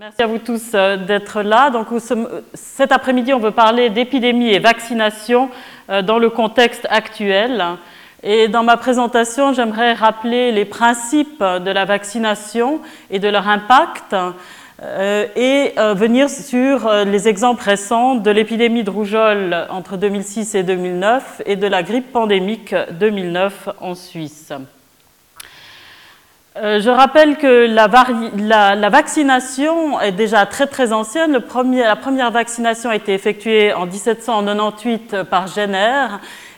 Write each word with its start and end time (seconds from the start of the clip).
Merci 0.00 0.22
à 0.22 0.28
vous 0.28 0.38
tous 0.38 0.62
euh, 0.74 0.96
d'être 0.96 1.42
là. 1.42 1.70
Donc, 1.70 1.88
cet 2.54 2.92
après-midi, 2.92 3.34
on 3.34 3.40
veut 3.40 3.50
parler 3.50 3.90
d'épidémie 3.90 4.50
et 4.50 4.60
vaccination 4.60 5.50
euh, 5.90 6.02
dans 6.02 6.20
le 6.20 6.30
contexte 6.30 6.86
actuel. 6.88 7.64
Et 8.22 8.46
dans 8.46 8.62
ma 8.62 8.76
présentation, 8.76 9.52
j'aimerais 9.52 9.94
rappeler 9.94 10.52
les 10.52 10.64
principes 10.64 11.42
de 11.42 11.70
la 11.72 11.84
vaccination 11.84 12.80
et 13.10 13.18
de 13.18 13.26
leur 13.26 13.48
impact 13.48 14.14
euh, 14.84 15.26
et 15.34 15.72
venir 15.96 16.30
sur 16.30 16.88
les 17.04 17.26
exemples 17.26 17.64
récents 17.64 18.14
de 18.14 18.30
l'épidémie 18.30 18.84
de 18.84 18.90
rougeole 18.90 19.66
entre 19.68 19.96
2006 19.96 20.54
et 20.54 20.62
2009 20.62 21.42
et 21.44 21.56
de 21.56 21.66
la 21.66 21.82
grippe 21.82 22.12
pandémique 22.12 22.72
2009 23.00 23.70
en 23.80 23.96
Suisse. 23.96 24.52
Euh, 26.60 26.80
je 26.80 26.90
rappelle 26.90 27.36
que 27.36 27.66
la, 27.68 28.88
vaccination 28.88 30.00
est 30.00 30.10
déjà 30.12 30.44
très 30.44 30.66
très 30.66 30.92
ancienne. 30.92 31.32
la 31.32 31.96
première 31.96 32.30
vaccination 32.32 32.90
a 32.90 32.96
été 32.96 33.14
effectuée 33.14 33.72
en 33.72 33.86
1798 33.86 35.22
par 35.30 35.46
Jenner 35.46 36.06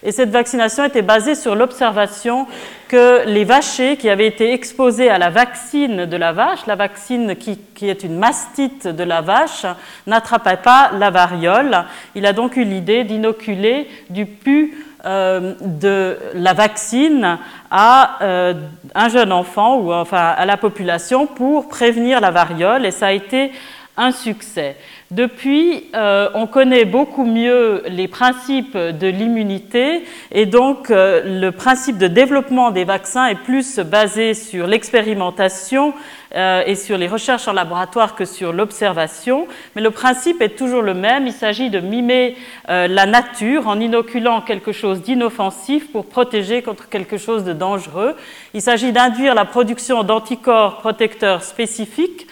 et 0.02 0.12
cette 0.12 0.30
vaccination 0.30 0.84
était 0.84 1.02
basée 1.02 1.34
sur 1.34 1.54
l'observation 1.54 2.46
que 2.88 3.26
les 3.26 3.44
vachers 3.44 3.98
qui 3.98 4.08
avaient 4.08 4.26
été 4.26 4.52
exposés 4.54 5.10
à 5.10 5.18
la 5.18 5.28
vaccine 5.28 6.06
de 6.06 6.16
la 6.16 6.32
vache, 6.32 6.66
la 6.66 6.76
vaccine 6.76 7.36
qui, 7.36 7.58
est 7.82 8.02
une 8.02 8.18
mastite 8.18 8.88
de 8.88 9.04
la 9.04 9.20
vache, 9.20 9.66
n'attrapaient 10.06 10.56
pas 10.56 10.92
la 10.98 11.10
variole. 11.10 11.84
Il 12.14 12.24
a 12.24 12.32
donc 12.32 12.56
eu 12.56 12.64
l'idée 12.64 13.04
d'inoculer 13.04 13.88
du 14.08 14.24
pu 14.24 14.74
euh, 15.06 15.54
de 15.60 16.18
la 16.34 16.52
vaccine 16.52 17.38
à 17.70 18.18
euh, 18.22 18.54
un 18.94 19.08
jeune 19.08 19.32
enfant 19.32 19.78
ou 19.78 19.92
enfin 19.92 20.34
à 20.36 20.44
la 20.44 20.58
population 20.58 21.26
pour 21.26 21.68
prévenir 21.68 22.20
la 22.20 22.30
variole 22.30 22.84
et 22.84 22.90
ça 22.90 23.06
a 23.06 23.12
été 23.12 23.52
un 23.96 24.12
succès. 24.12 24.76
Depuis, 25.10 25.86
euh, 25.94 26.28
on 26.34 26.46
connaît 26.46 26.84
beaucoup 26.84 27.24
mieux 27.24 27.82
les 27.88 28.08
principes 28.08 28.76
de 28.76 29.06
l'immunité 29.06 30.04
et 30.32 30.44
donc 30.44 30.88
le 30.90 31.50
principe 31.50 31.96
de 31.96 32.06
développement 32.06 32.70
des 32.70 32.84
vaccins 32.84 33.26
est 33.26 33.42
plus 33.42 33.78
basé 33.78 34.34
sur 34.34 34.66
l'expérimentation 34.66 35.94
euh, 36.34 36.62
et 36.66 36.74
sur 36.74 36.96
les 36.98 37.08
recherches 37.08 37.48
en 37.48 37.52
laboratoire 37.52 38.14
que 38.14 38.24
sur 38.24 38.52
l'observation. 38.52 39.46
Mais 39.74 39.82
le 39.82 39.90
principe 39.90 40.40
est 40.42 40.56
toujours 40.56 40.82
le 40.82 40.94
même. 40.94 41.26
Il 41.26 41.32
s'agit 41.32 41.70
de 41.70 41.80
mimer 41.80 42.36
la 42.68 43.06
nature 43.06 43.66
en 43.66 43.80
inoculant 43.80 44.40
quelque 44.40 44.72
chose 44.72 45.02
d'inoffensif 45.02 45.90
pour 45.90 46.06
protéger 46.06 46.62
contre 46.62 46.88
quelque 46.88 47.16
chose 47.16 47.44
de 47.44 47.52
dangereux. 47.52 48.14
Il 48.54 48.62
s'agit 48.62 48.92
d'induire 48.92 49.34
la 49.34 49.44
production 49.44 50.02
d'anticorps 50.02 50.78
protecteurs 50.78 51.42
spécifiques 51.42 52.26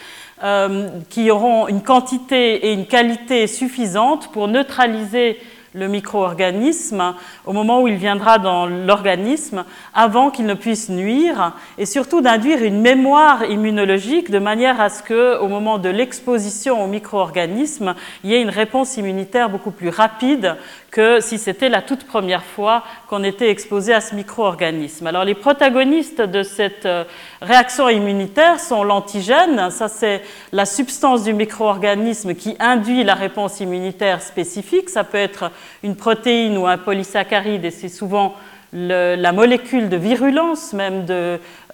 euh, 0.44 0.88
qui 1.10 1.32
auront 1.32 1.66
une 1.66 1.82
quantité 1.82 2.68
et 2.68 2.72
une 2.72 2.86
qualité 2.86 3.48
suffisantes 3.48 4.30
pour 4.30 4.46
neutraliser 4.46 5.36
le 5.78 5.88
micro-organisme 5.88 7.14
au 7.46 7.52
moment 7.52 7.82
où 7.82 7.88
il 7.88 7.94
viendra 7.94 8.38
dans 8.38 8.66
l'organisme 8.66 9.64
avant 9.94 10.30
qu'il 10.30 10.46
ne 10.46 10.54
puisse 10.54 10.88
nuire 10.88 11.52
et 11.78 11.86
surtout 11.86 12.20
d'induire 12.20 12.62
une 12.62 12.80
mémoire 12.80 13.44
immunologique 13.44 14.30
de 14.30 14.38
manière 14.40 14.80
à 14.80 14.88
ce 14.88 15.02
que 15.02 15.38
au 15.38 15.48
moment 15.48 15.78
de 15.78 15.88
l'exposition 15.88 16.82
au 16.82 16.88
micro-organisme, 16.88 17.94
il 18.24 18.30
y 18.30 18.34
ait 18.34 18.42
une 18.42 18.50
réponse 18.50 18.96
immunitaire 18.96 19.50
beaucoup 19.50 19.70
plus 19.70 19.88
rapide 19.88 20.56
que 20.98 21.20
si 21.20 21.38
c'était 21.38 21.68
la 21.68 21.80
toute 21.80 22.08
première 22.08 22.42
fois 22.42 22.82
qu'on 23.06 23.22
était 23.22 23.50
exposé 23.50 23.94
à 23.94 24.00
ce 24.00 24.16
micro-organisme. 24.16 25.06
Alors 25.06 25.22
les 25.22 25.36
protagonistes 25.36 26.20
de 26.20 26.42
cette 26.42 26.86
euh, 26.86 27.04
réaction 27.40 27.88
immunitaire 27.88 28.58
sont 28.58 28.82
l'antigène, 28.82 29.70
ça 29.70 29.86
c'est 29.86 30.22
la 30.50 30.64
substance 30.66 31.22
du 31.22 31.34
micro-organisme 31.34 32.34
qui 32.34 32.56
induit 32.58 33.04
la 33.04 33.14
réponse 33.14 33.60
immunitaire 33.60 34.20
spécifique, 34.20 34.90
ça 34.90 35.04
peut 35.04 35.18
être 35.18 35.52
une 35.84 35.94
protéine 35.94 36.58
ou 36.58 36.66
un 36.66 36.78
polysaccharide 36.78 37.64
et 37.64 37.70
c'est 37.70 37.88
souvent 37.88 38.34
la 38.72 39.32
molécule 39.32 39.88
de 39.88 39.96
virulence 39.96 40.72
même 40.72 41.06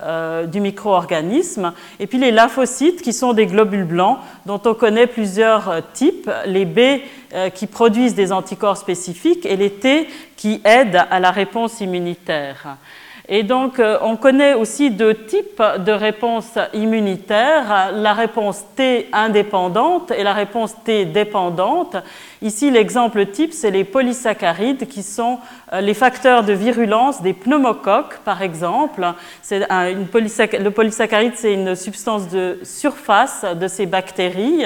euh, 0.01 0.47
du 0.47 0.61
micro-organisme, 0.61 1.73
et 1.99 2.07
puis 2.07 2.19
les 2.19 2.31
lymphocytes 2.31 3.03
qui 3.03 3.13
sont 3.13 3.33
des 3.33 3.47
globules 3.47 3.85
blancs 3.85 4.19
dont 4.47 4.61
on 4.65 4.75
connaît 4.75 5.07
plusieurs 5.07 5.69
euh, 5.69 5.81
types, 5.93 6.31
les 6.47 6.65
B 6.65 7.01
euh, 7.33 7.51
qui 7.51 7.67
produisent 7.67 8.15
des 8.15 8.33
anticorps 8.33 8.77
spécifiques 8.77 9.47
et 9.47 9.57
les 9.57 9.71
T 9.71 10.09
qui 10.37 10.61
aident 10.65 11.05
à 11.11 11.21
la 11.21 11.31
réponse 11.31 11.81
immunitaire. 11.81 12.77
Et 13.27 13.43
donc, 13.43 13.81
on 14.03 14.17
connaît 14.17 14.53
aussi 14.53 14.91
deux 14.91 15.15
types 15.15 15.63
de 15.79 15.93
réponses 15.93 16.59
immunitaires, 16.75 17.91
la 17.95 18.13
réponse 18.13 18.65
T 18.77 19.09
indépendante 19.15 20.11
et 20.11 20.23
la 20.23 20.35
réponse 20.35 20.75
T 20.85 21.07
dépendante. 21.07 21.97
Ici, 22.43 22.71
l'exemple 22.71 23.25
type, 23.25 23.55
c'est 23.55 23.71
les 23.71 23.85
polysaccharides 23.85 24.87
qui 24.89 25.03
sont 25.03 25.39
les 25.73 25.95
facteurs 25.95 26.45
de 26.45 26.53
virulence 26.53 27.23
des 27.23 27.33
pneumocoques, 27.33 28.19
par 28.25 28.43
exemple. 28.43 29.07
le 29.51 30.69
polysaccharide, 30.69 31.33
c'est 31.37 31.55
une 31.55 31.75
substance 31.75 32.29
de 32.29 32.59
surface 32.63 33.45
de 33.45 33.69
ces 33.69 33.87
bactéries. 33.87 34.65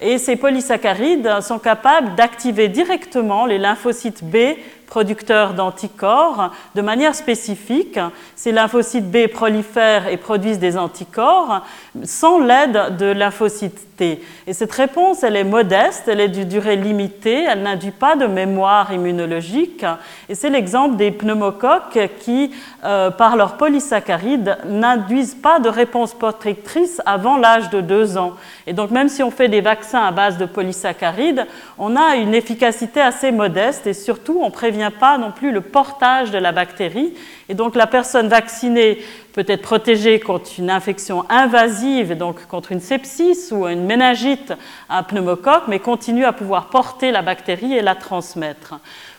Et 0.00 0.18
ces 0.18 0.34
polysaccharides 0.34 1.40
sont 1.42 1.60
capables 1.60 2.16
d'activer 2.16 2.68
directement 2.68 3.46
les 3.46 3.58
lymphocytes 3.58 4.24
B 4.24 4.56
producteurs 4.92 5.54
d'anticorps 5.54 6.50
de 6.74 6.82
manière 6.82 7.14
spécifique. 7.14 7.98
Ces 8.36 8.52
lymphocytes 8.52 9.10
B 9.10 9.26
prolifèrent 9.26 10.06
et 10.08 10.18
produisent 10.18 10.58
des 10.58 10.76
anticorps 10.76 11.62
sans 12.04 12.38
l'aide 12.38 12.98
de 12.98 13.06
lymphocytes 13.06 13.96
T. 13.96 14.22
Et 14.46 14.52
cette 14.52 14.72
réponse, 14.72 15.22
elle 15.22 15.36
est 15.36 15.44
modeste, 15.44 16.04
elle 16.08 16.20
est 16.20 16.28
de 16.28 16.42
durée 16.42 16.76
limitée, 16.76 17.44
elle 17.44 17.62
n'induit 17.62 17.90
pas 17.90 18.16
de 18.16 18.26
mémoire 18.26 18.92
immunologique. 18.92 19.84
Et 20.28 20.34
c'est 20.34 20.50
l'exemple 20.50 20.96
des 20.96 21.10
pneumocoques 21.10 21.98
qui, 22.20 22.50
euh, 22.84 23.10
par 23.10 23.36
leur 23.36 23.56
polysaccharides, 23.56 24.58
n'induisent 24.66 25.36
pas 25.36 25.58
de 25.58 25.68
réponse 25.68 26.14
protectrice 26.14 27.00
avant 27.06 27.36
l'âge 27.36 27.70
de 27.70 27.80
deux 27.80 28.18
ans. 28.18 28.32
Et 28.66 28.72
donc, 28.72 28.90
même 28.90 29.08
si 29.08 29.22
on 29.22 29.30
fait 29.30 29.48
des 29.48 29.60
vaccins 29.60 30.02
à 30.02 30.10
base 30.10 30.38
de 30.38 30.46
polysaccharides, 30.46 31.46
on 31.78 31.96
a 31.96 32.16
une 32.16 32.34
efficacité 32.34 33.00
assez 33.00 33.30
modeste 33.30 33.86
et 33.86 33.94
surtout, 33.94 34.40
on 34.42 34.50
prévient 34.50 34.81
pas 34.90 35.18
non 35.18 35.30
plus 35.30 35.52
le 35.52 35.60
portage 35.60 36.30
de 36.30 36.38
la 36.38 36.52
bactérie. 36.52 37.14
Et 37.48 37.54
donc 37.54 37.74
la 37.74 37.86
personne 37.86 38.28
vaccinée 38.28 38.98
peut 39.32 39.44
être 39.46 39.62
protégée 39.62 40.20
contre 40.20 40.50
une 40.58 40.70
infection 40.70 41.24
invasive, 41.30 42.16
donc 42.16 42.46
contre 42.46 42.72
une 42.72 42.80
sepsis 42.80 43.52
ou 43.52 43.66
une 43.66 43.84
méningite 43.84 44.52
un 44.88 45.02
pneumocoque, 45.02 45.64
mais 45.68 45.78
continue 45.78 46.24
à 46.24 46.32
pouvoir 46.32 46.66
porter 46.66 47.10
la 47.10 47.22
bactérie 47.22 47.74
et 47.74 47.82
la 47.82 47.94
transmettre. 47.94 48.74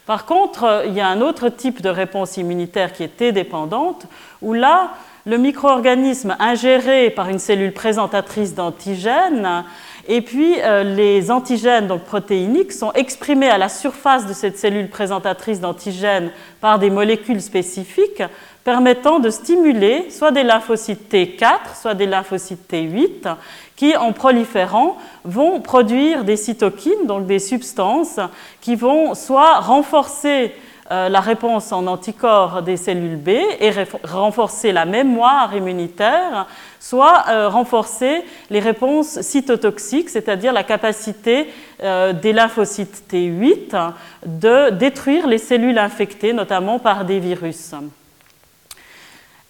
Par 0.06 0.26
contre, 0.26 0.84
il 0.86 0.94
y 0.94 1.02
a 1.02 1.08
un 1.08 1.22
autre 1.22 1.50
type 1.50 1.82
de 1.82 1.90
réponse 1.90 2.38
immunitaire 2.38 2.92
qui 2.92 3.04
est 3.04 3.18
T-dépendante, 3.18 4.06
où 4.42 4.54
là, 4.54 4.92
le 5.26 5.38
micro-organisme 5.38 6.36
ingéré 6.40 7.10
par 7.10 7.30
une 7.30 7.40
cellule 7.40 7.72
présentatrice 7.72 8.56
d'antigènes 8.56 9.64
et 10.08 10.22
puis, 10.22 10.56
euh, 10.60 10.84
les 10.84 11.32
antigènes 11.32 11.88
donc 11.88 12.04
protéiniques 12.04 12.74
sont 12.74 12.92
exprimés 12.92 13.50
à 13.50 13.58
la 13.58 13.70
surface 13.70 14.28
de 14.28 14.34
cette 14.34 14.58
cellule 14.58 14.90
présentatrice 14.90 15.62
d'antigènes 15.62 16.32
par 16.60 16.78
des 16.78 16.90
molécules 16.90 17.42
spécifiques 17.42 18.22
permettant 18.66 19.20
de 19.20 19.30
stimuler 19.30 20.10
soit 20.10 20.32
des 20.32 20.44
lymphocytes 20.44 21.12
T4, 21.12 21.80
soit 21.82 21.94
des 21.94 22.06
lymphocytes 22.06 22.70
T8, 22.70 23.36
qui, 23.78 23.96
en 23.96 24.12
proliférant, 24.12 24.98
vont 25.24 25.62
produire 25.62 26.26
des 26.26 26.38
cytokines, 26.38 27.06
donc 27.06 27.26
des 27.26 27.40
substances 27.40 28.20
qui 28.62 28.76
vont 28.76 29.16
soit 29.16 29.60
renforcer 29.60 30.54
euh, 30.92 31.08
la 31.08 31.22
réponse 31.22 31.72
en 31.72 31.88
anticorps 31.88 32.62
des 32.62 32.76
cellules 32.76 33.16
B 33.16 33.30
et 33.30 33.72
renforcer 34.04 34.74
la 34.74 34.86
mémoire 34.86 35.56
immunitaire, 35.56 36.46
soit 36.80 37.24
euh, 37.30 37.48
renforcer 37.48 38.24
les 38.50 38.60
réponses 38.60 39.22
cytotoxiques, 39.22 40.10
c'est-à-dire 40.10 40.52
la 40.52 40.64
capacité 40.64 41.48
euh, 41.82 42.12
des 42.12 42.34
lymphocytes 42.34 43.04
T8 43.10 43.94
de 44.26 44.72
détruire 44.72 45.26
les 45.26 45.38
cellules 45.38 45.78
infectées, 45.78 46.34
notamment 46.34 46.80
par 46.80 47.06
des 47.06 47.20
virus. 47.20 47.74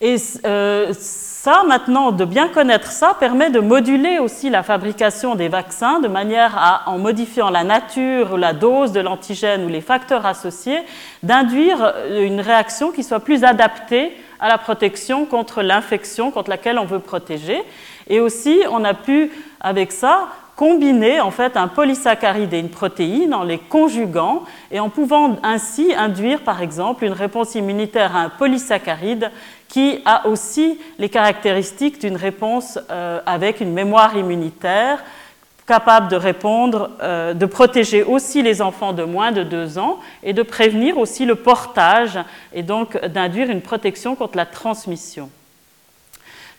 Et 0.05 0.17
euh, 0.45 0.91
ça, 0.99 1.63
maintenant, 1.65 2.11
de 2.11 2.25
bien 2.25 2.49
connaître 2.49 2.91
ça, 2.91 3.15
permet 3.17 3.49
de 3.49 3.61
moduler 3.61 4.19
aussi 4.19 4.49
la 4.49 4.61
fabrication 4.61 5.35
des 5.35 5.47
vaccins 5.47 6.01
de 6.01 6.09
manière 6.09 6.57
à, 6.57 6.89
en 6.89 6.97
modifiant 6.97 7.49
la 7.49 7.63
nature 7.63 8.37
la 8.37 8.51
dose 8.51 8.91
de 8.91 8.99
l'antigène 8.99 9.63
ou 9.63 9.69
les 9.69 9.79
facteurs 9.79 10.25
associés, 10.25 10.81
d'induire 11.23 11.93
une 12.11 12.41
réaction 12.41 12.91
qui 12.91 13.01
soit 13.01 13.21
plus 13.21 13.45
adaptée 13.45 14.11
à 14.41 14.49
la 14.49 14.57
protection 14.57 15.25
contre 15.25 15.61
l'infection 15.61 16.31
contre 16.31 16.49
laquelle 16.49 16.79
on 16.79 16.85
veut 16.85 16.99
protéger. 16.99 17.63
Et 18.09 18.19
aussi, 18.19 18.59
on 18.69 18.83
a 18.83 18.93
pu, 18.93 19.31
avec 19.61 19.93
ça, 19.93 20.27
combiner 20.63 21.19
en 21.19 21.29
fait 21.29 21.57
un 21.57 21.67
polysaccharide 21.67 22.53
et 22.53 22.59
une 22.59 22.69
protéine 22.69 23.33
en 23.33 23.43
les 23.43 23.57
conjuguant 23.57 24.43
et 24.71 24.79
en 24.79 24.87
pouvant 24.87 25.35
ainsi 25.43 25.93
induire 25.93 26.39
par 26.39 26.61
exemple 26.61 27.03
une 27.03 27.11
réponse 27.11 27.55
immunitaire 27.55 28.15
à 28.15 28.21
un 28.21 28.29
polysaccharide 28.29 29.29
qui 29.67 29.99
a 30.05 30.25
aussi 30.25 30.79
les 30.99 31.09
caractéristiques 31.09 31.99
d'une 31.99 32.15
réponse 32.15 32.79
euh, 32.89 33.19
avec 33.25 33.59
une 33.59 33.73
mémoire 33.73 34.15
immunitaire 34.15 35.03
capable 35.67 36.07
de 36.07 36.15
répondre, 36.15 36.91
euh, 37.01 37.33
de 37.33 37.45
protéger 37.45 38.01
aussi 38.01 38.41
les 38.41 38.61
enfants 38.61 38.93
de 38.93 39.03
moins 39.03 39.33
de 39.33 39.43
2 39.43 39.77
ans 39.79 39.99
et 40.23 40.31
de 40.31 40.43
prévenir 40.43 40.97
aussi 40.97 41.25
le 41.25 41.35
portage 41.35 42.17
et 42.53 42.63
donc 42.63 42.97
d'induire 43.07 43.49
une 43.49 43.61
protection 43.61 44.15
contre 44.15 44.37
la 44.37 44.45
transmission. 44.45 45.29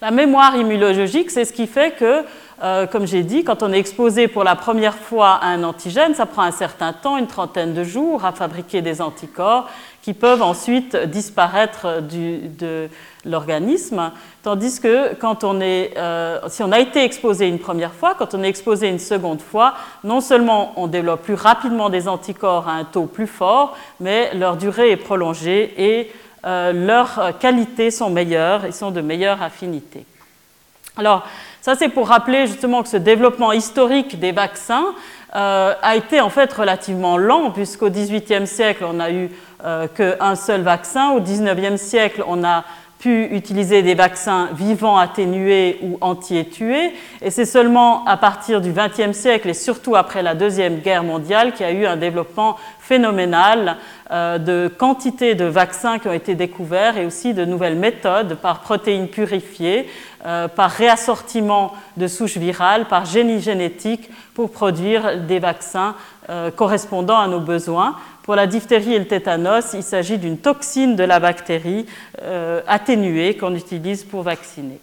La 0.02 0.10
mémoire 0.10 0.54
immunologique, 0.56 1.30
c'est 1.30 1.46
ce 1.46 1.52
qui 1.54 1.66
fait 1.66 1.92
que, 1.92 2.26
euh, 2.64 2.86
comme 2.86 3.06
j'ai 3.06 3.22
dit, 3.24 3.44
quand 3.44 3.62
on 3.62 3.72
est 3.74 3.78
exposé 3.78 4.26
pour 4.26 4.42
la 4.42 4.56
première 4.56 4.94
fois 4.94 5.32
à 5.32 5.48
un 5.48 5.64
antigène, 5.64 6.14
ça 6.14 6.24
prend 6.24 6.42
un 6.42 6.50
certain 6.50 6.94
temps, 6.94 7.18
une 7.18 7.26
trentaine 7.26 7.74
de 7.74 7.84
jours, 7.84 8.24
à 8.24 8.32
fabriquer 8.32 8.80
des 8.80 9.02
anticorps 9.02 9.68
qui 10.00 10.14
peuvent 10.14 10.40
ensuite 10.40 10.96
disparaître 10.96 12.00
de 12.00 12.88
l'organisme. 13.26 14.12
Tandis 14.42 14.80
que 14.80 15.14
euh, 15.22 16.38
si 16.48 16.62
on 16.62 16.72
a 16.72 16.78
été 16.78 17.04
exposé 17.04 17.48
une 17.48 17.58
première 17.58 17.92
fois, 17.92 18.14
quand 18.14 18.32
on 18.32 18.42
est 18.42 18.48
exposé 18.48 18.88
une 18.88 18.98
seconde 18.98 19.42
fois, 19.42 19.74
non 20.02 20.22
seulement 20.22 20.72
on 20.76 20.86
développe 20.86 21.22
plus 21.22 21.34
rapidement 21.34 21.90
des 21.90 22.08
anticorps 22.08 22.66
à 22.66 22.72
un 22.72 22.84
taux 22.84 23.06
plus 23.06 23.26
fort, 23.26 23.76
mais 24.00 24.34
leur 24.34 24.56
durée 24.56 24.90
est 24.90 24.96
prolongée 24.96 25.74
et 25.76 26.10
euh, 26.46 26.72
leurs 26.72 27.38
qualités 27.38 27.90
sont 27.90 28.08
meilleures, 28.08 28.64
ils 28.64 28.72
sont 28.72 28.90
de 28.90 29.02
meilleure 29.02 29.42
affinité. 29.42 30.06
Alors, 30.96 31.26
ça 31.60 31.74
c'est 31.74 31.88
pour 31.88 32.08
rappeler 32.08 32.46
justement 32.46 32.82
que 32.82 32.88
ce 32.88 32.96
développement 32.96 33.50
historique 33.50 34.20
des 34.20 34.30
vaccins 34.30 34.94
euh, 35.34 35.74
a 35.82 35.96
été 35.96 36.20
en 36.20 36.30
fait 36.30 36.52
relativement 36.52 37.18
lent, 37.18 37.50
puisqu'au 37.50 37.90
XVIIIe 37.90 38.46
siècle, 38.46 38.84
on 38.84 38.94
n'a 38.94 39.10
eu 39.10 39.30
euh, 39.64 39.88
qu'un 39.88 40.36
seul 40.36 40.60
vaccin. 40.60 41.10
Au 41.10 41.20
XIXe 41.20 41.80
siècle, 41.80 42.22
on 42.28 42.44
a 42.44 42.64
utiliser 43.10 43.82
des 43.82 43.94
vaccins 43.94 44.48
vivants 44.54 44.96
atténués 44.96 45.78
ou 45.82 45.98
anti-étués. 46.00 46.92
Et 47.22 47.30
c'est 47.30 47.44
seulement 47.44 48.04
à 48.06 48.16
partir 48.16 48.60
du 48.60 48.72
XXe 48.72 49.16
siècle 49.16 49.48
et 49.48 49.54
surtout 49.54 49.96
après 49.96 50.22
la 50.22 50.34
Deuxième 50.34 50.80
Guerre 50.80 51.04
mondiale 51.04 51.52
qu'il 51.52 51.66
y 51.66 51.68
a 51.68 51.72
eu 51.72 51.86
un 51.86 51.96
développement 51.96 52.56
phénoménal 52.78 53.76
euh, 54.10 54.38
de 54.38 54.68
quantité 54.68 55.34
de 55.34 55.46
vaccins 55.46 55.98
qui 55.98 56.08
ont 56.08 56.12
été 56.12 56.34
découverts 56.34 56.98
et 56.98 57.06
aussi 57.06 57.32
de 57.32 57.44
nouvelles 57.44 57.78
méthodes 57.78 58.34
par 58.34 58.60
protéines 58.60 59.08
purifiées, 59.08 59.88
euh, 60.26 60.48
par 60.48 60.70
réassortiment 60.70 61.72
de 61.96 62.06
souches 62.06 62.36
virales, 62.36 62.86
par 62.86 63.06
génie 63.06 63.40
génétique 63.40 64.10
pour 64.34 64.50
produire 64.50 65.20
des 65.22 65.38
vaccins 65.38 65.94
euh, 66.28 66.50
correspondant 66.50 67.18
à 67.18 67.28
nos 67.28 67.40
besoins. 67.40 67.96
Pour 68.24 68.36
la 68.36 68.46
diphtérie 68.46 68.94
et 68.94 68.98
le 68.98 69.06
tétanos, 69.06 69.74
il 69.74 69.82
s'agit 69.82 70.16
d'une 70.16 70.38
toxine 70.38 70.96
de 70.96 71.04
la 71.04 71.20
bactérie 71.20 71.84
euh, 72.22 72.62
atténuée 72.66 73.36
qu'on 73.36 73.54
utilise 73.54 74.02
pour 74.02 74.22
vacciner. 74.22 74.80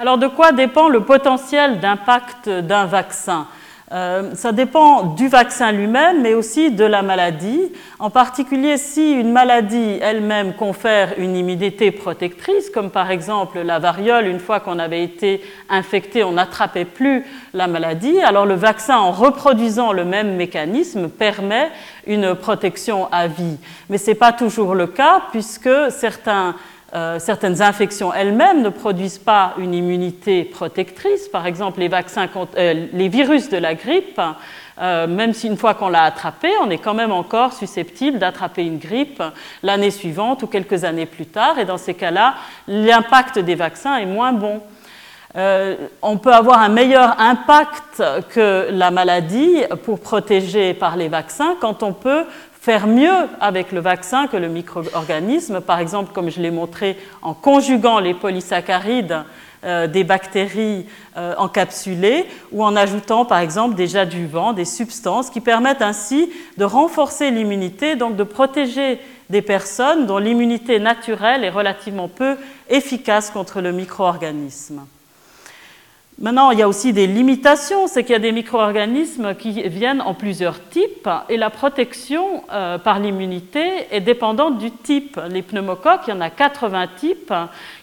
Alors 0.00 0.18
de 0.18 0.26
quoi 0.26 0.50
dépend 0.50 0.88
le 0.88 1.04
potentiel 1.04 1.78
d'impact 1.78 2.48
d'un 2.48 2.86
vaccin? 2.86 3.46
Euh, 3.94 4.34
ça 4.34 4.50
dépend 4.50 5.04
du 5.04 5.28
vaccin 5.28 5.70
lui-même, 5.70 6.20
mais 6.20 6.34
aussi 6.34 6.72
de 6.72 6.84
la 6.84 7.02
maladie. 7.02 7.70
En 8.00 8.10
particulier, 8.10 8.76
si 8.76 9.12
une 9.12 9.30
maladie 9.30 10.00
elle-même 10.02 10.54
confère 10.54 11.14
une 11.16 11.36
immunité 11.36 11.92
protectrice, 11.92 12.70
comme 12.70 12.90
par 12.90 13.12
exemple 13.12 13.60
la 13.60 13.78
variole, 13.78 14.26
une 14.26 14.40
fois 14.40 14.58
qu'on 14.58 14.80
avait 14.80 15.04
été 15.04 15.42
infecté, 15.68 16.24
on 16.24 16.32
n'attrapait 16.32 16.84
plus 16.84 17.24
la 17.52 17.68
maladie, 17.68 18.20
alors 18.20 18.46
le 18.46 18.54
vaccin, 18.54 18.96
en 18.96 19.12
reproduisant 19.12 19.92
le 19.92 20.04
même 20.04 20.34
mécanisme, 20.34 21.08
permet 21.08 21.70
une 22.08 22.34
protection 22.34 23.06
à 23.12 23.28
vie. 23.28 23.58
Mais 23.90 23.98
ce 23.98 24.10
n'est 24.10 24.16
pas 24.16 24.32
toujours 24.32 24.74
le 24.74 24.88
cas, 24.88 25.22
puisque 25.30 25.70
certains 25.90 26.56
euh, 26.94 27.18
certaines 27.18 27.60
infections 27.60 28.14
elles-mêmes 28.14 28.62
ne 28.62 28.68
produisent 28.68 29.18
pas 29.18 29.54
une 29.58 29.74
immunité 29.74 30.44
protectrice. 30.44 31.26
Par 31.28 31.44
exemple, 31.44 31.80
les, 31.80 31.90
euh, 31.92 33.08
virus 33.08 33.48
de 33.48 33.56
la 33.56 33.74
grippe, 33.74 34.20
euh, 34.80 35.08
même 35.08 35.32
si 35.32 35.48
une 35.48 35.56
fois 35.56 35.74
qu'on 35.74 35.88
l'a 35.88 36.04
attrapé, 36.04 36.50
on 36.62 36.70
est 36.70 36.78
quand 36.78 36.94
même 36.94 37.10
encore 37.10 37.52
susceptible 37.52 38.20
d'attraper 38.20 38.62
une 38.62 38.78
grippe 38.78 39.20
l'année 39.64 39.90
suivante 39.90 40.44
ou 40.44 40.46
quelques 40.46 40.84
années 40.84 41.06
plus 41.06 41.26
tard. 41.26 41.58
Et 41.58 41.64
dans 41.64 41.78
ces 41.78 41.94
cas-là, 41.94 42.34
l'impact 42.68 43.40
des 43.40 43.56
vaccins 43.56 43.96
est 43.96 44.06
moins 44.06 44.32
bon. 44.32 44.60
on 45.34 46.16
peut 46.18 46.32
avoir 46.32 46.60
un 46.60 46.68
meilleur 46.68 47.20
impact 47.20 48.04
que 48.28 48.68
la 48.70 48.92
maladie 48.92 49.64
pour 49.82 49.98
protéger 49.98 50.74
par 50.74 50.96
les 50.96 51.08
vaccins 51.08 51.56
quand 51.60 51.82
on 51.82 51.92
peut 51.92 52.24
faire 52.64 52.86
mieux 52.86 53.28
avec 53.40 53.72
le 53.72 53.80
vaccin 53.80 54.26
que 54.26 54.38
le 54.38 54.48
micro-organisme, 54.48 55.60
par 55.60 55.80
exemple, 55.80 56.12
comme 56.14 56.30
je 56.30 56.40
l'ai 56.40 56.50
montré, 56.50 56.96
en 57.20 57.34
conjuguant 57.34 57.98
les 57.98 58.14
polysaccharides 58.14 59.22
euh, 59.64 59.86
des 59.86 60.02
bactéries 60.02 60.86
euh, 61.18 61.34
encapsulées 61.36 62.24
ou 62.52 62.64
en 62.64 62.74
ajoutant, 62.74 63.26
par 63.26 63.40
exemple, 63.40 63.74
des 63.74 63.98
adjuvants, 63.98 64.54
des 64.54 64.64
substances 64.64 65.28
qui 65.28 65.42
permettent 65.42 65.82
ainsi 65.82 66.32
de 66.56 66.64
renforcer 66.64 67.30
l'immunité, 67.30 67.96
donc 67.96 68.16
de 68.16 68.24
protéger 68.24 68.98
des 69.28 69.42
personnes 69.42 70.06
dont 70.06 70.16
l'immunité 70.16 70.78
naturelle 70.78 71.44
est 71.44 71.50
relativement 71.50 72.08
peu 72.08 72.38
efficace 72.70 73.28
contre 73.30 73.60
le 73.60 73.72
micro-organisme. 73.72 74.86
Maintenant, 76.20 76.52
il 76.52 76.60
y 76.60 76.62
a 76.62 76.68
aussi 76.68 76.92
des 76.92 77.08
limitations, 77.08 77.88
c'est 77.88 78.04
qu'il 78.04 78.12
y 78.12 78.16
a 78.16 78.20
des 78.20 78.30
micro-organismes 78.30 79.34
qui 79.34 79.50
viennent 79.68 80.00
en 80.00 80.14
plusieurs 80.14 80.68
types 80.68 81.08
et 81.28 81.36
la 81.36 81.50
protection 81.50 82.44
euh, 82.52 82.78
par 82.78 83.00
l'immunité 83.00 83.88
est 83.90 84.00
dépendante 84.00 84.58
du 84.58 84.70
type. 84.70 85.18
Les 85.28 85.42
pneumocoques, 85.42 86.02
il 86.06 86.10
y 86.10 86.12
en 86.12 86.20
a 86.20 86.30
80 86.30 86.86
types, 86.98 87.34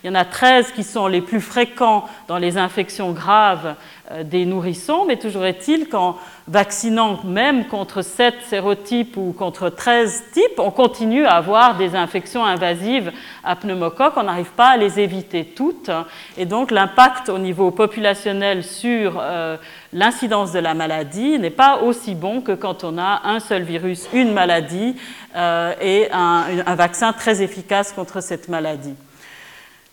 il 0.02 0.08
y 0.08 0.10
en 0.10 0.16
a 0.16 0.24
13 0.24 0.72
qui 0.72 0.86
sont 0.86 1.08
les 1.08 1.20
plus 1.20 1.42
fréquents 1.42 2.06
dans 2.30 2.38
les 2.38 2.58
infections 2.58 3.12
graves 3.12 3.76
des 4.24 4.46
nourrissons, 4.46 5.06
mais 5.08 5.18
toujours 5.18 5.46
est-il 5.46 5.90
qu'en 5.90 6.18
vaccinant 6.48 7.20
même 7.24 7.68
contre 7.68 8.02
7 8.02 8.36
sérotypes 8.48 9.16
ou 9.18 9.34
contre 9.34 9.70
13 9.70 10.24
types, 10.34 10.60
on 10.60 10.72
continue 10.72 11.26
à 11.26 11.36
avoir 11.36 11.78
des 11.78 11.96
infections 11.96 12.44
invasives 12.46 13.12
à 13.44 13.56
pneumocoque, 13.56 14.14
on 14.18 14.24
n'arrive 14.24 14.52
pas 14.52 14.70
à 14.70 14.78
les 14.78 15.00
éviter 15.00 15.46
toutes, 15.46 15.92
et 16.38 16.46
donc 16.46 16.72
l'impact 16.72 17.30
au 17.30 17.38
niveau 17.38 17.72
populationnel 17.72 18.64
sur 18.64 19.18
euh, 19.20 19.58
l'incidence 19.94 20.52
de 20.52 20.60
la 20.60 20.74
maladie 20.74 21.40
n'est 21.40 21.50
pas 21.50 21.78
aussi 21.78 22.16
bon 22.16 22.42
que 22.42 22.52
quand 22.52 22.84
on 22.84 22.98
a 22.98 23.22
un 23.26 23.40
seul 23.40 23.64
virus, 23.64 24.08
une 24.14 24.34
maladie, 24.34 24.96
euh, 25.36 25.74
et 25.82 26.10
un 26.12 26.76
vaccin 26.76 27.14
très 27.14 27.42
efficace 27.42 27.94
contre 27.94 28.22
cette 28.22 28.50
maladie 28.50 28.96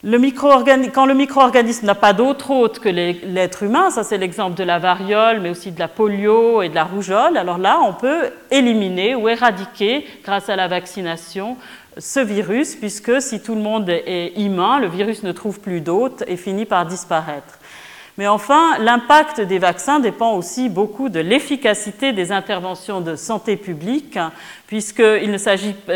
quand 0.03 1.07
le 1.07 1.15
micro-organisme 1.15 1.87
n'a 1.87 1.95
pas 1.97 2.13
d'autre 2.13 2.51
hôte 2.53 2.79
que 2.79 2.89
l'être 2.89 3.65
humain, 3.65 3.91
ça 3.91 4.05
c'est 4.05 4.19
l'exemple 4.19 4.57
de 4.57 4.63
la 4.63 4.79
variole, 4.79 5.41
mais 5.41 5.51
aussi 5.51 5.73
de 5.73 5.81
la 5.81 5.89
polio 5.89 6.63
et 6.63 6.69
de 6.69 6.75
la 6.75 6.85
rougeole, 6.85 7.37
alors 7.37 7.59
là 7.59 7.81
on 7.85 7.93
peut 7.93 8.31
éliminer 8.51 9.17
ou 9.17 9.29
éradiquer, 9.29 10.07
grâce 10.23 10.49
à 10.49 10.57
la 10.57 10.69
vaccination, 10.69 11.57
ce 11.97 12.21
virus, 12.21 12.77
puisque 12.77 13.21
si 13.21 13.43
tout 13.43 13.57
le 13.57 13.61
monde 13.61 13.89
est 13.89 14.33
immun, 14.37 14.79
le 14.79 14.87
virus 14.87 15.25
ne 15.25 15.33
trouve 15.33 15.59
plus 15.59 15.81
d'hôte 15.81 16.23
et 16.29 16.37
finit 16.37 16.67
par 16.67 16.87
disparaître. 16.87 17.59
Mais 18.19 18.29
enfin, 18.29 18.79
l'impact 18.79 19.41
des 19.41 19.59
vaccins 19.59 20.01
dépend 20.01 20.35
aussi 20.35 20.69
beaucoup 20.69 21.09
de 21.09 21.21
l'efficacité 21.21 22.13
des 22.13 22.31
interventions 22.31 23.01
de 23.01 23.17
santé 23.17 23.57
publique, 23.57 24.19
puisqu'il 24.67 25.31
ne 25.31 25.39
s'agit 25.39 25.73
pas 25.73 25.95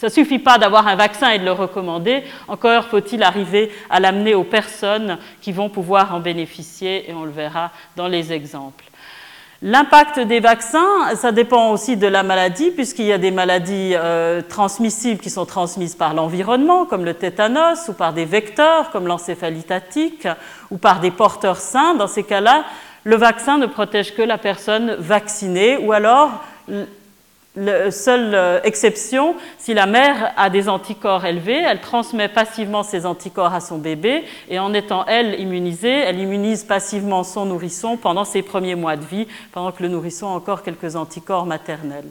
ça 0.00 0.06
ne 0.06 0.12
suffit 0.12 0.38
pas 0.38 0.56
d'avoir 0.56 0.88
un 0.88 0.96
vaccin 0.96 1.28
et 1.28 1.38
de 1.38 1.44
le 1.44 1.52
recommander, 1.52 2.22
encore 2.48 2.86
faut-il 2.86 3.22
arriver 3.22 3.70
à 3.90 4.00
l'amener 4.00 4.34
aux 4.34 4.44
personnes 4.44 5.18
qui 5.42 5.52
vont 5.52 5.68
pouvoir 5.68 6.14
en 6.14 6.20
bénéficier, 6.20 7.10
et 7.10 7.12
on 7.12 7.24
le 7.24 7.30
verra 7.30 7.70
dans 7.96 8.08
les 8.08 8.32
exemples. 8.32 8.86
L'impact 9.60 10.20
des 10.20 10.40
vaccins, 10.40 11.14
ça 11.16 11.32
dépend 11.32 11.70
aussi 11.70 11.98
de 11.98 12.06
la 12.06 12.22
maladie, 12.22 12.70
puisqu'il 12.70 13.04
y 13.04 13.12
a 13.12 13.18
des 13.18 13.30
maladies 13.30 13.92
euh, 13.94 14.40
transmissibles 14.40 15.20
qui 15.20 15.28
sont 15.28 15.44
transmises 15.44 15.96
par 15.96 16.14
l'environnement, 16.14 16.86
comme 16.86 17.04
le 17.04 17.12
tétanos, 17.12 17.88
ou 17.88 17.92
par 17.92 18.14
des 18.14 18.24
vecteurs, 18.24 18.90
comme 18.92 19.06
l'encéphalite 19.06 19.70
ou 20.70 20.78
par 20.78 21.00
des 21.00 21.10
porteurs 21.10 21.58
sains. 21.58 21.92
Dans 21.92 22.06
ces 22.06 22.22
cas-là, 22.22 22.64
le 23.04 23.16
vaccin 23.16 23.58
ne 23.58 23.66
protège 23.66 24.14
que 24.14 24.22
la 24.22 24.38
personne 24.38 24.94
vaccinée, 24.98 25.76
ou 25.76 25.92
alors 25.92 26.42
la 27.56 27.90
seule 27.90 28.34
euh, 28.34 28.60
exception, 28.62 29.34
si 29.58 29.74
la 29.74 29.86
mère 29.86 30.32
a 30.36 30.50
des 30.50 30.68
anticorps 30.68 31.24
élevés, 31.24 31.60
elle 31.60 31.80
transmet 31.80 32.28
passivement 32.28 32.84
ses 32.84 33.06
anticorps 33.06 33.52
à 33.52 33.60
son 33.60 33.78
bébé 33.78 34.24
et 34.48 34.60
en 34.60 34.72
étant 34.72 35.04
elle 35.06 35.38
immunisée, 35.40 35.90
elle 35.90 36.20
immunise 36.20 36.62
passivement 36.62 37.24
son 37.24 37.46
nourrisson 37.46 37.96
pendant 37.96 38.24
ses 38.24 38.42
premiers 38.42 38.76
mois 38.76 38.96
de 38.96 39.04
vie, 39.04 39.26
pendant 39.50 39.72
que 39.72 39.82
le 39.82 39.88
nourrisson 39.88 40.28
a 40.28 40.30
encore 40.30 40.62
quelques 40.62 40.94
anticorps 40.94 41.46
maternels. 41.46 42.08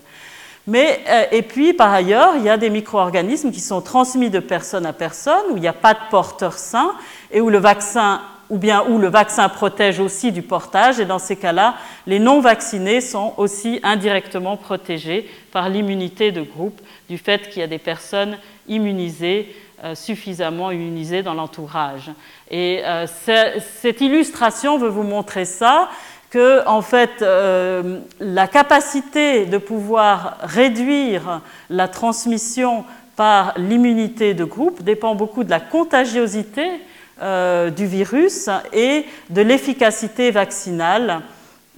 Mais, 0.68 1.00
euh, 1.08 1.24
et 1.32 1.42
puis, 1.42 1.74
par 1.74 1.92
ailleurs, 1.92 2.36
il 2.36 2.44
y 2.44 2.50
a 2.50 2.58
des 2.58 2.70
micro-organismes 2.70 3.52
qui 3.52 3.62
sont 3.62 3.82
transmis 3.82 4.30
de 4.30 4.40
personne 4.40 4.86
à 4.86 4.94
personne, 4.94 5.46
où 5.52 5.58
il 5.58 5.62
n'y 5.62 5.68
a 5.68 5.74
pas 5.74 5.94
de 5.94 6.00
porteur 6.12 6.54
sain 6.54 6.92
et 7.32 7.40
où 7.40 7.50
le 7.50 7.58
vaccin 7.60 8.22
ou 8.50 8.58
bien 8.58 8.84
où 8.88 8.98
le 8.98 9.08
vaccin 9.08 9.48
protège 9.50 10.00
aussi 10.00 10.32
du 10.32 10.42
portage. 10.42 11.00
Et 11.00 11.06
dans 11.06 11.20
ces 11.20 11.36
cas-là, 11.36 11.76
les 12.08 12.20
non 12.20 12.42
vaccinés 12.42 13.02
sont 13.02 13.34
aussi 13.38 13.80
indirectement 13.84 14.58
protégés 14.58 15.30
par 15.52 15.70
l'immunité 15.70 16.32
de 16.32 16.42
groupe 16.42 16.80
du 17.10 17.18
fait 17.18 17.50
qu'il 17.50 17.60
y 17.60 17.64
a 17.64 17.68
des 17.68 17.78
personnes 17.78 18.38
immunisées, 18.68 19.56
euh, 19.84 19.96
suffisamment 19.96 20.72
immunisées 20.72 21.24
dans 21.24 21.34
l'entourage. 21.34 22.12
Et 22.50 22.82
euh, 22.86 23.06
cette 23.08 24.02
illustration 24.02 24.78
veut 24.78 24.90
vous 24.90 25.04
montrer 25.04 25.46
ça 25.46 25.90
que 26.30 26.66
en 26.68 26.82
fait 26.82 27.22
euh, 27.22 28.00
la 28.20 28.48
capacité 28.48 29.46
de 29.46 29.58
pouvoir 29.58 30.38
réduire 30.42 31.42
la 31.70 31.88
transmission 31.88 32.86
par 33.16 33.54
l'immunité 33.58 34.34
de 34.34 34.44
groupe 34.44 34.82
dépend 34.84 35.16
beaucoup 35.16 35.44
de 35.44 35.50
la 35.50 35.60
contagiosité 35.60 36.70
du 37.22 37.86
virus 37.86 38.50
et 38.74 39.06
de 39.30 39.42
l'efficacité 39.42 40.32
vaccinale 40.32 41.22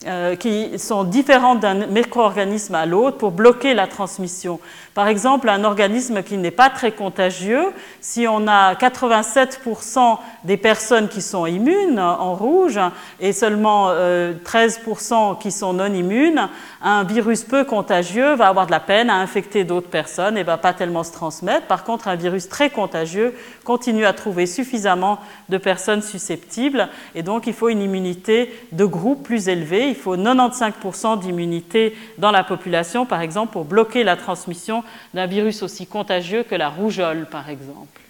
euh, 0.08 0.36
qui 0.36 0.79
sont 0.79 1.03
différentes 1.03 1.60
d'un 1.60 1.86
micro-organisme 1.86 2.74
à 2.74 2.88
l'autre 2.88 3.17
pour 3.17 3.29
bloquer 3.29 3.75
la 3.75 3.86
transmission. 3.86 4.60
Par 4.96 5.08
exemple, 5.08 5.48
un 5.48 5.63
organisme 5.63 6.24
qui 6.24 6.38
n'est 6.38 6.50
pas 6.50 6.72
très 6.72 6.91
contagieux, 6.91 7.65
si 8.01 8.25
on 8.27 8.48
a 8.48 8.74
87% 8.74 10.17
des 10.43 10.58
personnes 10.58 11.08
qui 11.08 11.22
sont 11.22 11.46
immunes 11.46 12.00
en 12.00 12.34
rouge 12.34 12.79
et 13.20 13.31
seulement 13.31 13.91
13% 13.91 13.93
euh, 13.93 15.36
qui 15.39 15.51
sont 15.51 15.74
non 15.74 15.93
immunes, 15.93 16.50
un 16.81 17.03
virus 17.03 17.43
peu 17.43 17.63
contagieux 17.63 18.34
va 18.34 18.48
avoir 18.48 18.65
de 18.65 18.72
la 18.72 18.79
peine 18.79 19.12
à 19.12 19.17
infecter 19.17 19.63
d'autres 19.63 19.89
personnes 19.89 20.36
et 20.36 20.41
va 20.41 20.58
pas 20.58 20.74
tellement 20.74 21.03
se 21.03 21.12
transmettre. 21.12 21.67
Par 21.67 21.84
contre, 21.84 22.08
un 22.08 22.15
virus 22.15 22.50
très 22.50 22.72
contagieux 22.72 23.36
continue 23.63 24.05
à 24.05 24.13
trouver 24.13 24.48
suffisamment 24.48 25.20
de 25.50 25.60
personnes 25.60 26.01
susceptibles 26.01 26.89
et 27.13 27.22
donc 27.22 27.46
il 27.46 27.53
faut 27.53 27.70
une 27.70 27.84
immunité 27.84 28.51
de 28.72 28.86
groupe 28.86 29.24
plus 29.24 29.48
élevée 29.48 29.90
il 29.91 29.95
faut 29.95 30.17
95% 30.17 31.19
d'immunité 31.19 31.95
dans 32.17 32.31
la 32.31 32.43
population, 32.43 33.05
par 33.05 33.21
exemple, 33.21 33.53
pour 33.53 33.65
bloquer 33.65 34.03
la 34.03 34.15
transmission 34.15 34.83
d'un 35.13 35.27
virus 35.27 35.63
aussi 35.63 35.88
contagieux 35.88 36.43
que 36.43 36.55
la 36.55 36.69
rougeole, 36.69 37.27
par 37.29 37.50
exemple. 37.50 38.01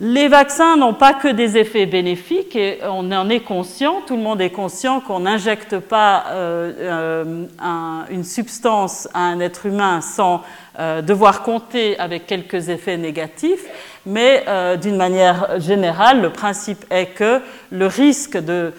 Les 0.00 0.26
vaccins 0.26 0.76
n'ont 0.76 0.92
pas 0.92 1.14
que 1.14 1.28
des 1.28 1.56
effets 1.56 1.86
bénéfiques 1.86 2.56
et 2.56 2.80
on 2.82 3.12
en 3.12 3.28
est 3.28 3.40
conscient, 3.40 4.02
tout 4.04 4.16
le 4.16 4.22
monde 4.22 4.40
est 4.40 4.50
conscient 4.50 4.98
qu'on 4.98 5.20
n'injecte 5.20 5.78
pas 5.78 6.24
euh, 6.30 6.72
euh, 6.80 8.02
une 8.10 8.24
substance 8.24 9.08
à 9.14 9.20
un 9.20 9.38
être 9.38 9.66
humain 9.66 10.00
sans 10.00 10.42
euh, 10.80 11.00
devoir 11.00 11.44
compter 11.44 11.96
avec 12.00 12.26
quelques 12.26 12.70
effets 12.70 12.96
négatifs, 12.96 13.64
mais 14.04 14.44
d'une 14.82 14.96
manière 14.96 15.60
générale, 15.60 16.20
le 16.20 16.30
principe 16.30 16.84
est 16.90 17.14
que 17.14 17.40
le 17.70 17.86
risque 17.86 18.36
de 18.36 18.72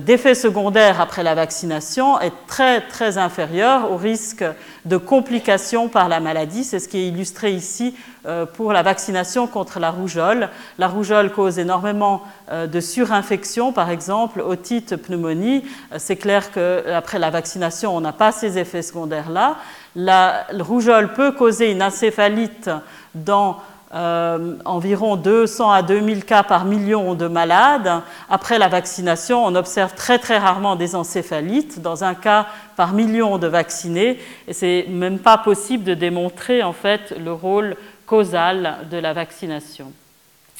d'effets 0.00 0.34
secondaires 0.34 1.00
après 1.00 1.22
la 1.22 1.34
vaccination 1.34 2.20
est 2.20 2.32
très 2.46 2.82
très 2.82 3.18
inférieur 3.18 3.90
au 3.90 3.96
risque 3.96 4.44
de 4.84 4.96
complications 4.96 5.88
par 5.88 6.08
la 6.08 6.20
maladie. 6.20 6.64
C'est 6.64 6.78
ce 6.78 6.88
qui 6.88 6.98
est 6.98 7.08
illustré 7.08 7.52
ici 7.52 7.94
euh, 8.26 8.46
pour 8.46 8.72
la 8.72 8.82
vaccination 8.82 9.46
contre 9.46 9.78
la 9.78 9.90
rougeole. 9.90 10.48
La 10.78 10.88
rougeole 10.88 11.30
cause 11.30 11.58
énormément 11.58 12.22
euh, 12.50 12.66
de 12.66 12.80
surinfection, 12.80 13.72
par 13.72 13.90
exemple, 13.90 14.40
otite, 14.40 14.96
pneumonie. 14.96 15.64
C'est 15.96 16.16
clair 16.16 16.50
qu'après 16.50 17.18
la 17.18 17.30
vaccination, 17.30 17.96
on 17.96 18.00
n'a 18.00 18.12
pas 18.12 18.32
ces 18.32 18.58
effets 18.58 18.82
secondaires-là. 18.82 19.56
La 19.94 20.46
rougeole 20.58 21.12
peut 21.12 21.32
causer 21.32 21.70
une 21.70 21.82
encéphalite 21.82 22.70
dans 23.14 23.58
euh, 23.94 24.56
environ 24.64 25.16
200 25.16 25.70
à 25.70 25.82
2000 25.82 26.24
cas 26.24 26.42
par 26.42 26.64
million 26.64 27.14
de 27.14 27.28
malades. 27.28 28.02
Après 28.28 28.58
la 28.58 28.68
vaccination, 28.68 29.44
on 29.44 29.54
observe 29.54 29.94
très 29.94 30.18
très 30.18 30.38
rarement 30.38 30.76
des 30.76 30.96
encéphalites, 30.96 31.80
dans 31.80 32.02
un 32.02 32.14
cas 32.14 32.46
par 32.76 32.92
million 32.92 33.38
de 33.38 33.46
vaccinés, 33.46 34.18
et 34.48 34.52
c'est 34.52 34.86
même 34.88 35.18
pas 35.18 35.38
possible 35.38 35.84
de 35.84 35.94
démontrer 35.94 36.62
en 36.62 36.72
fait 36.72 37.14
le 37.18 37.32
rôle 37.32 37.76
causal 38.06 38.78
de 38.90 38.96
la 38.98 39.12
vaccination. 39.12 39.92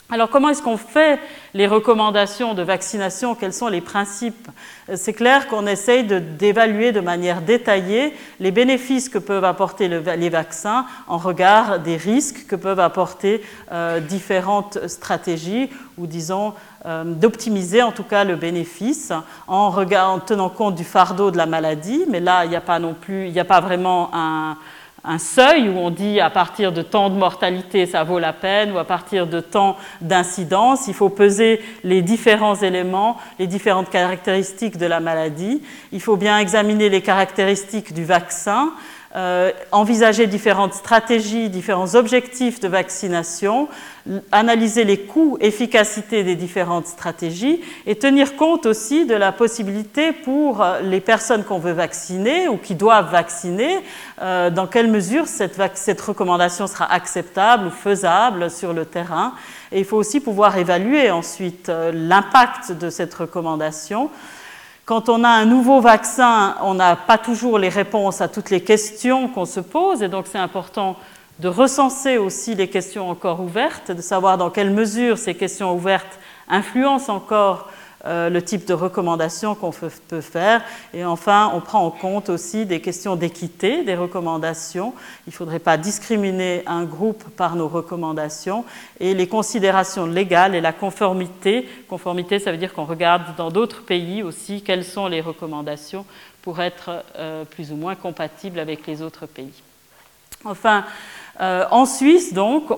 Alors 0.09 0.31
comment 0.31 0.51
est-ce 0.51 0.63
qu'on 0.63 0.77
fait 0.77 1.19
les 1.53 1.67
recommandations 1.67 2.55
de 2.55 2.63
vaccination? 2.63 3.35
Quels 3.35 3.53
sont 3.53 3.67
les 3.67 3.81
principes? 3.81 4.49
C'est 4.95 5.13
clair 5.13 5.49
qu'on 5.49 5.67
essaye 5.67 6.05
d'évaluer 6.05 6.93
de, 6.93 7.01
manière 7.01 7.43
détaillée 7.43 8.15
les 8.39 8.53
bénéfices 8.53 9.09
que 9.09 9.19
peuvent 9.19 9.43
apporter 9.43 9.89
les 9.89 10.29
vaccins 10.29 10.87
en 11.09 11.19
regard 11.19 11.81
des 11.81 11.97
risques 11.97 12.47
que 12.47 12.55
peuvent 12.55 12.79
apporter 12.79 13.43
euh, 13.73 13.99
différentes 13.99 14.87
stratégies 14.87 15.71
ou 15.99 16.07
disons 16.07 16.55
euh, 16.85 17.03
d'optimiser 17.03 17.83
en 17.83 17.91
tout 17.91 18.05
cas 18.05 18.23
le 18.23 18.37
bénéfice 18.37 19.13
en, 19.49 19.75
en 19.75 20.19
tenant 20.21 20.51
compte 20.51 20.77
du 20.77 20.85
fardeau 20.85 21.33
de 21.33 21.37
la 21.37 21.47
maladie. 21.47 22.05
Mais 22.09 22.21
là, 22.21 22.45
il 22.45 22.51
n'y 22.51 22.57
a 22.57 22.61
pas 22.61 22.79
non 22.79 22.95
plus, 22.95 23.27
il 23.27 23.33
n'y 23.33 23.41
a 23.41 23.45
pas 23.45 23.61
vraiment 23.61 24.11
un 24.13 24.57
un 25.07 25.19
seuil 25.19 25.69
où 25.69 25.79
on 25.79 25.91
dit 25.91 26.21
à 26.21 26.31
partir 26.31 26.73
de 26.73 26.83
temps 26.83 27.11
de 27.11 27.15
mortalité 27.15 27.87
ça 27.87 28.03
vaut 28.03 28.19
la 28.19 28.33
peine 28.33 28.73
ou 28.73 28.79
à 28.79 28.85
partir 28.85 29.27
de 29.27 29.41
temps 29.41 29.77
d'incidence. 30.01 30.89
Il 30.89 30.95
faut 30.95 31.09
peser 31.09 31.61
les 31.85 32.03
différents 32.03 32.57
éléments, 32.57 33.17
les 33.39 33.47
différentes 33.47 33.89
caractéristiques 33.89 34.79
de 34.79 34.87
la 34.87 35.01
maladie. 35.01 35.63
Il 35.93 36.01
faut 36.01 36.17
bien 36.17 36.39
examiner 36.39 36.89
les 36.89 37.03
caractéristiques 37.03 37.95
du 37.95 38.05
vaccin 38.05 38.73
euh, 39.17 39.51
envisager 39.73 40.27
différentes 40.27 40.75
stratégies, 40.75 41.49
différents 41.49 41.95
objectifs 41.95 42.61
de 42.61 42.69
vaccination, 42.69 43.69
analyser 44.31 44.85
les 44.85 45.01
coûts, 45.01 45.39
efficacité 45.41 46.23
des 46.23 46.37
différentes 46.37 46.87
stratégies 46.87 47.61
et 47.87 47.97
tenir 47.97 48.37
compte 48.37 48.67
aussi 48.67 49.07
de 49.07 49.15
la 49.15 49.33
possibilité 49.33 50.13
pour 50.13 50.65
les 50.83 51.01
personnes 51.01 51.45
qu'on 51.45 51.59
veut 51.59 51.73
vacciner 51.73 52.49
ou 52.49 52.59
qui 52.59 52.75
doivent 52.75 53.11
vacciner, 53.11 53.79
euh, 54.21 54.51
dans 54.51 54.67
quelle 54.67 54.91
mesure 54.91 55.27
cette, 55.27 56.01
recommandation 56.01 56.67
sera 56.67 56.93
acceptable 56.93 57.69
ou 57.69 57.71
faisable 57.71 58.51
sur 58.51 58.73
le 58.73 58.85
terrain. 58.85 59.33
Et 59.73 59.81
il 59.81 59.85
faut 59.85 59.97
aussi 59.97 60.21
pouvoir 60.21 60.59
évaluer 60.59 61.11
ensuite 61.11 61.69
euh, 61.69 61.91
l'impact 61.93 62.73
de 62.73 62.91
cette 62.91 63.15
recommandation 63.15 64.11
quand 64.87 65.09
on 65.09 65.25
a 65.25 65.29
un 65.29 65.45
nouveau 65.47 65.81
vaccin, 65.81 66.55
on 66.63 66.75
n'a 66.75 66.95
pas 66.95 67.19
toujours 67.19 67.59
les 67.59 67.69
réponses 67.69 68.21
à 68.21 68.29
toutes 68.29 68.51
les 68.51 68.63
questions 68.63 69.27
qu'on 69.29 69.45
se 69.45 69.59
pose, 69.59 70.01
et 70.01 70.09
donc 70.09 70.27
c'est 70.31 70.39
important 70.39 70.97
de 71.41 71.49
recenser 71.49 72.19
aussi 72.19 72.55
les 72.55 72.71
questions 72.71 73.11
encore 73.11 73.41
ouvertes, 73.41 73.91
de 73.91 74.01
savoir 74.01 74.39
dans 74.39 74.49
quelle 74.49 74.71
mesure 74.71 75.19
ces 75.19 75.35
questions 75.35 75.75
ouvertes 75.75 76.21
influencent 76.49 77.13
encore 77.13 77.69
euh, 78.07 78.31
le 78.31 78.43
type 78.43 78.67
de 78.67 78.73
recommandations 78.73 79.55
qu'on 79.55 79.73
peut 79.73 80.21
faire. 80.21 80.63
Et 80.95 81.05
enfin, 81.05 81.51
on 81.55 81.61
prend 81.61 81.85
en 81.85 81.91
compte 81.91 82.29
aussi 82.29 82.65
des 82.65 82.81
questions 82.81 83.17
d'équité 83.17 83.85
des 83.85 83.97
recommandations. 83.97 84.95
Il 85.27 85.31
ne 85.31 85.35
faudrait 85.35 85.59
pas 85.59 85.77
discriminer 85.77 86.63
un 86.67 86.85
groupe 86.85 87.25
par 87.37 87.57
nos 87.57 87.69
recommandations. 87.69 88.65
Et 89.01 89.15
les 89.15 89.27
considérations 89.27 90.07
légales 90.07 90.55
et 90.55 90.61
la 90.61 90.73
conformité. 90.73 91.69
Conformité, 91.89 92.39
ça 92.39 92.53
veut 92.53 92.59
dire 92.59 92.73
qu'on 92.73 92.85
regarde 92.85 93.37
dans 93.37 93.51
d'autres 93.51 93.83
pays 93.83 94.23
aussi 94.23 94.63
quelles 94.63 94.85
sont 94.85 95.07
les 95.09 95.21
recommandations 95.21 96.07
pour 96.43 96.61
être 96.61 97.05
euh, 97.19 97.45
plus 97.45 97.73
ou 97.73 97.77
moins 97.77 97.97
compatibles 97.97 98.61
avec 98.61 98.87
les 98.87 99.03
autres 99.03 99.27
pays. 99.27 99.63
Enfin, 100.45 100.85
euh, 101.39 101.65
en 101.71 101.85
Suisse, 101.85 102.33
donc, 102.33 102.73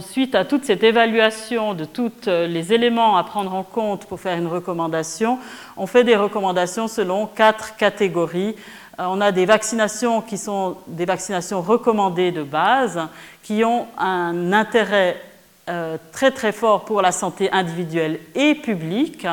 suite 0.00 0.34
à 0.34 0.44
toute 0.44 0.64
cette 0.64 0.82
évaluation 0.82 1.74
de 1.74 1.84
tous 1.84 2.10
euh, 2.26 2.48
les 2.48 2.72
éléments 2.72 3.16
à 3.16 3.22
prendre 3.22 3.54
en 3.54 3.62
compte 3.62 4.06
pour 4.06 4.18
faire 4.18 4.36
une 4.36 4.48
recommandation, 4.48 5.38
on 5.76 5.86
fait 5.86 6.02
des 6.02 6.16
recommandations 6.16 6.88
selon 6.88 7.26
quatre 7.26 7.76
catégories. 7.76 8.56
Euh, 8.98 9.04
on 9.08 9.20
a 9.20 9.30
des 9.30 9.46
vaccinations 9.46 10.22
qui 10.22 10.38
sont 10.38 10.76
des 10.88 11.04
vaccinations 11.04 11.62
recommandées 11.62 12.32
de 12.32 12.42
base, 12.42 13.00
qui 13.44 13.62
ont 13.64 13.86
un 13.96 14.52
intérêt 14.52 15.16
très 16.12 16.30
très 16.30 16.52
fort 16.52 16.84
pour 16.84 17.02
la 17.02 17.12
santé 17.12 17.50
individuelle 17.52 18.18
et 18.34 18.54
publique. 18.54 19.26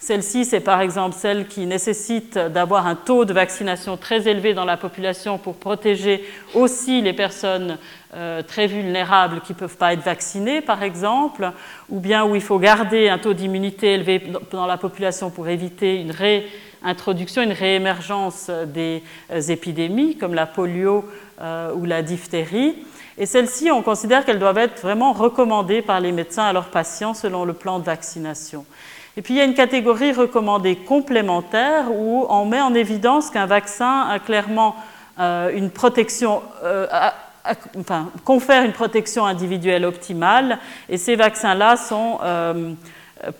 Celle-ci, 0.00 0.44
c'est 0.44 0.60
par 0.60 0.80
exemple 0.80 1.16
celle 1.18 1.46
qui 1.46 1.64
nécessite 1.66 2.36
d'avoir 2.36 2.86
un 2.86 2.94
taux 2.94 3.24
de 3.24 3.32
vaccination 3.32 3.96
très 3.96 4.28
élevé 4.28 4.52
dans 4.52 4.64
la 4.64 4.76
population 4.76 5.38
pour 5.38 5.54
protéger 5.56 6.24
aussi 6.52 7.00
les 7.00 7.12
personnes 7.12 7.78
euh, 8.14 8.42
très 8.42 8.68
vulnérables 8.68 9.40
qui 9.40 9.54
ne 9.54 9.58
peuvent 9.58 9.76
pas 9.76 9.92
être 9.92 10.04
vaccinés, 10.04 10.60
par 10.60 10.84
exemple, 10.84 11.50
ou 11.88 11.98
bien 11.98 12.24
où 12.24 12.36
il 12.36 12.42
faut 12.42 12.58
garder 12.58 13.08
un 13.08 13.18
taux 13.18 13.32
d'immunité 13.32 13.94
élevé 13.94 14.22
dans 14.52 14.66
la 14.66 14.76
population 14.76 15.30
pour 15.30 15.48
éviter 15.48 16.00
une 16.00 16.12
réintroduction, 16.12 17.42
une 17.42 17.52
réémergence 17.52 18.50
des 18.66 19.02
euh, 19.32 19.40
épidémies 19.40 20.16
comme 20.16 20.34
la 20.34 20.46
polio 20.46 21.08
euh, 21.40 21.72
ou 21.74 21.86
la 21.86 22.02
diphtérie. 22.02 22.76
Et 23.16 23.26
celles-ci, 23.26 23.70
on 23.70 23.82
considère 23.82 24.24
qu'elles 24.24 24.38
doivent 24.38 24.58
être 24.58 24.80
vraiment 24.82 25.12
recommandées 25.12 25.82
par 25.82 26.00
les 26.00 26.12
médecins 26.12 26.44
à 26.44 26.52
leurs 26.52 26.70
patients 26.70 27.14
selon 27.14 27.44
le 27.44 27.52
plan 27.52 27.78
de 27.78 27.84
vaccination. 27.84 28.64
Et 29.16 29.22
puis 29.22 29.34
il 29.34 29.36
y 29.36 29.40
a 29.40 29.44
une 29.44 29.54
catégorie 29.54 30.12
recommandée 30.12 30.76
complémentaire 30.76 31.92
où 31.92 32.26
on 32.28 32.44
met 32.46 32.60
en 32.60 32.74
évidence 32.74 33.30
qu'un 33.30 33.46
vaccin 33.46 34.06
a 34.10 34.18
clairement 34.18 34.74
une 35.18 35.70
protection, 35.70 36.42
confère 38.24 38.64
une 38.64 38.72
protection 38.72 39.26
individuelle 39.26 39.84
optimale 39.84 40.58
et 40.88 40.96
ces 40.96 41.16
vaccins-là 41.16 41.76
sont 41.76 42.18
euh, 42.22 42.72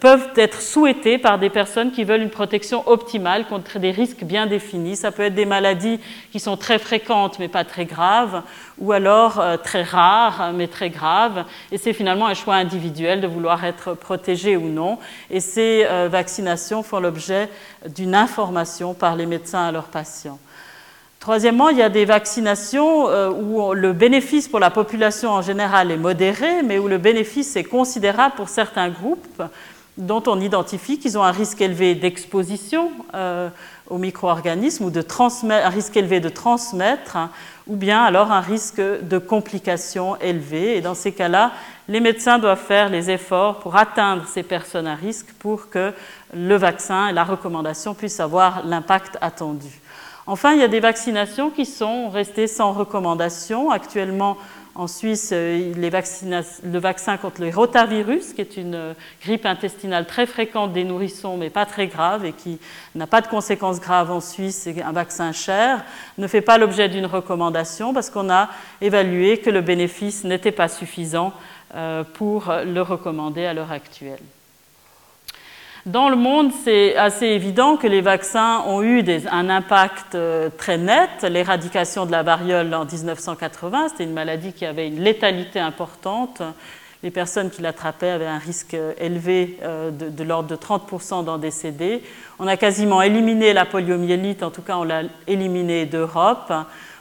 peuvent 0.01 0.29
être 0.37 0.61
souhaités 0.61 1.19
par 1.19 1.39
des 1.39 1.51
personnes 1.51 1.91
qui 1.91 2.05
veulent 2.05 2.23
une 2.23 2.31
protection 2.31 2.87
optimale 2.89 3.47
contre 3.47 3.79
des 3.79 3.91
risques 3.91 4.25
bien 4.25 4.47
définis. 4.47 4.97
Ça 4.97 5.13
peut 5.13 5.25
être 5.25 5.35
des 5.35 5.47
maladies 5.47 6.01
qui 6.33 6.41
sont 6.41 6.57
très 6.57 6.79
fréquentes 6.79 7.39
mais 7.39 7.49
pas 7.49 7.65
très 7.65 7.85
graves, 7.85 8.43
ou 8.79 8.93
alors 8.93 9.41
euh, 9.41 9.57
très 9.57 9.83
rares 9.83 10.53
mais 10.55 10.69
très 10.69 10.91
graves. 10.91 11.45
Et 11.73 11.79
c'est 11.79 11.93
finalement 11.93 12.27
un 12.27 12.35
choix 12.35 12.55
individuel 12.55 13.21
de 13.21 13.27
vouloir 13.27 13.65
être 13.65 13.95
protégé 13.95 14.57
ou 14.57 14.69
non. 14.69 14.99
Et 15.31 15.41
ces 15.41 15.87
euh, 15.89 16.09
vaccinations 16.11 16.83
font 16.83 17.01
l'objet 17.01 17.49
d'une 17.89 18.15
information 18.15 18.95
par 18.95 19.17
les 19.17 19.27
médecins 19.27 19.67
à 19.67 19.73
leurs 19.73 19.85
patients. 19.85 20.39
Troisièmement, 21.25 21.71
il 21.71 21.79
y 21.79 21.83
a 21.83 21.89
des 21.89 22.05
vaccinations 22.05 23.09
euh, 23.09 23.31
où 23.31 23.73
le 23.73 23.95
bénéfice 23.95 24.47
pour 24.47 24.61
la 24.61 24.69
population 24.69 25.31
en 25.31 25.41
général 25.41 25.91
est 25.91 25.97
modéré, 25.97 26.63
mais 26.63 26.77
où 26.79 26.87
le 26.87 26.99
bénéfice 26.99 27.57
est 27.57 27.65
considérable 27.65 28.35
pour 28.37 28.51
certains 28.51 28.91
groupes 28.91 29.43
dont 29.97 30.23
on 30.27 30.41
identifie 30.41 30.99
qu'ils 30.99 31.17
ont 31.17 31.23
un 31.23 31.31
risque 31.31 31.61
élevé 31.61 31.95
d'exposition 31.95 32.91
euh, 33.15 33.49
aux 33.89 33.99
micro-organismes 33.99 34.87
ou 34.87 34.91
de 34.91 35.05
un 35.51 35.69
risque 35.69 35.97
élevé 35.97 36.21
de 36.21 36.29
transmettre, 36.29 37.17
ou 37.67 37.77
bien 37.77 38.03
alors 38.03 38.33
un 38.33 38.41
risque 38.41 38.81
de 38.81 39.19
complications 39.19 40.17
élevé. 40.17 40.77
Et 40.77 40.81
dans 40.81 40.95
ces 40.95 41.13
cas-là, 41.13 41.53
les 41.89 42.01
médecins 42.01 42.39
doivent 42.39 42.59
faire 42.59 42.89
les 42.89 43.11
efforts 43.11 43.61
pour 43.61 43.77
atteindre 43.77 44.27
ces 44.27 44.43
personnes 44.43 44.87
à 44.87 44.95
risque 44.95 45.33
pour 45.39 45.71
que 45.71 45.93
le 46.35 46.57
vaccin 46.57 47.09
et 47.09 47.13
la 47.13 47.25
recommandation 47.25 47.95
puissent 47.95 48.21
avoir 48.21 48.65
l'impact 48.67 49.19
attendu. 49.21 49.81
Enfin, 50.27 50.55
il 50.55 50.61
y 50.61 50.65
a 50.65 50.69
des 50.69 50.81
vaccinations 50.81 51.51
qui 51.51 51.67
sont 51.67 52.09
restées 52.09 52.47
sans 52.47 52.73
recommandation. 52.73 53.71
Actuellement, 53.71 54.39
en 54.75 54.87
Suisse, 54.89 55.31
euh, 55.33 55.73
le 55.75 56.79
vaccin 56.79 57.17
contre 57.17 57.41
le 57.41 57.51
rotavirus, 57.51 58.33
qui 58.33 58.41
est 58.41 58.57
une 58.57 58.75
euh, 58.75 58.95
grippe 59.23 59.47
intestinale 59.47 60.07
très 60.07 60.27
fréquente 60.27 60.73
des 60.73 60.85
nourrissons, 60.85 61.37
mais 61.37 61.51
pas 61.51 61.67
très 61.67 61.87
grave 61.87 62.25
et 62.25 62.33
qui 62.33 62.59
n'a 62.95 63.07
pas 63.07 63.21
de 63.21 63.29
conséquences 63.29 63.81
graves 63.81 64.11
en 64.11 64.21
Suisse, 64.21 64.63
c'est 64.65 64.83
un 64.83 64.93
vaccin 64.93 65.33
cher, 65.33 65.85
ne 66.19 66.27
fait 66.27 66.41
pas 66.41 66.59
l'objet 66.59 66.89
d'une 66.89 67.07
recommandation 67.07 67.95
parce 67.95 68.11
qu'on 68.11 68.31
a 68.31 68.49
évalué 68.81 69.39
que 69.39 69.51
le 69.51 69.61
bénéfice 69.61 70.25
n'était 70.25 70.53
pas 70.53 70.69
suffisant 70.69 71.33
euh, 71.75 72.03
pour 72.03 72.53
le 72.65 72.81
recommander 72.81 73.47
à 73.47 73.55
l'heure 73.55 73.73
actuelle. 73.73 74.21
Dans 75.87 76.09
le 76.09 76.17
monde, 76.17 76.51
c'est 76.65 76.97
assez 76.97 77.27
évident 77.27 77.77
que 77.77 77.87
les 77.87 78.01
vaccins 78.01 78.63
ont 78.67 78.83
eu 78.83 79.05
un 79.31 79.51
impact 79.51 80.15
euh, 80.15 80.49
très 80.57 80.79
net. 80.79 81.11
L'éradication 81.29 82.07
de 82.07 82.11
la 82.11 82.23
variole 82.23 82.73
en 82.73 82.87
1980, 82.87 83.89
c'était 83.91 84.05
une 84.05 84.15
maladie 84.15 84.55
qui 84.55 84.65
avait 84.65 84.89
une 84.89 85.01
létalité 85.01 85.61
importante. 85.61 86.41
Les 87.03 87.11
personnes 87.11 87.51
qui 87.51 87.61
l'attrapaient 87.61 88.09
avaient 88.09 88.25
un 88.25 88.39
risque 88.39 88.75
élevé 88.99 89.59
euh, 89.63 89.91
de, 89.91 90.25
l'ordre 90.25 90.49
de 90.49 90.57
30% 90.57 91.23
d'en 91.23 91.37
décéder. 91.37 92.03
On 92.39 92.47
a 92.47 92.57
quasiment 92.57 93.03
éliminé 93.03 93.53
la 93.53 93.67
poliomyélite, 93.67 94.43
en 94.43 94.51
tout 94.51 94.63
cas 94.63 94.79
on 94.79 94.85
l'a 94.85 95.03
éliminé 95.27 95.85
d'Europe. 95.85 96.51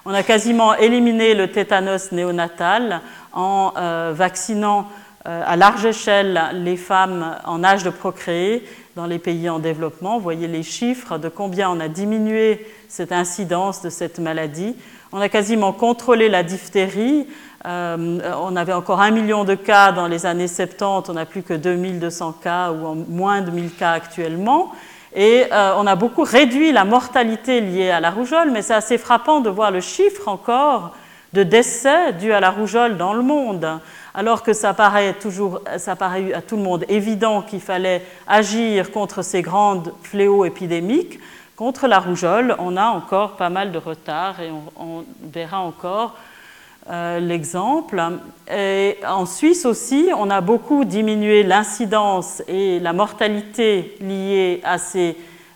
On 0.03 0.13
a 0.13 0.23
quasiment 0.23 0.75
éliminé 0.75 1.35
le 1.35 1.49
tétanos 1.49 2.11
néonatal 2.11 2.99
en 3.31 3.71
euh, 3.77 4.11
vaccinant 4.13 4.79
euh, 4.81 5.02
à 5.25 5.55
large 5.55 5.85
échelle 5.85 6.41
les 6.53 6.75
femmes 6.75 7.37
en 7.45 7.63
âge 7.63 7.83
de 7.83 7.89
procréer 7.89 8.67
dans 8.95 9.05
les 9.05 9.19
pays 9.19 9.49
en 9.49 9.59
développement. 9.59 10.17
Vous 10.17 10.23
voyez 10.23 10.47
les 10.47 10.63
chiffres 10.63 11.17
de 11.17 11.29
combien 11.29 11.69
on 11.69 11.79
a 11.79 11.87
diminué 11.87 12.65
cette 12.89 13.11
incidence 13.11 13.81
de 13.81 13.89
cette 13.89 14.19
maladie. 14.19 14.75
On 15.11 15.21
a 15.21 15.29
quasiment 15.29 15.73
contrôlé 15.73 16.29
la 16.29 16.43
diphtérie. 16.43 17.27
Euh, 17.65 18.19
on 18.41 18.55
avait 18.55 18.73
encore 18.73 19.01
un 19.01 19.11
million 19.11 19.45
de 19.45 19.55
cas 19.55 19.91
dans 19.91 20.07
les 20.07 20.25
années 20.25 20.47
70, 20.47 21.09
on 21.09 21.13
n'a 21.13 21.25
plus 21.25 21.43
que 21.43 21.53
2200 21.53 22.33
cas 22.43 22.71
ou 22.71 22.93
moins 22.93 23.41
de 23.41 23.51
1000 23.51 23.73
cas 23.75 23.91
actuellement. 23.91 24.71
Et 25.15 25.45
euh, 25.51 25.73
on 25.77 25.87
a 25.87 25.95
beaucoup 25.95 26.23
réduit 26.23 26.71
la 26.71 26.83
mortalité 26.83 27.61
liée 27.61 27.91
à 27.91 27.99
la 27.99 28.09
rougeole, 28.11 28.51
mais 28.51 28.61
c'est 28.61 28.73
assez 28.73 28.97
frappant 28.97 29.39
de 29.39 29.49
voir 29.49 29.71
le 29.71 29.79
chiffre 29.79 30.27
encore 30.27 30.95
de 31.33 31.43
décès 31.43 32.13
dus 32.13 32.31
à 32.31 32.39
la 32.39 32.51
rougeole 32.51 32.97
dans 32.97 33.13
le 33.13 33.21
monde 33.21 33.79
alors 34.13 34.43
que 34.43 34.53
ça 34.53 34.73
paraît 34.73 35.13
toujours, 35.13 35.61
ça 35.77 35.95
paraît 35.95 36.33
à 36.33 36.41
tout 36.41 36.55
le 36.55 36.63
monde 36.63 36.85
évident 36.87 37.41
qu'il 37.41 37.61
fallait 37.61 38.05
agir 38.27 38.91
contre 38.91 39.23
ces 39.23 39.41
grandes 39.41 39.93
fléaux 40.03 40.45
épidémiques, 40.45 41.19
contre 41.55 41.87
la 41.87 41.99
rougeole, 41.99 42.55
on 42.59 42.77
a 42.77 42.85
encore 42.85 43.35
pas 43.35 43.49
mal 43.49 43.71
de 43.71 43.77
retard 43.77 44.39
et 44.41 44.49
on, 44.77 45.05
verra 45.31 45.59
encore 45.59 46.15
euh, 46.89 47.19
l'exemple. 47.19 48.01
Et 48.51 48.97
en 49.07 49.25
Suisse 49.25 49.65
aussi, 49.65 50.09
on 50.17 50.29
a 50.29 50.41
beaucoup 50.41 50.83
diminué 50.83 51.43
l'incidence 51.43 52.41
et 52.47 52.79
la 52.79 52.91
mortalité 52.91 53.95
liée 54.01 54.61
à 54.63 54.77
ces 54.77 55.15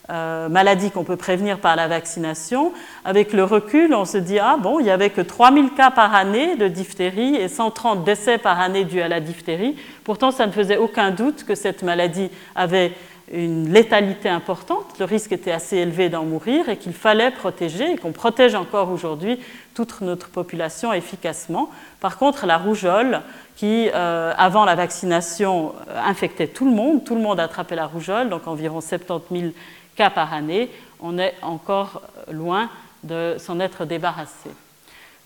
euh, 0.09 0.47
maladies 0.49 0.91
qu'on 0.91 1.03
peut 1.03 1.17
prévenir 1.17 1.59
par 1.59 1.75
la 1.75 1.87
vaccination. 1.87 2.71
Avec 3.03 3.33
le 3.33 3.43
recul, 3.43 3.93
on 3.93 4.05
se 4.05 4.17
dit, 4.17 4.39
ah 4.39 4.57
bon, 4.57 4.79
il 4.79 4.83
n'y 4.83 4.89
avait 4.89 5.09
que 5.09 5.21
3000 5.21 5.71
cas 5.71 5.91
par 5.91 6.15
année 6.15 6.55
de 6.55 6.67
diphtérie 6.67 7.35
et 7.35 7.47
130 7.47 8.03
décès 8.03 8.37
par 8.37 8.59
année 8.59 8.85
dus 8.85 9.01
à 9.01 9.07
la 9.07 9.19
diphtérie. 9.19 9.75
Pourtant, 10.03 10.31
ça 10.31 10.47
ne 10.47 10.51
faisait 10.51 10.77
aucun 10.77 11.11
doute 11.11 11.43
que 11.43 11.55
cette 11.55 11.83
maladie 11.83 12.29
avait 12.55 12.93
une 13.31 13.73
létalité 13.73 14.29
importante, 14.29 14.85
le 14.99 15.05
risque 15.05 15.33
était 15.33 15.51
assez 15.51 15.77
élevé 15.77 16.07
d'en 16.07 16.23
mourir 16.23 16.69
et 16.69 16.77
qu'il 16.77 16.93
fallait 16.93 17.31
protéger 17.31 17.91
et 17.91 17.97
qu'on 17.97 18.13
protège 18.13 18.55
encore 18.55 18.89
aujourd'hui 18.89 19.37
toute 19.73 19.99
notre 19.99 20.29
population 20.29 20.93
efficacement. 20.93 21.69
Par 21.99 22.17
contre, 22.17 22.45
la 22.45 22.57
rougeole, 22.57 23.21
qui 23.57 23.89
euh, 23.93 24.33
avant 24.37 24.65
la 24.65 24.75
vaccination 24.75 25.73
infectait 26.05 26.47
tout 26.47 26.65
le 26.65 26.71
monde, 26.71 27.03
tout 27.03 27.15
le 27.15 27.21
monde 27.21 27.39
attrapait 27.39 27.75
la 27.75 27.87
rougeole, 27.87 28.29
donc 28.29 28.47
environ 28.47 28.79
70 28.79 29.39
000 29.39 29.51
cas 29.97 30.09
par 30.11 30.33
année, 30.33 30.71
on 31.01 31.17
est 31.17 31.33
encore 31.41 32.03
loin 32.31 32.69
de 33.03 33.35
s'en 33.39 33.59
être 33.59 33.85
débarrassé. 33.85 34.49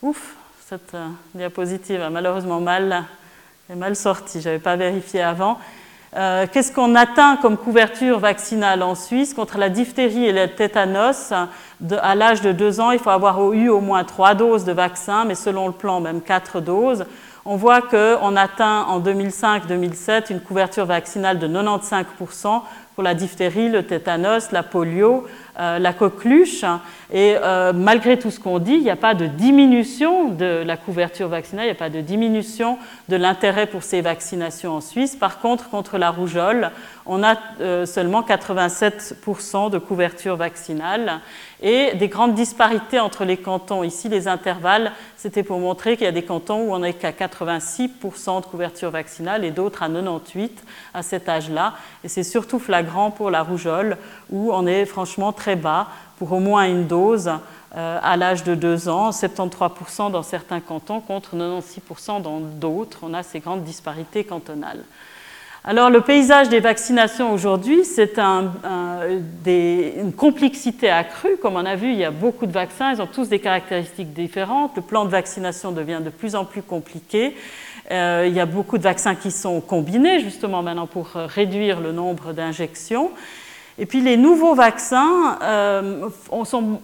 Ouf, 0.01 0.35
cette 0.65 0.95
euh, 0.95 1.07
diapositive 1.35 2.01
a 2.01 2.09
malheureusement 2.09 2.61
mal, 2.61 3.03
est 3.69 3.75
mal 3.75 3.95
sortie, 3.95 4.39
je 4.39 4.47
n'avais 4.47 4.59
pas 4.59 4.77
vérifié 4.77 5.21
avant. 5.21 5.59
Euh, 6.15 6.45
qu'est-ce 6.51 6.71
qu'on 6.73 6.95
atteint 6.95 7.37
comme 7.37 7.57
couverture 7.57 8.19
vaccinale 8.19 8.83
en 8.83 8.95
Suisse 8.95 9.33
contre 9.33 9.57
la 9.57 9.69
diphtérie 9.69 10.25
et 10.25 10.33
le 10.33 10.47
tétanos? 10.47 11.33
À 12.01 12.15
l'âge 12.15 12.41
de 12.41 12.51
2 12.51 12.79
ans, 12.79 12.91
il 12.91 12.99
faut 12.99 13.09
avoir 13.09 13.53
eu 13.53 13.69
au 13.69 13.79
moins 13.79 14.03
3 14.03 14.35
doses 14.35 14.65
de 14.65 14.73
vaccin, 14.73 15.25
mais 15.25 15.35
selon 15.35 15.67
le 15.67 15.73
plan, 15.73 15.99
même 15.99 16.21
4 16.21 16.59
doses. 16.61 17.05
On 17.43 17.55
voit 17.55 17.81
qu'on 17.81 18.35
atteint 18.35 18.83
en 18.83 18.99
2005-2007 18.99 20.31
une 20.31 20.41
couverture 20.41 20.85
vaccinale 20.85 21.39
de 21.39 21.47
95% 21.47 22.61
pour 22.95 23.03
la 23.03 23.13
diphtérie, 23.13 23.69
le 23.69 23.83
tétanos, 23.83 24.51
la 24.51 24.63
polio, 24.63 25.25
euh, 25.59 25.79
la 25.79 25.93
coqueluche. 25.93 26.65
Et 27.11 27.35
euh, 27.41 27.73
malgré 27.73 28.17
tout 28.17 28.31
ce 28.31 28.39
qu'on 28.39 28.59
dit, 28.59 28.73
il 28.73 28.83
n'y 28.83 28.89
a 28.89 28.95
pas 28.95 29.13
de 29.13 29.27
diminution 29.27 30.29
de 30.29 30.63
la 30.65 30.77
couverture 30.77 31.27
vaccinale, 31.27 31.65
il 31.65 31.69
n'y 31.69 31.75
a 31.75 31.75
pas 31.75 31.89
de 31.89 32.01
diminution 32.01 32.77
de 33.09 33.15
l'intérêt 33.15 33.67
pour 33.67 33.83
ces 33.83 34.01
vaccinations 34.01 34.73
en 34.73 34.81
Suisse. 34.81 35.15
Par 35.15 35.39
contre, 35.39 35.69
contre 35.69 35.97
la 35.97 36.09
rougeole, 36.09 36.71
on 37.05 37.23
a 37.23 37.35
euh, 37.61 37.85
seulement 37.85 38.21
87% 38.21 39.69
de 39.69 39.77
couverture 39.77 40.35
vaccinale 40.35 41.19
et 41.61 41.93
des 41.95 42.07
grandes 42.07 42.33
disparités 42.33 42.99
entre 42.99 43.23
les 43.23 43.37
cantons. 43.37 43.83
Ici, 43.83 44.09
les 44.09 44.27
intervalles, 44.27 44.91
c'était 45.15 45.43
pour 45.43 45.59
montrer 45.59 45.95
qu'il 45.95 46.05
y 46.05 46.09
a 46.09 46.11
des 46.11 46.23
cantons 46.23 46.61
où 46.61 46.73
on 46.73 46.79
n'est 46.79 46.93
qu'à 46.93 47.11
86% 47.11 48.41
de 48.41 48.45
couverture 48.47 48.89
vaccinale 48.89 49.45
et 49.45 49.51
d'autres 49.51 49.83
à 49.83 49.89
98% 49.89 50.49
à 50.93 51.03
cet 51.03 51.29
âge-là. 51.29 51.73
Et 52.03 52.07
c'est 52.07 52.23
surtout 52.23 52.59
flagrant 52.59 53.11
pour 53.11 53.29
la 53.29 53.43
rougeole 53.43 53.97
où 54.31 54.51
on 54.51 54.65
est 54.65 54.85
franchement 54.85 55.31
très 55.31 55.55
bas 55.55 55.87
pour 56.17 56.31
au 56.33 56.39
moins 56.39 56.65
une 56.65 56.87
dose 56.87 57.31
euh, 57.75 57.99
à 58.01 58.17
l'âge 58.17 58.43
de 58.43 58.53
2 58.53 58.89
ans, 58.89 59.11
73% 59.11 60.11
dans 60.11 60.23
certains 60.23 60.59
cantons 60.59 60.99
contre 60.99 61.35
96% 61.35 62.21
dans 62.21 62.39
d'autres. 62.39 62.99
On 63.03 63.13
a 63.13 63.23
ces 63.23 63.39
grandes 63.39 63.63
disparités 63.63 64.23
cantonales. 64.23 64.83
Alors 65.63 65.91
le 65.91 66.01
paysage 66.01 66.49
des 66.49 66.59
vaccinations 66.59 67.31
aujourd'hui, 67.31 67.85
c'est 67.85 68.17
une 68.17 70.11
complexité 70.17 70.89
accrue. 70.89 71.37
Comme 71.37 71.55
on 71.55 71.65
a 71.67 71.75
vu, 71.75 71.91
il 71.91 71.99
y 71.99 72.03
a 72.03 72.09
beaucoup 72.09 72.47
de 72.47 72.51
vaccins, 72.51 72.91
ils 72.91 72.99
ont 72.99 73.05
tous 73.05 73.29
des 73.29 73.37
caractéristiques 73.37 74.11
différentes. 74.11 74.75
Le 74.75 74.81
plan 74.81 75.05
de 75.05 75.11
vaccination 75.11 75.71
devient 75.71 75.99
de 76.03 76.09
plus 76.09 76.33
en 76.33 76.45
plus 76.45 76.63
compliqué. 76.63 77.35
Euh, 77.91 78.25
il 78.27 78.33
y 78.33 78.39
a 78.39 78.47
beaucoup 78.47 78.79
de 78.79 78.83
vaccins 78.83 79.13
qui 79.13 79.29
sont 79.29 79.61
combinés 79.61 80.19
justement 80.19 80.63
maintenant 80.63 80.87
pour 80.87 81.09
réduire 81.09 81.79
le 81.79 81.91
nombre 81.91 82.33
d'injections. 82.33 83.11
Et 83.77 83.85
puis 83.85 84.01
les 84.01 84.17
nouveaux 84.17 84.55
vaccins 84.55 85.37
euh, 85.43 86.09
sont 86.43 86.81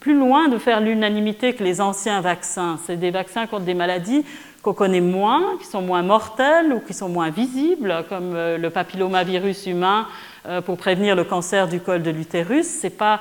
plus 0.00 0.14
loin 0.18 0.48
de 0.48 0.56
faire 0.56 0.80
l'unanimité 0.80 1.52
que 1.52 1.62
les 1.62 1.82
anciens 1.82 2.22
vaccins. 2.22 2.78
C'est 2.86 2.96
des 2.96 3.10
vaccins 3.10 3.46
contre 3.46 3.64
des 3.66 3.74
maladies 3.74 4.24
qu'on 4.64 4.72
connaît 4.72 5.02
moins, 5.02 5.58
qui 5.60 5.66
sont 5.66 5.82
moins 5.82 6.02
mortels 6.02 6.72
ou 6.72 6.80
qui 6.80 6.94
sont 6.94 7.10
moins 7.10 7.30
visibles, 7.30 8.04
comme 8.08 8.34
euh, 8.34 8.56
le 8.56 8.70
papillomavirus 8.70 9.66
humain 9.66 10.08
euh, 10.46 10.62
pour 10.62 10.78
prévenir 10.78 11.14
le 11.14 11.24
cancer 11.24 11.68
du 11.68 11.80
col 11.80 12.02
de 12.02 12.10
l'utérus. 12.10 12.66
C'est 12.66 12.96
pas 12.96 13.20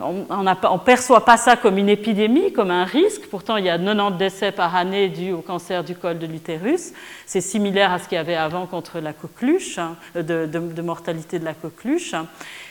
on 0.00 0.42
ne 0.42 0.78
perçoit 0.78 1.24
pas 1.24 1.36
ça 1.36 1.56
comme 1.56 1.78
une 1.78 1.88
épidémie, 1.88 2.52
comme 2.52 2.72
un 2.72 2.84
risque. 2.84 3.28
Pourtant, 3.30 3.56
il 3.56 3.64
y 3.64 3.70
a 3.70 3.78
90 3.78 4.18
décès 4.18 4.50
par 4.50 4.74
année 4.74 5.08
dus 5.08 5.32
au 5.32 5.40
cancer 5.40 5.84
du 5.84 5.94
col 5.94 6.18
de 6.18 6.26
l'utérus. 6.26 6.92
C'est 7.26 7.40
similaire 7.40 7.92
à 7.92 7.98
ce 8.00 8.08
qu'il 8.08 8.16
y 8.16 8.18
avait 8.18 8.34
avant 8.34 8.66
contre 8.66 8.98
la 8.98 9.12
coqueluche, 9.12 9.78
hein, 9.78 9.96
de, 10.16 10.80
mortalité 10.80 11.38
de 11.38 11.44
la 11.44 11.54
coqueluche. 11.54 12.14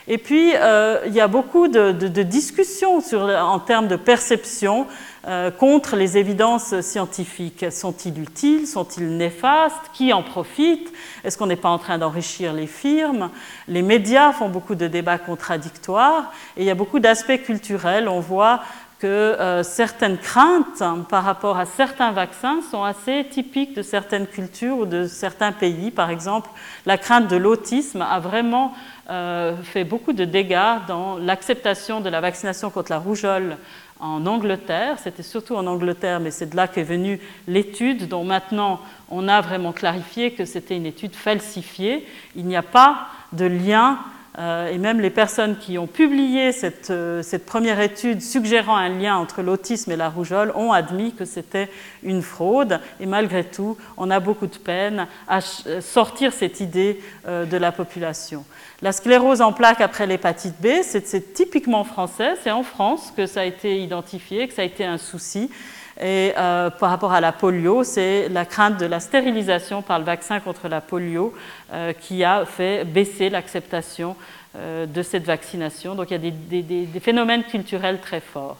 Et 0.07 0.17
puis, 0.17 0.51
euh, 0.55 0.99
il 1.05 1.13
y 1.13 1.21
a 1.21 1.27
beaucoup 1.27 1.69
de, 1.69 1.91
discussions 2.23 2.99
en 3.13 3.59
termes 3.59 3.88
de 3.88 3.95
perception 3.95 4.86
euh, 5.25 5.51
contre 5.51 5.95
les 5.95 6.17
évidences 6.17 6.81
scientifiques. 6.81 7.71
Sont-ils 7.71 8.19
utiles? 8.19 8.67
Sont-ils 8.67 9.15
néfastes? 9.15 9.91
Qui 9.93 10.12
en 10.12 10.21
profite? 10.21 10.91
Est-ce 11.23 11.38
qu'on 11.38 11.45
n'est 11.45 11.55
pas 11.55 11.69
en 11.69 11.77
train 11.77 11.97
d'enrichir 11.97 12.51
les 12.51 12.67
firmes? 12.67 13.29
Les 13.67 13.81
médias 13.81 14.33
font 14.33 14.49
beaucoup 14.49 14.75
de 14.75 14.88
débats 14.88 15.17
contradictoires 15.17 16.31
et 16.57 16.63
il 16.63 16.65
y 16.65 16.71
a 16.71 16.75
beaucoup 16.75 16.99
d'aspects 16.99 17.41
culturels. 17.43 18.09
On 18.09 18.19
voit 18.19 18.62
que 19.04 19.08
euh, 19.08 19.63
certaines 19.63 20.18
craintes 20.18 20.82
par 21.10 21.26
rapport 21.26 21.58
à 21.58 21.66
certains 21.66 22.13
vaccins 22.13 22.62
sont 22.72 22.86
assez 22.86 23.28
typiques 23.30 23.76
de 23.76 23.82
certaines 23.82 24.28
cultures 24.28 24.78
ou 24.78 24.86
de 24.86 25.08
certains 25.08 25.52
pays. 25.52 25.92
Par 25.92 26.10
exemple, 26.10 26.50
la 26.86 26.98
crainte 26.98 27.28
de 27.28 27.36
l'autisme 27.36 28.02
a 28.02 28.22
vraiment 28.22 28.74
euh, 29.10 29.58
fait 29.62 29.84
beaucoup 29.84 30.13
de 30.13 30.24
dégâts 30.24 30.80
dans 30.88 31.18
l'acceptation 31.18 32.00
de 32.00 32.08
la 32.08 32.22
vaccination 32.22 32.70
contre 32.70 32.94
la 32.94 32.98
rougeole 32.98 33.58
en 34.00 34.26
Angleterre. 34.26 34.98
C'était 35.00 35.22
surtout 35.22 35.58
en 35.58 35.68
Angleterre, 35.68 36.22
mais 36.22 36.32
c'est 36.32 36.52
de 36.52 36.56
là 36.56 36.70
qu'est 36.70 36.84
venue 36.84 37.20
l'étude 37.50 38.08
dont 38.08 38.24
maintenant 38.24 38.80
on 39.10 39.28
a 39.28 39.42
vraiment 39.42 39.74
clarifié 39.74 40.32
que 40.32 40.46
c'était 40.46 40.78
une 40.78 40.86
étude 40.86 41.13
falsifiée. 41.13 42.08
Il 42.38 42.46
n'y 42.46 42.56
a 42.56 42.63
pas 42.63 43.08
de 43.34 43.44
lien, 43.44 44.00
et 44.38 44.78
même 44.80 45.00
les 45.00 45.12
personnes 45.12 45.58
qui 45.58 45.78
ont 45.78 45.86
publié 45.86 46.52
cette, 46.52 46.89
euh, 46.89 47.22
cette 47.22 47.46
première 47.46 47.80
étude 47.80 48.22
suggérant 48.22 48.76
un 48.76 48.89
lien 48.89 49.15
entre 49.15 49.43
l'autisme 49.43 49.91
et 49.91 49.96
la 49.96 50.10
rougeole 50.10 50.52
ont 50.56 50.72
admis 50.72 51.13
que 51.13 51.24
c'était 51.24 51.69
une 52.02 52.24
fraude. 52.24 52.80
Et 53.00 53.06
malgré 53.06 53.43
tout, 53.43 53.78
on 53.96 54.10
a 54.10 54.19
beaucoup 54.19 54.48
de 54.48 54.58
peine 54.58 55.08
à 55.28 55.39
sortir 55.41 56.34
cette 56.34 56.60
idée 56.62 57.00
euh, 57.28 57.46
de 57.46 57.58
la 57.58 57.72
population. 57.72 58.43
La 58.82 58.91
sclérose 58.91 59.41
en 59.41 59.54
plaques 59.54 59.82
après 59.82 60.08
l'hépatite 60.08 60.56
B, 60.60 60.67
c'est 60.82 61.34
typiquement 61.34 61.84
français, 61.84 62.34
c'est 62.43 62.52
en 62.52 62.63
France 62.63 63.13
que 63.15 63.28
ça 63.28 63.41
a 63.41 63.46
été 63.46 63.80
identifié, 63.82 64.48
que 64.48 64.54
ça 64.54 64.63
a 64.63 64.65
été 64.65 64.84
un 64.84 64.98
souci. 64.98 65.50
Et 66.01 66.34
euh, 66.38 66.69
par 66.71 66.89
rapport 66.89 67.13
à 67.13 67.21
la 67.21 67.32
polio, 67.32 67.84
c'est 67.84 68.27
la 68.29 68.45
crainte 68.45 68.79
de 68.79 68.86
la 68.86 68.99
stérilisation 68.99 69.82
par 69.82 69.99
le 69.99 70.06
vaccin 70.06 70.39
contre 70.39 70.67
la 70.67 70.82
polio 70.82 71.34
euh, 71.71 71.93
qui 71.93 72.23
a 72.23 72.45
fait 72.45 72.84
baisser 72.84 73.29
l'acceptation 73.29 74.15
euh, 74.56 74.88
de 74.88 75.03
cette 75.03 75.25
vaccination. 75.25 75.93
Donc 75.93 76.10
il 76.10 76.13
y 76.13 76.27
a 76.27 76.32
des 76.62 76.99
phénomènes 76.99 77.43
culturels 77.43 77.99
très 77.99 78.21
forts. 78.21 78.58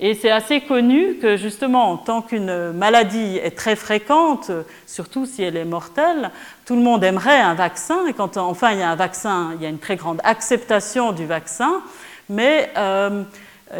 Et 0.00 0.14
c'est 0.14 0.32
assez 0.32 0.62
connu 0.62 1.18
que 1.22 1.36
justement, 1.36 1.96
tant 1.96 2.20
qu'une 2.20 2.72
maladie 2.72 3.38
est 3.38 3.56
très 3.56 3.76
fréquente, 3.76 4.50
surtout 4.86 5.24
si 5.24 5.44
elle 5.44 5.56
est 5.56 5.64
mortelle, 5.64 6.32
tout 6.66 6.74
le 6.74 6.82
monde 6.82 7.04
aimerait 7.04 7.40
un 7.40 7.54
vaccin. 7.54 8.04
Et 8.08 8.12
quand 8.12 8.36
enfin 8.36 8.72
il 8.72 8.80
y 8.80 8.82
a 8.82 8.90
un 8.90 8.96
vaccin, 8.96 9.52
il 9.54 9.62
y 9.62 9.66
a 9.66 9.68
une 9.68 9.78
très 9.78 9.94
grande 9.94 10.20
acceptation 10.24 11.12
du 11.12 11.26
vaccin. 11.26 11.80
Mais 12.28 12.72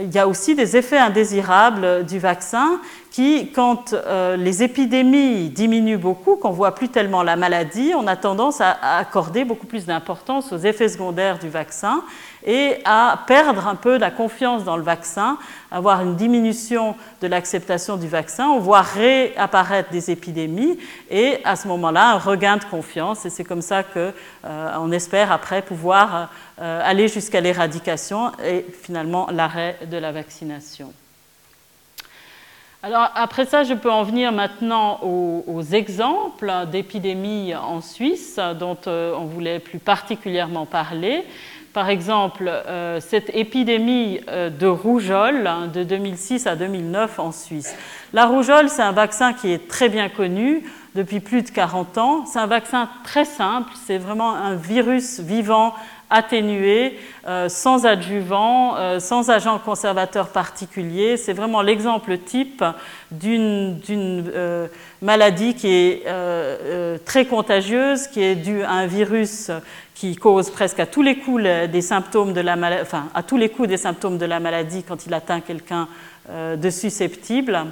il 0.01 0.13
y 0.15 0.19
a 0.19 0.27
aussi 0.27 0.55
des 0.55 0.77
effets 0.77 0.99
indésirables 0.99 2.05
du 2.07 2.19
vaccin 2.19 2.81
qui, 3.11 3.53
quand 3.53 3.93
euh, 3.93 4.37
les 4.37 4.65
épidémies 4.65 5.49
diminuent 5.49 5.99
beaucoup, 5.99 6.35
qu'on 6.37 6.51
voit 6.51 6.75
plus 6.75 6.89
tellement 6.89 7.23
la 7.23 7.37
maladie, 7.37 7.93
on 7.97 8.09
a 8.09 8.17
tendance 8.17 8.61
à, 8.61 8.73
accorder 8.99 9.45
beaucoup 9.45 9.67
plus 9.67 9.87
d'importance 9.87 10.53
aux 10.53 10.59
effets 10.59 10.89
secondaires 10.89 11.39
du 11.39 11.49
vaccin 11.49 12.03
et 12.45 12.79
à 12.85 13.21
perdre 13.27 13.67
un 13.67 13.75
peu 13.75 13.99
la 13.99 14.11
confiance 14.11 14.65
dans 14.65 14.77
le 14.77 14.83
vaccin, 14.83 15.39
avoir 15.71 16.03
une 16.03 16.17
diminution 16.17 16.95
de 17.21 17.27
l'acceptation 17.27 17.97
du 17.97 18.07
vaccin, 18.07 18.49
on 18.49 18.59
voit 18.59 18.83
réapparaître 18.83 19.91
des 19.91 20.11
épidémies 20.11 20.79
et 21.11 21.39
à 21.45 21.57
ce 21.57 21.69
moment-là 21.69 22.11
un 22.11 22.19
regain 22.19 22.57
de 22.57 22.65
confiance 22.65 23.25
et 23.25 23.31
c'est 23.31 23.45
comme 23.45 23.63
ça 23.63 23.83
qu'on 23.83 24.13
euh, 24.45 24.91
espère 24.93 25.33
après 25.33 25.63
pouvoir 25.63 26.29
euh, 26.61 26.81
aller 26.85 27.09
jusqu'à 27.09 27.41
l'éradication 27.41 28.33
et 28.45 28.67
finalement 28.83 29.29
l'arrêt 29.31 29.79
de 29.91 29.97
la 29.97 30.13
vaccination. 30.13 30.93
Alors 32.85 33.09
après 33.15 33.47
ça, 33.47 33.65
je 33.65 33.73
peux 33.73 33.91
en 33.91 34.03
venir 34.03 34.31
maintenant 34.31 35.01
aux, 35.03 35.63
exemples 35.63 36.53
d'épidémies 36.71 37.55
en 37.55 37.81
Suisse 37.81 38.39
dont 38.61 38.77
euh, 38.87 39.15
on 39.19 39.25
voulait 39.25 39.59
plus 39.59 39.79
particulièrement 39.79 40.67
parler. 40.67 41.25
Par 41.75 41.91
exemple, 41.91 42.49
euh, 42.49 43.01
cette 43.01 43.35
épidémie 43.35 44.21
euh, 44.29 44.49
de 44.49 44.69
rougeole 44.69 45.45
hein, 45.49 45.67
de 45.67 45.83
2006 45.83 46.47
à 46.47 46.55
2009 46.55 47.19
en 47.19 47.33
Suisse. 47.33 47.75
La 48.13 48.27
rougeole, 48.27 48.69
c'est 48.69 48.81
un 48.83 48.93
vaccin 48.93 49.33
qui 49.33 49.53
est 49.53 49.67
très 49.67 49.89
bien 49.89 50.09
connu 50.09 50.63
depuis 50.95 51.19
plus 51.19 51.43
de 51.43 51.51
40 51.51 51.99
ans. 51.99 52.27
C'est 52.27 52.39
un 52.39 52.47
vaccin 52.47 52.89
très 53.03 53.25
simple, 53.25 53.73
c'est 53.87 53.99
vraiment 53.99 54.37
un 54.37 54.55
virus 54.55 55.19
vivant 55.19 55.75
atténué, 56.11 56.97
euh, 57.27 57.49
sans 57.49 57.87
adjuvant, 57.87 58.77
sans 59.01 59.31
agent 59.31 59.59
conservateur 59.59 60.29
particulier. 60.29 61.17
C'est 61.17 61.33
vraiment 61.33 61.61
l'exemple 61.61 62.19
type 62.19 62.63
d'une 63.11 63.81
maladie 65.03 65.57
qui 65.57 65.75
est 65.75 66.07
très 67.05 67.25
contagieuse, 67.25 68.07
qui 68.07 68.23
est 68.23 68.37
due 68.37 68.63
à 68.63 68.71
un 68.71 68.87
virus 68.87 69.51
qui 69.95 70.17
cause 70.17 70.51
presque 70.51 70.81
à 70.81 70.87
tous 70.87 71.03
les 71.03 71.19
coups 71.19 71.43
des 71.43 71.81
symptômes 71.81 72.33
de 72.33 72.41
la 72.41 72.57
maladie, 72.57 72.83
enfin, 72.83 73.07
à 73.15 73.23
tous 73.23 73.37
les 73.37 73.49
coups 73.49 73.69
des 73.69 73.77
symptômes 73.77 74.19
de 74.19 74.27
la 74.27 74.41
maladie 74.41 74.83
quand 74.83 75.07
il 75.07 75.15
atteint 75.15 75.41
quelqu'un 75.41 75.89
de 76.29 76.71
susceptible. 76.71 77.67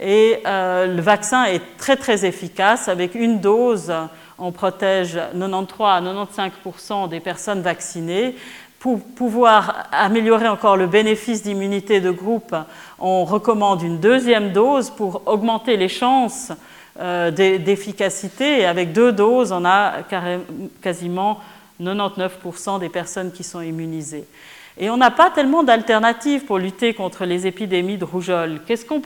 Et 0.00 0.40
le 0.44 1.00
vaccin 1.00 1.44
est 1.44 1.60
très 1.76 1.96
très 1.96 2.24
efficace 2.24 2.88
avec 2.88 3.14
une 3.14 3.40
dose 3.40 3.92
on 4.40 4.52
protège 4.52 5.18
93 5.34 5.86
à 5.86 6.00
95 6.00 7.08
des 7.10 7.20
personnes 7.20 7.60
vaccinées. 7.60 8.34
Pour 8.78 8.98
pouvoir 9.00 9.88
améliorer 9.92 10.48
encore 10.48 10.78
le 10.78 10.86
bénéfice 10.86 11.42
d'immunité 11.42 12.00
de 12.00 12.10
groupe, 12.10 12.56
on 12.98 13.26
recommande 13.26 13.82
une 13.82 14.00
deuxième 14.00 14.52
dose 14.52 14.88
pour 14.88 15.22
augmenter 15.26 15.76
les 15.76 15.88
chances 15.88 16.50
euh, 16.50 16.54
d'efficacité. 17.00 18.60
Et 18.60 18.66
avec 18.66 18.92
deux 18.92 19.12
doses, 19.12 19.52
on 19.52 19.64
a 19.64 20.02
quasiment 20.82 21.40
99% 21.80 22.78
des 22.78 22.88
personnes 22.88 23.32
qui 23.32 23.42
sont 23.42 23.60
immunisées. 23.60 24.24
Et 24.78 24.88
on 24.88 24.96
n'a 24.96 25.10
pas 25.10 25.30
tellement 25.30 25.62
d'alternatives 25.62 26.44
pour 26.44 26.58
lutter 26.58 26.94
contre 26.94 27.26
les 27.26 27.46
épidémies 27.46 27.98
de 27.98 28.04
rougeole. 28.04 28.60
Qu'est-ce 28.66 28.86
qu'on 28.86 29.02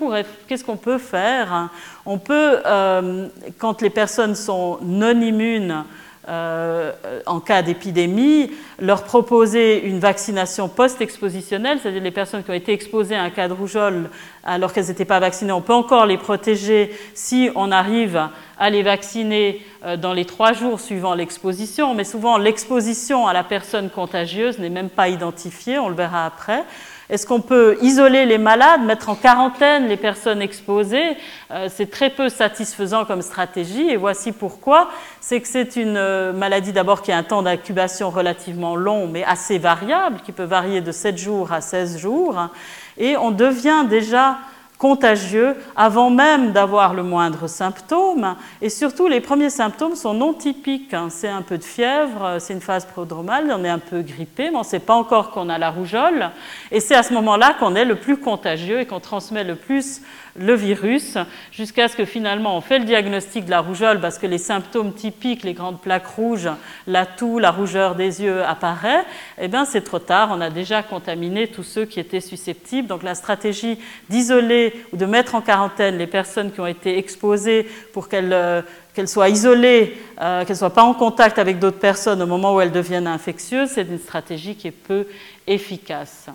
qu'est-ce 0.46 0.64
qu'on 0.64 0.76
peut 0.76 0.98
faire? 0.98 1.70
On 2.07 2.18
peut, 2.18 2.61
euh, 2.64 3.28
quand 3.59 3.83
les 3.83 3.90
personnes 3.90 4.37
sont 4.37 4.78
non 4.83 5.20
immunes, 5.20 5.85
euh, 6.28 6.92
en 7.26 7.40
cas 7.40 7.62
d'épidémie, 7.62 8.50
leur 8.80 9.04
proposer 9.04 9.84
une 9.84 9.98
vaccination 9.98 10.68
post-expositionnelle, 10.68 11.78
c'est-à-dire 11.82 12.02
les 12.02 12.10
personnes 12.10 12.42
qui 12.42 12.50
ont 12.50 12.54
été 12.54 12.72
exposées 12.72 13.14
à 13.14 13.22
un 13.22 13.30
cas 13.30 13.48
de 13.48 13.52
rougeole 13.52 14.08
alors 14.42 14.72
qu'elles 14.72 14.87
n'étaient 14.87 15.04
pas 15.04 15.20
vaccinées, 15.20 15.52
on 15.52 15.60
peut 15.60 15.74
encore 15.74 16.06
les 16.06 16.16
protéger 16.16 16.94
si 17.14 17.50
on 17.54 17.70
arrive 17.70 18.28
à 18.58 18.70
les 18.70 18.82
vacciner 18.82 19.60
euh, 19.84 19.96
dans 19.96 20.12
les 20.12 20.24
trois 20.24 20.52
jours 20.52 20.80
suivant 20.80 21.14
l'exposition, 21.14 21.94
mais 21.94 22.04
souvent 22.04 22.38
l'exposition 22.38 23.26
à 23.26 23.32
la 23.32 23.44
personne 23.44 23.90
contagieuse 23.90 24.58
n'est 24.58 24.70
même 24.70 24.90
pas 24.90 25.08
identifiée, 25.08 25.78
on 25.78 25.88
le 25.88 25.94
verra 25.94 26.24
après. 26.24 26.64
Est-ce 27.10 27.26
qu'on 27.26 27.40
peut 27.40 27.76
isoler 27.82 28.24
les 28.24 28.38
malades, 28.38 28.82
mettre 28.82 29.10
en 29.10 29.14
quarantaine 29.14 29.88
les 29.88 29.96
personnes 29.96 30.40
exposées 30.40 31.16
euh, 31.50 31.68
C'est 31.70 31.90
très 31.90 32.08
peu 32.08 32.30
satisfaisant 32.30 33.04
comme 33.04 33.20
stratégie 33.20 33.90
et 33.90 33.96
voici 33.96 34.32
pourquoi. 34.32 34.88
C'est 35.20 35.40
que 35.40 35.48
c'est 35.48 35.76
une 35.76 35.96
euh, 35.98 36.32
maladie 36.32 36.72
d'abord 36.72 37.02
qui 37.02 37.12
a 37.12 37.18
un 37.18 37.22
temps 37.22 37.42
d'incubation 37.42 38.08
relativement 38.08 38.74
long 38.74 39.06
mais 39.06 39.22
assez 39.24 39.58
variable, 39.58 40.20
qui 40.24 40.32
peut 40.32 40.44
varier 40.44 40.80
de 40.80 40.92
7 40.92 41.18
jours 41.18 41.52
à 41.52 41.60
16 41.60 41.98
jours. 41.98 42.48
Et 42.96 43.16
on 43.16 43.30
devient 43.30 43.84
déjà 43.88 44.38
contagieux 44.84 45.56
avant 45.76 46.10
même 46.10 46.52
d'avoir 46.52 46.92
le 46.92 47.02
moindre 47.02 47.46
symptôme. 47.46 48.36
Et 48.60 48.68
surtout, 48.68 49.08
les 49.08 49.22
premiers 49.22 49.48
symptômes 49.48 49.94
sont 49.94 50.12
non 50.12 50.34
typiques. 50.34 50.92
Hein. 50.92 51.06
C'est 51.08 51.30
un 51.30 51.40
peu 51.40 51.56
de 51.56 51.64
fièvre, 51.64 52.36
c'est 52.38 52.52
une 52.52 52.60
phase 52.60 52.84
prodromale, 52.84 53.50
on 53.50 53.64
est 53.64 53.70
un 53.70 53.78
peu 53.78 54.02
grippé, 54.02 54.50
mais 54.50 54.56
on 54.56 54.58
ne 54.58 54.64
sait 54.64 54.80
pas 54.80 54.92
encore 54.92 55.30
qu'on 55.30 55.48
a 55.48 55.56
la 55.56 55.70
rougeole. 55.70 56.28
Et 56.70 56.80
c'est 56.80 56.94
à 56.94 57.02
ce 57.02 57.14
moment-là 57.14 57.54
qu'on 57.58 57.74
est 57.74 57.86
le 57.86 57.94
plus 57.94 58.18
contagieux 58.18 58.80
et 58.80 58.84
qu'on 58.84 59.00
transmet 59.00 59.42
le 59.42 59.54
plus 59.54 60.02
le 60.36 60.54
virus, 60.54 61.16
jusqu'à 61.52 61.88
ce 61.88 61.96
que 61.96 62.04
finalement 62.04 62.56
on 62.56 62.60
fait 62.60 62.78
le 62.78 62.84
diagnostic 62.84 63.44
de 63.44 63.50
la 63.50 63.60
rougeole 63.60 64.00
parce 64.00 64.18
que 64.18 64.26
les 64.26 64.38
symptômes 64.38 64.92
typiques, 64.92 65.44
les 65.44 65.54
grandes 65.54 65.80
plaques 65.80 66.06
rouges, 66.06 66.48
la 66.86 67.06
toux, 67.06 67.38
la 67.38 67.50
rougeur 67.50 67.94
des 67.94 68.22
yeux 68.22 68.42
apparaît, 68.44 69.04
eh 69.40 69.48
bien 69.48 69.64
c'est 69.64 69.82
trop 69.82 70.00
tard, 70.00 70.30
on 70.32 70.40
a 70.40 70.50
déjà 70.50 70.82
contaminé 70.82 71.46
tous 71.46 71.62
ceux 71.62 71.84
qui 71.84 72.00
étaient 72.00 72.20
susceptibles. 72.20 72.88
Donc 72.88 73.02
la 73.02 73.14
stratégie 73.14 73.78
d'isoler 74.10 74.84
ou 74.92 74.96
de 74.96 75.06
mettre 75.06 75.34
en 75.34 75.40
quarantaine 75.40 75.98
les 75.98 76.08
personnes 76.08 76.50
qui 76.50 76.60
ont 76.60 76.66
été 76.66 76.98
exposées 76.98 77.68
pour 77.92 78.08
qu'elles 78.08 78.32
euh, 78.32 78.62
soient 79.06 79.28
isolées, 79.28 79.96
euh, 80.20 80.44
qu'elles 80.44 80.54
ne 80.54 80.58
soient 80.58 80.74
pas 80.74 80.82
en 80.82 80.94
contact 80.94 81.38
avec 81.38 81.58
d'autres 81.60 81.78
personnes 81.78 82.20
au 82.22 82.26
moment 82.26 82.54
où 82.54 82.60
elles 82.60 82.72
deviennent 82.72 83.06
infectieuses, 83.06 83.70
c'est 83.70 83.82
une 83.82 83.98
stratégie 83.98 84.56
qui 84.56 84.68
est 84.68 84.72
peu 84.72 85.06
efficace. 85.46 86.28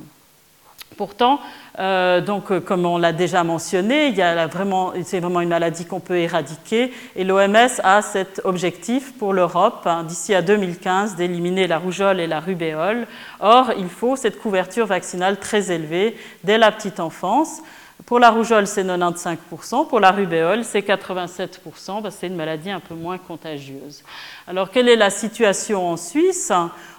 Pourtant, 1.00 1.40
euh, 1.80 2.20
euh, 2.28 2.60
comme 2.60 2.86
on 2.86 2.98
l'a 2.98 3.14
déjà 3.14 3.46
mentionné, 3.46 4.14
c'est 5.06 5.22
vraiment 5.22 5.40
une 5.40 5.48
maladie 5.48 5.86
qu'on 5.86 6.02
peut 6.02 6.18
éradiquer 6.18 6.92
et 7.16 7.24
l'OMS 7.24 7.80
a 7.86 8.02
cet 8.02 8.42
objectif 8.44 9.14
pour 9.18 9.32
l'Europe 9.32 9.84
hein, 9.86 10.04
d'ici 10.04 10.36
à 10.36 10.42
2015 10.42 11.16
d'éliminer 11.16 11.68
la 11.68 11.78
rougeole 11.78 12.20
et 12.20 12.28
la 12.28 12.42
rubéole. 12.42 13.08
Or, 13.40 13.72
il 13.78 13.88
faut 13.88 14.18
cette 14.18 14.42
couverture 14.42 14.88
vaccinale 14.88 15.38
très 15.38 15.72
élevée 15.72 16.18
dès 16.44 16.58
la 16.58 16.70
petite 16.70 17.00
enfance. 17.00 17.62
Pour 18.06 18.20
la 18.20 18.30
rougeole, 18.30 18.68
c'est 18.68 18.84
95%, 18.84 19.88
pour 19.88 20.02
la 20.02 20.12
rubéole, 20.12 20.66
c'est 20.66 20.82
87%, 20.82 22.02
parce 22.02 22.16
que 22.16 22.20
c'est 22.20 22.28
une 22.28 22.36
maladie 22.36 22.72
un 22.72 22.82
peu 22.82 22.96
moins 22.96 23.18
contagieuse. 23.18 24.04
Alors, 24.50 24.70
quelle 24.70 24.90
est 24.90 24.98
la 24.98 25.12
situation 25.12 25.92
en 25.92 25.96
Suisse? 25.96 26.52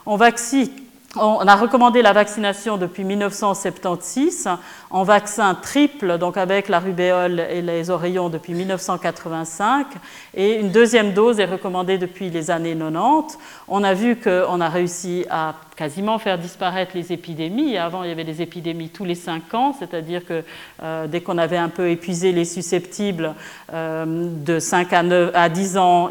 On 0.06 0.16
vaccine 0.16 0.70
on 1.16 1.40
a 1.40 1.56
recommandé 1.56 2.02
la 2.02 2.12
vaccination 2.12 2.76
depuis 2.76 3.02
1976 3.02 4.48
en 4.90 5.02
vaccin 5.02 5.56
triple, 5.56 6.18
donc 6.18 6.36
avec 6.36 6.68
la 6.68 6.78
rubéole 6.78 7.40
et 7.50 7.62
les 7.62 7.90
oreillons 7.90 8.28
depuis 8.28 8.54
1985, 8.54 9.86
et 10.34 10.60
une 10.60 10.70
deuxième 10.70 11.12
dose 11.12 11.40
est 11.40 11.46
recommandée 11.46 11.98
depuis 11.98 12.30
les 12.30 12.50
années 12.52 12.76
90. 12.76 13.38
On 13.66 13.82
a 13.82 13.92
vu 13.92 14.16
qu'on 14.16 14.60
a 14.60 14.68
réussi 14.68 15.26
à 15.30 15.54
quasiment 15.80 16.18
faire 16.18 16.36
disparaître 16.36 16.92
les 16.94 17.10
épidémies. 17.10 17.78
Avant, 17.78 18.02
il 18.02 18.10
y 18.10 18.12
avait 18.12 18.22
des 18.22 18.42
épidémies 18.42 18.90
tous 18.90 19.06
les 19.06 19.14
5 19.14 19.54
ans, 19.54 19.74
c'est-à-dire 19.78 20.26
que 20.26 20.44
euh, 20.82 21.06
dès 21.06 21.22
qu'on 21.22 21.38
avait 21.38 21.56
un 21.56 21.70
peu 21.70 21.88
épuisé 21.88 22.32
les 22.32 22.44
susceptibles, 22.44 23.34
euh, 23.72 24.28
de 24.44 24.58
5 24.58 24.92
à, 24.92 25.02
9, 25.02 25.30
à 25.32 25.48
10 25.48 25.78
ans, 25.78 26.10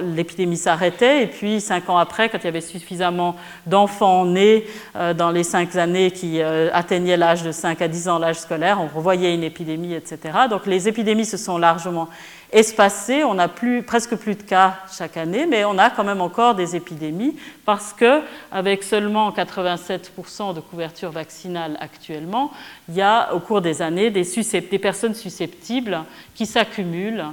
l'épidémie 0.00 0.56
s'arrêtait. 0.56 1.24
Et 1.24 1.26
puis, 1.26 1.60
5 1.60 1.90
ans 1.90 1.98
après, 1.98 2.30
quand 2.30 2.38
il 2.38 2.44
y 2.44 2.48
avait 2.48 2.62
suffisamment 2.62 3.36
d'enfants 3.66 4.24
euh, 4.36 5.14
dans 5.14 5.30
les 5.30 5.44
5 5.44 5.76
années 5.76 6.10
qui 6.10 6.40
atteignaient 6.40 7.16
l'âge 7.16 7.42
de 7.42 7.52
5 7.52 7.80
à 7.82 7.88
10 7.88 8.08
ans, 8.08 8.18
l'âge 8.18 8.40
scolaire, 8.40 8.80
on 8.80 8.94
revoyait 8.94 9.34
une 9.34 9.42
épidémie, 9.42 9.94
etc. 9.94 10.18
Donc, 10.50 10.66
les 10.66 10.88
épidémies 10.88 11.24
se 11.24 11.36
sont 11.36 11.58
largement 11.58 12.08
espacées. 12.52 13.24
On 13.24 13.34
n'a 13.34 13.48
presque 13.48 14.14
plus 14.16 14.34
de 14.34 14.42
cas 14.42 14.76
chaque 14.96 15.16
année, 15.16 15.46
mais 15.46 15.64
on 15.64 15.78
a 15.78 15.90
quand 15.90 16.04
même 16.04 16.20
encore 16.20 16.54
des 16.54 16.76
épidémies 16.76 17.36
parce 17.64 17.92
que, 17.92 18.20
avec 18.52 18.82
seulement 18.82 19.30
87% 19.30 20.54
de 20.54 20.60
couverture 20.60 21.10
vaccinale 21.10 21.76
actuellement, 21.80 22.50
il 22.92 22.98
y 22.98 23.00
a 23.00 23.32
au 23.32 23.40
cours 23.40 23.62
des 23.62 23.80
années 23.80 24.10
des, 24.10 24.78
personnes 24.78 25.14
susceptibles 25.14 26.00
qui 26.34 26.44
s'accumulent, 26.44 27.24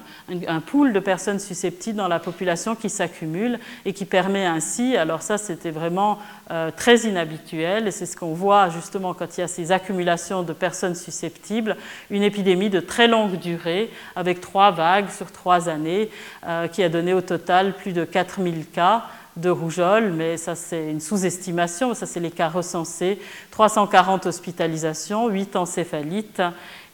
un, 0.48 0.62
pool 0.62 0.94
de 0.94 1.02
personnes 1.02 1.40
susceptibles 1.40 1.98
dans 1.98 2.08
la 2.08 2.20
population 2.20 2.76
qui 2.76 2.90
s'accumule 2.90 3.60
et 3.84 3.92
qui 3.92 4.06
permet 4.06 4.46
ainsi, 4.46 4.96
alors 4.96 5.22
ça 5.22 5.38
c'était 5.38 5.72
vraiment 5.72 6.18
euh, 6.50 6.72
très 6.72 7.00
inhabituel 7.00 7.90
et 7.90 7.92
c'est 7.92 8.06
ce 8.06 8.16
qu'on 8.16 8.34
voit 8.34 8.70
justement 8.70 9.14
quand 9.14 9.38
il 9.38 9.42
y 9.42 9.44
a 9.44 9.50
ces 9.50 9.74
accumulations 9.74 10.44
de 10.44 10.54
personnes 10.54 10.96
susceptibles, 10.96 11.76
une 12.10 12.24
épidémie 12.24 12.70
de 12.70 12.80
très 12.80 13.10
longue 13.10 13.38
durée 13.38 13.92
avec 14.16 14.40
trois 14.40 14.72
vagues 14.72 15.10
sur 15.10 15.30
trois 15.30 15.68
années 15.68 16.10
euh, 16.48 16.70
qui 16.70 16.84
a 16.84 16.88
donné 16.88 17.14
au 17.14 17.22
total 17.22 17.74
plus 17.74 17.92
de 17.92 18.06
4000 18.06 18.66
cas 18.68 19.04
de 19.40 19.50
rougeole, 19.50 20.12
mais 20.12 20.38
ça 20.38 20.56
c'est 20.56 20.92
une 20.92 21.00
sous-estimation, 21.00 21.94
ça 21.94 22.06
c'est 22.06 22.20
les 22.20 22.32
cas 22.32 22.50
recensés, 22.50 23.20
340 23.52 24.26
hospitalisations, 24.26 25.30
8 25.30 25.56
encéphalites 25.56 26.42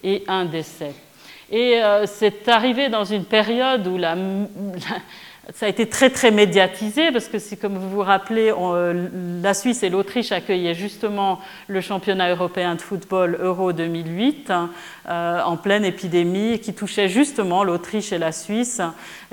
et 0.03 0.23
un 0.27 0.45
décès. 0.45 0.93
Et 1.51 1.81
euh, 1.83 2.05
c'est 2.07 2.47
arrivé 2.47 2.89
dans 2.89 3.05
une 3.05 3.25
période 3.25 3.85
où 3.87 3.99
ça 5.53 5.67
a 5.67 5.69
été 5.69 5.87
très 5.87 6.09
très 6.09 6.31
médiatisé 6.31 7.11
parce 7.11 7.27
que 7.27 7.55
comme 7.55 7.77
vous 7.77 7.89
vous 7.89 8.01
rappelez, 8.01 8.51
euh, 8.51 9.09
la 9.43 9.53
Suisse 9.53 9.83
et 9.83 9.89
l'Autriche 9.89 10.31
accueillaient 10.31 10.73
justement 10.73 11.39
le 11.67 11.81
championnat 11.81 12.31
européen 12.31 12.73
de 12.73 12.81
football 12.81 13.37
Euro 13.39 13.71
2008 13.71 14.49
hein, 14.49 14.71
euh, 15.07 15.41
en 15.43 15.55
pleine 15.55 15.85
épidémie 15.85 16.59
qui 16.59 16.73
touchait 16.73 17.09
justement 17.09 17.63
l'Autriche 17.63 18.11
et 18.11 18.17
la 18.17 18.31
Suisse. 18.31 18.81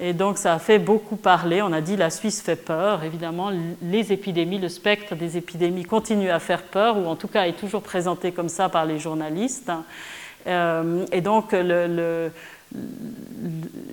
Et 0.00 0.12
donc 0.12 0.36
ça 0.36 0.52
a 0.52 0.58
fait 0.58 0.78
beaucoup 0.78 1.16
parler. 1.16 1.62
On 1.62 1.72
a 1.72 1.80
dit 1.80 1.96
la 1.96 2.10
Suisse 2.10 2.42
fait 2.42 2.56
peur. 2.56 3.04
Évidemment, 3.04 3.50
les 3.80 4.12
épidémies, 4.12 4.58
le 4.58 4.68
spectre 4.68 5.14
des 5.14 5.38
épidémies 5.38 5.84
continue 5.84 6.30
à 6.30 6.40
faire 6.40 6.64
peur 6.64 6.98
ou 6.98 7.06
en 7.06 7.16
tout 7.16 7.28
cas 7.28 7.46
est 7.46 7.58
toujours 7.58 7.82
présenté 7.82 8.32
comme 8.32 8.50
ça 8.50 8.68
par 8.68 8.84
les 8.84 8.98
journalistes. 8.98 9.72
Euh, 10.46 11.04
et 11.12 11.20
donc 11.20 11.52
le 11.52 12.30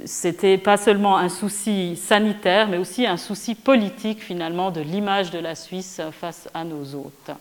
c'était 0.06 0.58
pas 0.58 0.78
seulement 0.78 1.18
un 1.18 1.30
souci 1.30 1.96
sanitaire, 1.96 2.68
mais 2.68 2.78
aussi 2.78 3.06
un 3.06 3.18
souci 3.18 3.56
politique 3.56 4.24
finalement 4.24 4.72
de 4.72 4.82
l'image 4.82 5.32
de 5.32 5.40
la 5.40 5.56
Suisse 5.56 6.02
face 6.12 6.50
à 6.54 6.64
nos 6.64 6.96
hôtes. 6.96 7.32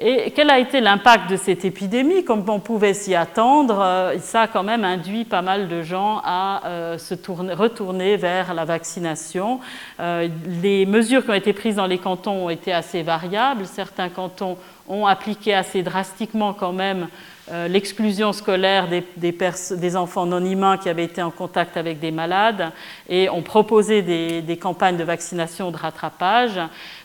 Et 0.00 0.30
quel 0.30 0.48
a 0.48 0.60
été 0.60 0.80
l'impact 0.80 1.28
de 1.28 1.36
cette 1.36 1.64
épidémie? 1.64 2.22
Comme 2.22 2.48
on 2.48 2.60
pouvait 2.60 2.94
s'y 2.94 3.16
attendre, 3.16 3.80
euh, 3.80 4.16
ça 4.20 4.42
a 4.42 4.46
quand 4.46 4.62
même 4.62 4.84
induit 4.84 5.24
pas 5.24 5.42
mal 5.42 5.66
de 5.66 5.82
gens 5.82 6.20
à 6.24 6.62
euh, 6.66 6.98
se 6.98 7.14
retourner 7.52 8.16
vers 8.16 8.54
la 8.54 8.64
vaccination. 8.64 9.58
Les 9.98 10.86
mesures 10.86 11.24
qui 11.24 11.30
ont 11.30 11.34
été 11.34 11.52
prises 11.52 11.76
dans 11.76 11.86
les 11.86 11.98
cantons 11.98 12.46
ont 12.46 12.50
été 12.50 12.72
assez 12.72 13.02
variables. 13.02 13.66
Certains 13.66 14.08
cantons 14.08 14.56
ont 14.88 15.04
appliqué 15.06 15.52
assez 15.52 15.82
drastiquement 15.82 16.52
quand 16.52 16.72
même 16.72 17.08
euh, 17.50 17.68
l'exclusion 17.68 18.32
scolaire 18.32 18.88
des, 18.88 19.96
enfants 19.96 20.26
non 20.26 20.44
humains 20.44 20.76
qui 20.76 20.88
avaient 20.88 21.04
été 21.04 21.22
en 21.22 21.30
contact 21.30 21.76
avec 21.76 21.98
des 21.98 22.10
malades 22.10 22.72
et 23.08 23.30
ont 23.30 23.42
proposé 23.42 24.02
des, 24.02 24.42
des 24.42 24.56
campagnes 24.56 24.96
de 24.96 25.04
vaccination 25.04 25.70
de 25.70 25.76
rattrapage. 25.76 26.60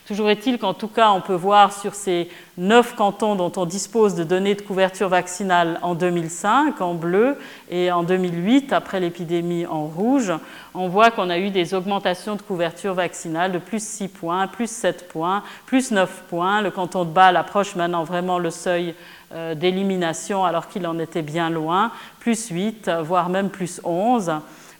Toujours 0.06 0.28
est-il 0.28 0.58
qu'en 0.58 0.74
tout 0.74 0.88
cas, 0.88 1.12
on 1.12 1.22
peut 1.22 1.34
voir 1.34 1.72
sur 1.72 1.94
ces 1.94 2.28
neuf 2.58 2.94
cantons 2.94 3.36
dont 3.36 3.52
on 3.56 3.64
dispose 3.64 4.14
de 4.14 4.22
données 4.22 4.54
de 4.54 4.60
couverture 4.60 5.08
vaccinale 5.08 5.78
en 5.80 5.94
2005 5.94 6.78
en 6.82 6.92
bleu 6.92 7.38
et 7.70 7.90
en 7.90 8.02
2008, 8.02 8.74
après 8.74 9.00
l'épidémie 9.00 9.64
en 9.64 9.86
rouge, 9.86 10.30
on 10.74 10.88
voit 10.88 11.10
qu'on 11.10 11.30
a 11.30 11.38
eu 11.38 11.48
des 11.48 11.72
augmentations 11.72 12.36
de 12.36 12.42
couverture 12.42 12.92
vaccinale 12.92 13.52
de 13.52 13.58
plus 13.58 13.82
6 13.82 14.08
points, 14.08 14.46
plus 14.46 14.70
7 14.70 15.08
points, 15.08 15.42
plus 15.64 15.90
9 15.90 16.24
points. 16.28 16.60
Le 16.60 16.70
canton 16.70 17.06
de 17.06 17.10
Bâle 17.10 17.38
approche 17.38 17.74
maintenant 17.74 18.04
vraiment 18.04 18.38
le 18.38 18.50
seuil 18.50 18.94
d'élimination 19.54 20.44
alors 20.44 20.68
qu'il 20.68 20.86
en 20.86 20.98
était 20.98 21.22
bien 21.22 21.50
loin, 21.50 21.90
plus 22.20 22.48
8, 22.48 22.90
voire 23.02 23.28
même 23.28 23.50
plus 23.50 23.80
11. 23.84 24.32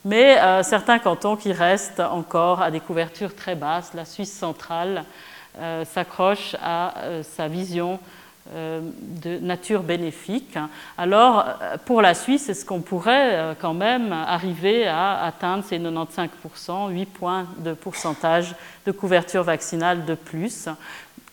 Mais 0.05 0.39
euh, 0.39 0.63
certains 0.63 0.99
cantons 0.99 1.37
qui 1.37 1.53
restent 1.53 2.01
encore 2.01 2.61
à 2.61 2.71
des 2.71 2.81
couvertures 2.81 3.35
très 3.35 3.55
basses, 3.55 3.95
la 3.95 4.05
Suisse 4.05 4.33
centrale 4.33 5.05
euh, 5.59 5.85
s'accroche 5.85 6.57
à 6.63 6.95
sa 7.23 7.49
vision 7.49 7.99
de 8.55 9.39
nature 9.39 9.83
bénéfique. 9.83 10.59
Alors, 10.99 11.47
pour 11.87 12.03
la 12.03 12.13
Suisse, 12.13 12.51
est-ce 12.51 12.67
qu'on 12.67 12.83
pourrait 12.83 13.57
quand 13.59 13.73
même 13.73 14.13
arriver 14.13 14.87
à 14.87 15.23
atteindre 15.25 15.65
ces 15.65 15.79
95%, 15.79 16.91
8 16.91 17.07
points 17.07 17.47
de 17.61 17.73
pourcentage 17.73 18.55
de 18.85 18.93
couverture 18.93 19.45
vaccinale 19.45 20.05
de 20.05 20.15
plus? 20.15 20.69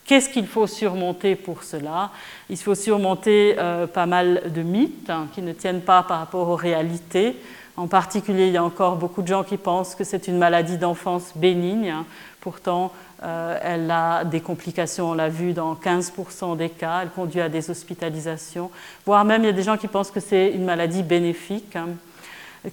Qu'est-ce 0.04 0.28
qu'il 0.28 0.46
faut 0.46 0.66
surmonter 0.66 1.36
pour 1.36 1.62
cela? 1.62 2.10
Il 2.50 2.56
faut 2.56 2.74
surmonter 2.74 3.54
euh, 3.58 3.86
pas 3.86 4.06
mal 4.06 4.42
de 4.52 4.62
mythes 4.62 5.08
hein, 5.08 5.28
qui 5.34 5.42
ne 5.42 5.52
tiennent 5.52 5.82
pas 5.82 6.02
par 6.02 6.18
rapport 6.18 6.48
aux 6.48 6.56
réalités. 6.56 7.36
En 7.76 7.86
particulier, 7.86 8.48
il 8.48 8.52
y 8.52 8.56
a 8.56 8.64
encore 8.64 8.96
beaucoup 8.96 9.22
de 9.22 9.28
gens 9.28 9.44
qui 9.44 9.56
pensent 9.56 9.94
que 9.94 10.04
c'est 10.04 10.28
une 10.28 10.38
maladie 10.38 10.76
d'enfance 10.76 11.32
bénigne. 11.36 11.94
Pourtant, 12.40 12.92
euh, 13.22 13.56
elle 13.62 13.90
a 13.90 14.24
des 14.24 14.40
complications, 14.40 15.10
on 15.10 15.14
l'a 15.14 15.28
vu 15.28 15.52
dans 15.52 15.74
15% 15.74 16.56
des 16.56 16.68
cas, 16.68 17.00
elle 17.02 17.10
conduit 17.10 17.40
à 17.40 17.48
des 17.48 17.70
hospitalisations, 17.70 18.68
voire 19.06 19.24
même 19.24 19.44
il 19.44 19.46
y 19.46 19.50
a 19.50 19.52
des 19.52 19.62
gens 19.62 19.76
qui 19.76 19.86
pensent 19.86 20.10
que 20.10 20.18
c'est 20.18 20.50
une 20.50 20.64
maladie 20.64 21.04
bénéfique, 21.04 21.76
hein, 21.76 21.90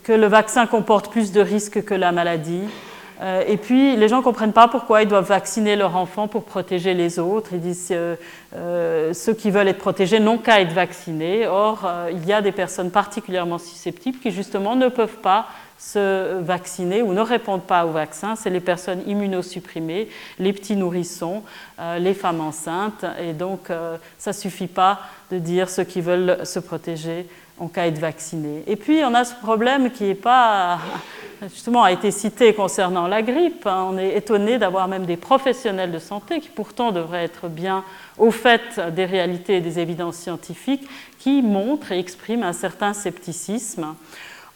que 0.02 0.12
le 0.12 0.26
vaccin 0.26 0.66
comporte 0.66 1.12
plus 1.12 1.32
de 1.32 1.42
risques 1.42 1.84
que 1.84 1.94
la 1.94 2.12
maladie. 2.12 2.64
Euh, 3.22 3.44
et 3.48 3.58
puis, 3.58 3.96
les 3.96 4.08
gens 4.08 4.18
ne 4.18 4.24
comprennent 4.24 4.54
pas 4.54 4.68
pourquoi 4.68 5.02
ils 5.02 5.08
doivent 5.08 5.28
vacciner 5.28 5.76
leur 5.76 5.96
enfant 5.96 6.28
pour 6.28 6.44
protéger 6.44 6.94
les 6.94 7.20
autres. 7.20 7.52
Ils 7.54 7.60
disent 7.60 7.90
euh, 7.92 8.16
euh 8.56 9.14
ceux 9.14 9.34
qui 9.34 9.52
veulent 9.52 9.68
être 9.68 9.80
protégés 9.80 10.20
n'ont 10.20 10.38
qu'à 10.38 10.62
être 10.62 10.72
vaccinés. 10.72 11.48
Or, 11.48 11.90
il 12.12 12.26
y 12.26 12.34
a 12.34 12.42
des 12.42 12.52
personnes 12.52 12.92
particulièrement 12.92 13.58
susceptibles 13.58 14.20
qui, 14.20 14.32
justement, 14.32 14.76
ne 14.76 14.88
peuvent 14.88 15.18
pas 15.18 15.48
se 15.78 16.40
vacciner 16.42 17.02
ou 17.02 17.14
ne 17.14 17.22
répondent 17.22 17.64
pas 17.64 17.86
au 17.86 17.92
vaccin. 17.92 18.36
C'est 18.36 18.50
les 18.50 18.60
personnes 18.60 19.02
immunosupprimées, 19.08 20.10
les 20.38 20.54
petits 20.54 20.76
nourrissons, 20.76 21.44
les 21.98 22.14
femmes 22.14 22.42
enceintes. 22.42 23.06
Et 23.22 23.34
donc, 23.34 23.70
ça 24.18 24.32
ne 24.32 24.36
suffit 24.36 24.68
pas 24.68 25.00
de 25.32 25.40
dire 25.40 25.70
ceux 25.70 25.86
qui 25.86 26.02
veulent 26.02 26.46
se 26.46 26.60
protéger 26.60 27.28
ont 27.60 27.68
qu'à 27.68 27.88
être 27.88 28.00
vaccinés. 28.00 28.64
Et 28.68 28.76
puis, 28.76 29.02
on 29.04 29.14
a 29.14 29.24
ce 29.24 29.36
problème 29.36 29.92
qui 29.92 30.06
n'est 30.06 30.16
pas 30.16 30.80
justement 31.42 31.84
a 31.84 31.92
été 31.92 32.12
cité 32.12 32.54
concernant 32.54 33.08
la 33.08 33.22
grippe. 33.22 33.66
Hein. 33.66 33.88
On 33.92 33.98
est 33.98 34.18
étonné 34.18 34.58
d'avoir 34.58 34.88
même 34.88 35.06
des 35.06 35.18
professionnels 35.18 35.92
de 35.92 36.00
santé 36.00 36.40
qui 36.40 36.50
pourtant 36.50 36.92
devraient 36.92 37.24
être 37.24 37.48
bien 37.48 37.84
au 38.18 38.32
fait 38.32 38.80
des 38.94 39.06
réalités 39.06 39.58
et 39.58 39.62
des 39.62 39.80
évidences 39.80 40.18
scientifiques 40.18 40.88
qui 41.20 41.42
montrent 41.42 41.92
et 41.92 42.00
expriment 42.00 42.44
un 42.44 42.54
certain 42.54 42.94
scepticisme. 42.94 43.96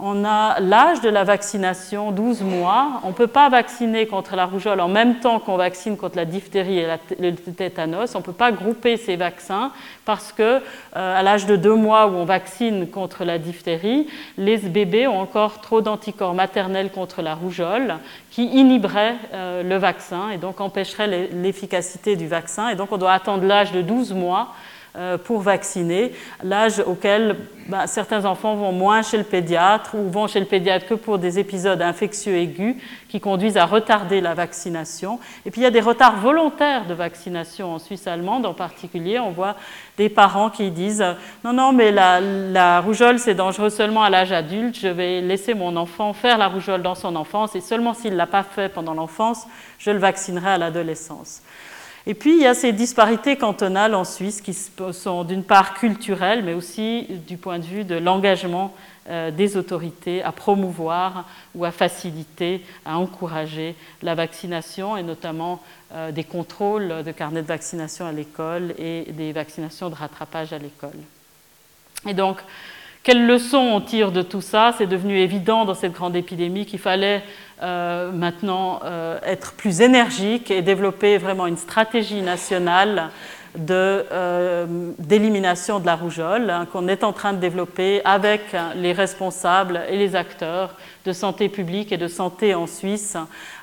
On 0.06 0.26
a 0.26 0.60
l'âge 0.60 1.00
de 1.00 1.08
la 1.08 1.24
vaccination, 1.24 2.12
12 2.12 2.42
mois. 2.42 3.00
On 3.04 3.08
ne 3.08 3.14
peut 3.14 3.28
pas 3.28 3.48
vacciner 3.48 4.06
contre 4.06 4.36
la 4.36 4.46
rougeole 4.46 4.82
en 4.82 4.90
même 4.90 5.22
temps 5.22 5.40
qu'on 5.40 5.56
vaccine 5.56 5.96
contre 5.96 6.18
la 6.18 6.26
diphtérie 6.26 6.80
et 6.80 6.88
le 7.20 7.34
tétanos. 7.36 8.14
On 8.14 8.18
ne 8.18 8.24
peut 8.24 8.34
pas 8.34 8.52
grouper 8.52 8.98
ces 8.98 9.16
vaccins 9.16 9.72
parce 10.04 10.34
que 10.34 10.44
euh, 10.44 10.60
à 10.94 11.24
l'âge 11.24 11.46
de 11.46 11.56
2 11.56 11.74
mois 11.76 12.08
où 12.08 12.16
on 12.16 12.26
vaccine 12.26 12.90
contre 12.90 13.24
la 13.24 13.38
diphtérie, 13.38 14.08
les 14.38 14.58
bébés 14.58 15.08
ont 15.08 15.22
encore 15.22 15.62
trop 15.62 15.80
d'anticorps 15.80 16.34
maternels 16.34 16.92
contre 16.92 17.22
la 17.22 17.34
rougeole 17.34 17.96
qui 18.30 18.44
inhiberaient 18.48 19.16
euh, 19.34 19.64
le 19.64 19.78
vaccin 19.78 20.32
et 20.32 20.38
donc 20.38 20.60
empêcheraient 20.60 21.30
l'efficacité 21.32 22.18
du 22.18 22.28
vaccin. 22.28 22.68
Et 22.68 22.76
donc 22.76 22.92
on 22.92 22.98
doit 22.98 23.14
attendre 23.14 23.46
l'âge 23.46 23.72
de 23.72 23.82
12 23.82 24.12
mois 24.12 24.50
pour 25.24 25.42
vacciner, 25.42 26.14
l'âge 26.44 26.80
auquel 26.86 27.36
bah, 27.68 27.88
certains 27.88 28.26
enfants 28.26 28.56
vont 28.56 28.72
moins 28.72 29.02
chez 29.02 29.18
le 29.18 29.24
pédiatre 29.24 29.96
ou 29.96 30.10
vont 30.10 30.28
chez 30.28 30.40
le 30.40 30.46
pédiatre 30.46 30.86
que 30.86 30.94
pour 30.94 31.18
des 31.18 31.40
épisodes 31.40 31.82
infectieux 31.82 32.36
aigus 32.36 32.76
qui 33.10 33.20
conduisent 33.20 33.58
à 33.58 33.66
retarder 33.66 34.22
la 34.22 34.34
vaccination. 34.34 35.20
Et 35.46 35.52
puis 35.52 35.62
il 35.62 35.64
y 35.64 35.68
a 35.68 35.72
des 35.72 35.80
retards 35.80 36.18
volontaires 36.18 36.86
de 36.86 36.94
vaccination 36.94 37.74
en 37.74 37.80
Suisse 37.80 38.06
allemande 38.06 38.46
en 38.46 38.54
particulier. 38.54 39.20
On 39.20 39.32
voit 39.32 39.56
des 39.98 40.10
parents 40.10 40.50
qui 40.50 40.72
disent 40.72 41.06
non, 41.44 41.54
non, 41.54 41.72
mais 41.72 41.92
la, 41.92 42.20
la 42.20 42.82
rougeole 42.82 43.18
c'est 43.20 43.36
dangereux 43.36 43.70
seulement 43.70 44.04
à 44.04 44.10
l'âge 44.10 44.32
adulte, 44.32 44.78
je 44.80 44.88
vais 44.88 45.22
laisser 45.22 45.54
mon 45.54 45.76
enfant 45.76 46.14
faire 46.14 46.38
la 46.38 46.48
rougeole 46.48 46.82
dans 46.82 46.96
son 46.96 47.16
enfance 47.16 47.56
et 47.56 47.62
seulement 47.62 47.94
s'il 47.94 48.12
ne 48.12 48.18
l'a 48.18 48.28
pas 48.28 48.44
fait 48.44 48.70
pendant 48.70 48.94
l'enfance, 48.94 49.48
je 49.80 49.92
le 49.92 50.00
vaccinerai 50.00 50.52
à 50.52 50.58
l'adolescence. 50.58 51.42
Et 52.06 52.14
puis, 52.14 52.34
il 52.36 52.42
y 52.42 52.48
a 52.48 52.54
ces 52.54 52.74
disparités 52.74 53.38
cantonales 53.38 53.96
en 53.96 54.04
Suisse 54.04 54.42
qui 54.42 54.54
sont 54.54 55.24
d'une 55.24 55.44
part 55.44 55.74
culturelles, 55.74 56.44
mais 56.44 56.54
aussi 56.54 57.08
du 57.28 57.38
point 57.38 57.60
de 57.60 57.64
vue 57.64 57.86
de 57.86 57.96
l'engagement 57.96 58.74
euh, 59.10 59.32
des 59.32 59.56
autorités 59.56 60.22
à 60.22 60.32
promouvoir 60.34 61.26
ou 61.56 61.64
à 61.64 61.72
faciliter, 61.72 62.62
à 62.86 62.98
encourager 62.98 63.76
la 64.02 64.16
vaccination 64.16 64.98
et 64.98 65.04
notamment 65.04 65.62
euh, 65.94 66.12
des 66.12 66.24
contrôles 66.24 67.04
de 67.04 67.12
carnet 67.12 67.42
de 67.42 67.48
vaccination 67.48 68.06
à 68.06 68.12
l'école 68.12 68.74
et 68.78 69.06
des 69.12 69.32
vaccinations 69.32 69.90
de 69.90 69.96
rattrapage 69.96 70.52
à 70.52 70.58
l'école. 70.58 70.98
Et 72.08 72.14
donc, 72.14 72.38
quelles 73.04 73.26
leçons 73.26 73.58
on 73.58 73.82
tire 73.82 74.14
de 74.14 74.22
tout 74.22 74.40
ça? 74.40 74.74
C'est 74.78 74.88
devenu 74.88 75.18
évident 75.20 75.66
dans 75.66 75.76
cette 75.76 75.92
grande 75.92 76.16
épidémie 76.16 76.66
qu'il 76.66 76.80
fallait 76.80 77.24
maintenant 78.12 78.82
euh, 78.84 79.20
être 79.26 79.54
plus 79.54 79.82
énergique 79.82 80.52
et 80.52 80.62
développer 80.62 81.18
vraiment 81.18 81.48
une 81.48 81.58
stratégie 81.58 82.22
nationale 82.22 83.10
euh, 83.70 84.66
d'élimination 84.98 85.80
de, 85.80 85.86
la 85.86 85.96
rougeole 85.96 86.50
hein, 86.50 86.68
qu'on 86.72 86.88
est 86.88 87.04
en 87.04 87.14
train 87.14 87.34
de 87.34 87.38
développer 87.38 88.02
avec 88.04 88.42
les 88.76 88.94
responsables 88.94 89.82
et 89.90 89.96
les 89.96 90.16
acteurs 90.16 90.76
de 91.06 91.14
santé 91.14 91.50
publique 91.50 91.92
et 91.92 91.98
de 91.98 92.08
santé 92.08 92.56
en 92.56 92.66
Suisse, 92.66 93.16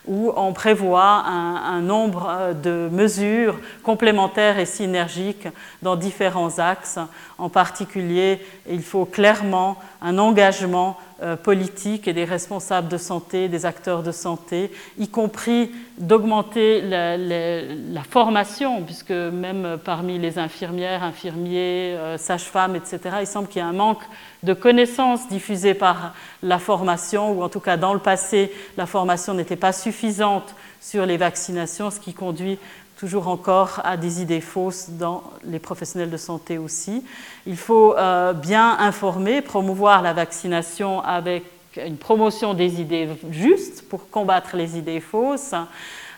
où 0.06 0.32
on 0.36 0.52
prévoit 0.52 1.24
un, 1.26 1.56
un 1.56 1.80
nombre 1.80 2.54
de 2.62 2.88
mesures 2.92 3.58
complémentaires 3.82 4.58
et 4.58 4.66
synergiques 4.66 5.48
dans 5.82 5.96
différents 5.96 6.58
axes. 6.58 7.00
En 7.38 7.48
particulier, 7.48 8.40
il 8.68 8.82
faut 8.82 9.06
clairement 9.06 9.76
un 10.00 10.18
engagement 10.18 10.96
euh, 10.98 11.09
politiques 11.42 12.08
et 12.08 12.12
des 12.12 12.24
responsables 12.24 12.88
de 12.88 12.96
santé, 12.96 13.48
des 13.48 13.66
acteurs 13.66 14.02
de 14.02 14.12
santé, 14.12 14.70
y 14.98 15.08
compris 15.08 15.70
d'augmenter 15.98 16.80
la, 16.80 18.02
formation, 18.08 18.82
puisque 18.82 19.10
même 19.10 19.78
parmi 19.84 20.18
les 20.18 20.38
infirmières, 20.38 21.04
infirmiers, 21.04 21.94
euh, 21.96 22.18
sages-femmes, 22.18 22.74
etc., 22.74 23.16
il 23.20 23.26
semble 23.26 23.48
qu'il 23.48 23.60
y 23.60 23.62
a 23.62 23.66
un 23.66 23.72
manque 23.72 24.02
de 24.42 24.54
connaissances 24.54 25.28
diffusées 25.28 25.74
par 25.74 26.14
la 26.42 26.58
formation, 26.58 27.32
ou 27.32 27.42
en 27.42 27.48
tout 27.48 27.60
cas 27.60 27.76
dans 27.76 27.92
le 27.92 28.00
passé, 28.00 28.52
la 28.76 28.86
formation 28.86 29.34
n'était 29.34 29.56
pas 29.56 29.72
suffisante 29.72 30.54
sur 30.80 31.04
les 31.06 31.18
vaccinations, 31.18 31.90
ce 31.90 32.00
qui 32.00 32.14
conduit 32.14 32.58
toujours 33.00 33.28
encore 33.28 33.80
à 33.82 33.96
des 33.96 34.20
idées 34.20 34.42
fausses 34.42 34.90
dans 34.90 35.22
les 35.42 35.58
professionnels 35.58 36.10
de 36.10 36.18
santé 36.18 36.58
aussi. 36.58 37.02
Il 37.46 37.56
faut 37.56 37.96
euh, 37.96 38.34
bien 38.34 38.76
informer, 38.78 39.40
promouvoir 39.40 40.02
la 40.02 40.12
vaccination 40.12 41.00
avec 41.00 41.44
une 41.78 41.96
promotion 41.96 42.52
des 42.52 42.78
idées 42.78 43.08
justes 43.30 43.88
pour 43.88 44.10
combattre 44.10 44.54
les 44.54 44.76
idées 44.76 45.00
fausses. 45.00 45.54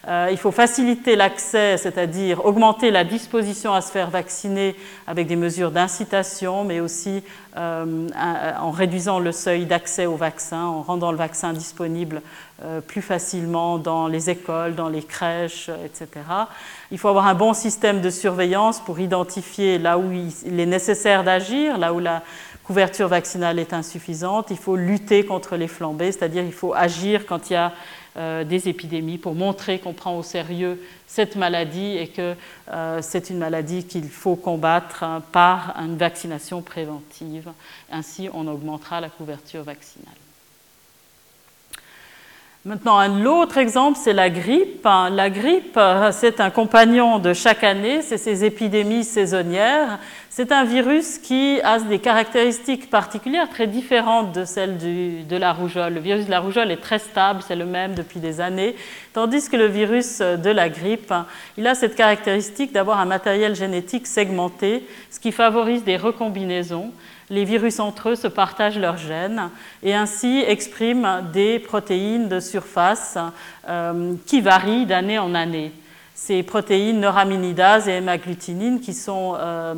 Euh, 0.08 0.28
il 0.32 0.36
faut 0.36 0.50
faciliter 0.50 1.14
l'accès, 1.14 1.76
c'est-à-dire 1.76 2.44
augmenter 2.44 2.90
la 2.90 3.04
disposition 3.04 3.72
à 3.72 3.80
se 3.80 3.92
faire 3.92 4.10
vacciner 4.10 4.74
avec 5.06 5.28
des 5.28 5.36
mesures 5.36 5.70
d'incitation, 5.70 6.64
mais 6.64 6.80
aussi 6.80 7.22
euh, 7.56 8.08
en 8.60 8.70
réduisant 8.72 9.20
le 9.20 9.30
seuil 9.30 9.64
d'accès 9.64 10.06
au 10.06 10.16
vaccin, 10.16 10.64
en 10.64 10.82
rendant 10.82 11.12
le 11.12 11.18
vaccin 11.18 11.52
disponible 11.52 12.20
euh, 12.64 12.80
plus 12.80 13.02
facilement 13.02 13.78
dans 13.78 14.08
les 14.08 14.28
écoles, 14.28 14.74
dans 14.74 14.88
les 14.88 15.02
crèches, 15.02 15.70
etc. 15.84 16.08
Il 16.90 16.98
faut 16.98 17.08
avoir 17.08 17.28
un 17.28 17.34
bon 17.34 17.54
système 17.54 18.00
de 18.00 18.10
surveillance 18.10 18.80
pour 18.80 18.98
identifier 18.98 19.78
là 19.78 19.98
où 19.98 20.10
il 20.10 20.58
est 20.58 20.66
nécessaire 20.66 21.22
d'agir, 21.22 21.78
là 21.78 21.92
où 21.92 22.00
la 22.00 22.22
couverture 22.64 23.08
vaccinale 23.08 23.60
est 23.60 23.72
insuffisante. 23.72 24.46
Il 24.50 24.58
faut 24.58 24.76
lutter 24.76 25.24
contre 25.24 25.56
les 25.56 25.68
flambées, 25.68 26.10
c'est-à-dire 26.10 26.42
il 26.42 26.52
faut 26.52 26.74
agir 26.74 27.26
quand 27.26 27.50
il 27.50 27.52
y 27.52 27.56
a 27.56 27.72
euh, 28.16 28.44
des 28.44 28.68
épidémies 28.68 29.18
pour 29.18 29.34
montrer 29.34 29.78
qu'on 29.78 29.94
prend 29.94 30.18
au 30.18 30.22
sérieux 30.22 30.80
cette 31.06 31.36
maladie 31.36 31.96
et 31.96 32.08
que 32.08 32.34
euh, 32.70 32.98
c'est 33.02 33.30
une 33.30 33.38
maladie 33.38 33.84
qu'il 33.84 34.08
faut 34.08 34.36
combattre 34.36 35.02
hein, 35.02 35.22
par 35.32 35.74
une 35.78 35.96
vaccination 35.96 36.62
préventive. 36.62 37.50
Ainsi, 37.90 38.28
on 38.32 38.46
augmentera 38.46 39.00
la 39.00 39.08
couverture 39.08 39.62
vaccinale. 39.62 40.21
Maintenant, 42.64 42.96
un 42.96 43.26
autre 43.26 43.58
exemple, 43.58 43.98
c'est 44.00 44.12
la 44.12 44.30
grippe. 44.30 44.84
La 44.84 45.30
grippe, 45.30 45.76
euh, 45.76 46.12
c'est 46.12 46.38
un 46.38 46.50
compagnon 46.50 47.18
de 47.18 47.32
chaque 47.32 47.64
année, 47.64 48.02
c'est 48.02 48.18
ces 48.18 48.44
épidémies 48.44 49.02
saisonnières. 49.02 49.98
C'est 50.30 50.52
un 50.52 50.62
virus 50.62 51.18
qui 51.18 51.60
a 51.64 51.80
des 51.80 51.98
caractéristiques 51.98 52.88
particulières 52.88 53.48
très 53.50 53.66
différentes 53.66 54.30
de 54.32 54.44
celles 54.44 54.78
de 54.78 55.36
la 55.36 55.52
rougeole. 55.52 55.94
Le 55.94 56.00
virus 56.00 56.26
de 56.26 56.30
la 56.30 56.38
rougeole 56.38 56.70
est 56.70 56.80
très 56.80 57.00
stable, 57.00 57.40
c'est 57.44 57.56
le 57.56 57.66
même 57.66 57.94
depuis 57.94 58.20
des 58.20 58.40
années, 58.40 58.76
tandis 59.12 59.48
que 59.48 59.56
le 59.56 59.66
virus 59.66 60.20
de 60.20 60.50
la 60.50 60.68
grippe, 60.68 61.12
il 61.58 61.66
a 61.66 61.74
cette 61.74 61.96
caractéristique 61.96 62.72
d'avoir 62.72 63.00
un 63.00 63.06
matériel 63.06 63.56
génétique 63.56 64.06
segmenté, 64.06 64.86
ce 65.10 65.18
qui 65.18 65.32
favorise 65.32 65.82
des 65.82 65.96
recombinaisons 65.96 66.92
les 67.32 67.46
virus 67.46 67.80
entre 67.80 68.10
eux 68.10 68.14
se 68.14 68.28
partagent 68.28 68.78
leurs 68.78 68.98
gènes 68.98 69.48
et 69.82 69.94
ainsi 69.94 70.44
expriment 70.46 71.22
des 71.32 71.58
protéines 71.58 72.28
de 72.28 72.40
surface 72.40 73.16
euh, 73.68 74.14
qui 74.26 74.42
varient 74.42 74.84
d'année 74.84 75.18
en 75.18 75.34
année. 75.34 75.72
Ces 76.14 76.42
protéines 76.42 77.00
neuraminidase 77.00 77.88
et 77.88 77.92
hémagglutinine 77.92 78.80
qui 78.80 78.92
sont 78.92 79.34
euh, 79.38 79.74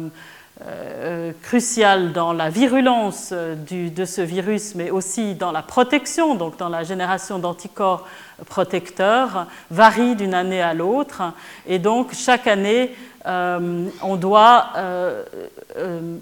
euh, 0.66 1.30
cruciales 1.42 2.12
dans 2.12 2.32
la 2.32 2.50
virulence 2.50 3.32
de 3.32 4.04
ce 4.04 4.20
virus, 4.20 4.74
mais 4.74 4.90
aussi 4.90 5.36
dans 5.36 5.52
la 5.52 5.62
protection, 5.62 6.34
donc 6.34 6.56
dans 6.58 6.68
la 6.68 6.82
génération 6.82 7.38
d'anticorps 7.38 8.04
protecteurs, 8.46 9.46
varient 9.70 10.16
d'une 10.16 10.34
année 10.34 10.60
à 10.60 10.74
l'autre. 10.74 11.22
Et 11.68 11.78
donc, 11.78 12.14
chaque 12.14 12.48
année, 12.48 12.94
on 13.24 14.16
doit, 14.16 14.72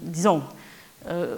disons, 0.03 0.41
euh, 1.09 1.35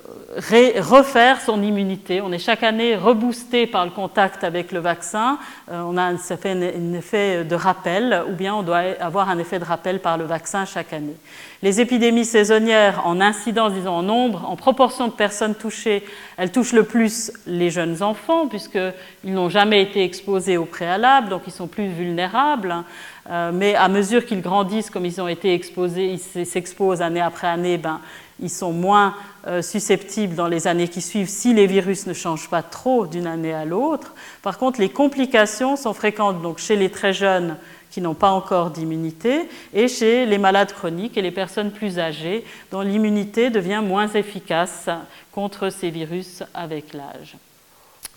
refaire 0.79 1.41
son 1.41 1.63
immunité. 1.63 2.21
On 2.21 2.31
est 2.31 2.37
chaque 2.39 2.61
année 2.61 2.95
reboosté 2.95 3.65
par 3.65 3.83
le 3.85 3.91
contact 3.91 4.43
avec 4.43 4.71
le 4.71 4.79
vaccin. 4.79 5.39
Euh, 5.71 5.81
on 5.85 5.97
a, 5.97 6.17
ça 6.17 6.37
fait 6.37 6.51
un, 6.51 6.93
effet 6.93 7.43
de 7.43 7.55
rappel, 7.55 8.23
ou 8.29 8.33
bien 8.33 8.53
on 8.53 8.61
doit 8.61 8.83
avoir 8.99 9.29
un 9.29 9.39
effet 9.39 9.57
de 9.57 9.65
rappel 9.65 9.99
par 9.99 10.19
le 10.19 10.25
vaccin 10.25 10.65
chaque 10.65 10.93
année. 10.93 11.15
Les 11.63 11.81
épidémies 11.81 12.25
saisonnières, 12.25 13.07
en 13.07 13.19
incidence, 13.19 13.73
disons 13.73 13.93
en 13.93 14.03
nombre, 14.03 14.47
en 14.47 14.55
proportion 14.55 15.07
de 15.07 15.13
personnes 15.13 15.55
touchées, 15.55 16.03
elles 16.37 16.51
touchent 16.51 16.73
le 16.73 16.83
plus 16.83 17.31
les 17.47 17.71
jeunes 17.71 18.03
enfants, 18.03 18.47
puisqu'ils 18.47 19.33
n'ont 19.33 19.49
jamais 19.49 19.81
été 19.81 20.03
exposés 20.03 20.57
au 20.57 20.65
préalable, 20.65 21.29
donc 21.29 21.41
ils 21.47 21.53
sont 21.53 21.67
plus 21.67 21.87
vulnérables. 21.87 22.83
Euh, 23.27 23.51
mais 23.51 23.73
à 23.73 23.87
mesure 23.87 24.23
qu'ils 24.25 24.41
grandissent, 24.41 24.91
comme 24.91 25.05
ils 25.05 25.19
ont 25.19 25.27
été 25.27 25.53
exposés, 25.55 26.19
ils 26.35 26.45
s'exposent 26.45 27.01
année 27.01 27.21
après 27.21 27.47
année, 27.47 27.79
ben, 27.79 27.99
ils 28.41 28.49
sont 28.49 28.71
moins 28.71 29.15
euh, 29.47 29.61
susceptibles 29.61 30.35
dans 30.35 30.47
les 30.47 30.67
années 30.67 30.87
qui 30.87 31.01
suivent 31.01 31.29
si 31.29 31.53
les 31.53 31.67
virus 31.67 32.07
ne 32.07 32.13
changent 32.13 32.49
pas 32.49 32.63
trop 32.63 33.07
d'une 33.07 33.27
année 33.27 33.53
à 33.53 33.65
l'autre. 33.65 34.13
Par 34.41 34.57
contre, 34.57 34.79
les 34.79 34.89
complications 34.89 35.75
sont 35.75 35.93
fréquentes 35.93 36.37
chez 36.57 36.75
les 36.75 36.89
très 36.89 37.13
jeunes 37.13 37.57
qui 37.91 38.01
n'ont 38.01 38.13
pas 38.13 38.31
encore 38.31 38.71
d'immunité 38.71 39.47
et 39.73 39.87
chez 39.87 40.25
les 40.25 40.37
malades 40.37 40.73
chroniques 40.73 41.17
et 41.17 41.21
les 41.21 41.31
personnes 41.31 41.71
plus 41.71 41.97
âgées 41.97 42.43
dont 42.71 42.81
l'immunité 42.81 43.49
devient 43.49 43.81
moins 43.81 44.09
efficace 44.09 44.89
contre 45.31 45.69
ces 45.69 45.89
virus 45.89 46.43
avec 46.53 46.93
l'âge. 46.93 47.37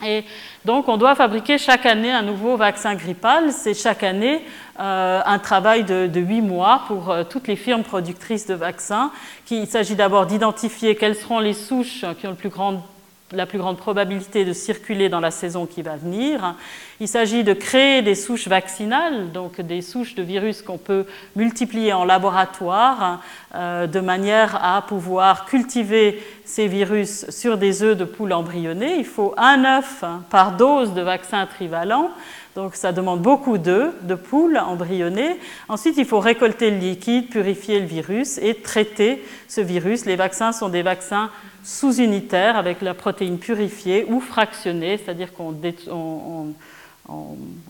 Et 0.05 0.25
donc, 0.65 0.89
on 0.89 0.97
doit 0.97 1.15
fabriquer 1.15 1.59
chaque 1.59 1.85
année 1.85 2.13
un 2.13 2.23
nouveau 2.23 2.57
vaccin 2.57 2.95
grippal. 2.95 3.53
C'est 3.53 3.75
chaque 3.75 4.03
année 4.03 4.45
euh, 4.79 5.21
un 5.25 5.39
travail 5.39 5.85
de 5.85 6.21
huit 6.21 6.41
mois 6.41 6.83
pour 6.87 7.11
euh, 7.11 7.25
toutes 7.25 7.49
les 7.49 7.57
firmes 7.57 7.83
productrices 7.83 8.47
de 8.47 8.55
vaccins. 8.55 9.11
il 9.51 9.67
s'agit 9.67 9.97
d'abord 9.97 10.27
d'identifier 10.27 10.95
quelles 10.95 11.17
seront 11.17 11.41
les 11.41 11.55
souches 11.55 12.05
qui 12.21 12.27
ont 12.27 12.31
le 12.31 12.37
plus 12.37 12.49
grand 12.49 12.85
la 13.33 13.47
plus 13.47 13.59
grande 13.59 13.77
probabilité 13.77 14.45
de 14.45 14.53
circuler 14.53 15.09
dans 15.09 15.21
la 15.21 15.31
saison 15.31 15.67
qui 15.67 15.83
va 15.83 15.97
venir. 15.97 16.55
Il 17.01 17.09
s'agit 17.09 17.45
de 17.45 17.53
créer 17.53 18.03
des 18.03 18.15
souches 18.15 18.49
vaccinales, 18.49 19.31
donc 19.33 19.61
des 19.61 19.83
souches 19.83 20.15
de 20.15 20.23
virus 20.23 20.63
qu'on 20.63 20.79
peut 20.79 21.05
multiplier 21.37 21.93
en 21.93 22.05
laboratoire 22.05 23.21
euh, 23.55 23.87
de 23.87 24.01
manière 24.01 24.59
à 24.65 24.83
pouvoir 24.83 25.45
cultiver 25.45 26.23
ces 26.45 26.69
virus 26.69 27.29
sur 27.29 27.59
des 27.59 27.83
œufs 27.83 27.97
de 27.97 28.05
poules 28.05 28.33
embryonnées. 28.33 28.97
Il 28.99 29.05
faut 29.05 29.35
un 29.37 29.65
œuf 29.79 30.05
par 30.31 30.53
dose 30.53 30.95
de 30.95 31.03
vaccin 31.03 31.47
trivalent. 31.47 32.11
Donc 32.57 32.75
ça 32.75 32.93
demande 32.93 33.23
beaucoup 33.23 33.59
d'œufs, 33.59 33.93
de 34.03 34.15
poules 34.15 34.59
embryonnées. 34.59 35.39
Ensuite, 35.69 35.97
il 35.97 36.05
faut 36.05 36.21
récolter 36.21 36.71
le 36.71 36.79
liquide, 36.79 37.29
purifier 37.29 37.81
le 37.81 37.87
virus 37.87 38.39
et 38.39 38.55
traiter 38.55 39.23
ce 39.47 39.61
virus. 39.61 40.07
Les 40.07 40.17
vaccins 40.17 40.53
sont 40.53 40.69
des 40.69 40.83
vaccins 40.83 41.31
sous-unitaire 41.63 42.57
avec 42.57 42.81
la 42.81 42.95
protéine 42.95 43.39
purifiée 43.39 44.07
ou 44.09 44.21
fractionnée, 44.21 44.99
c'est-à-dire 44.99 45.33
qu'on 45.33 45.55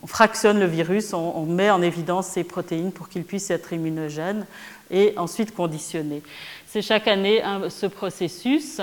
fractionne 0.07 0.59
le 0.61 0.67
virus, 0.67 1.13
on, 1.13 1.45
met 1.47 1.71
en 1.71 1.83
évidence 1.83 2.29
ces 2.29 2.45
protéines 2.45 2.93
pour 2.93 3.09
qu'ils 3.09 3.25
puissent 3.25 3.51
être 3.51 3.73
immunogènes 3.73 4.47
et 4.91 5.15
ensuite 5.17 5.55
conditionnés. 5.55 6.23
C'est 6.71 6.83
chaque 6.83 7.09
année 7.09 7.43
ce 7.71 7.87
processus. 7.87 8.79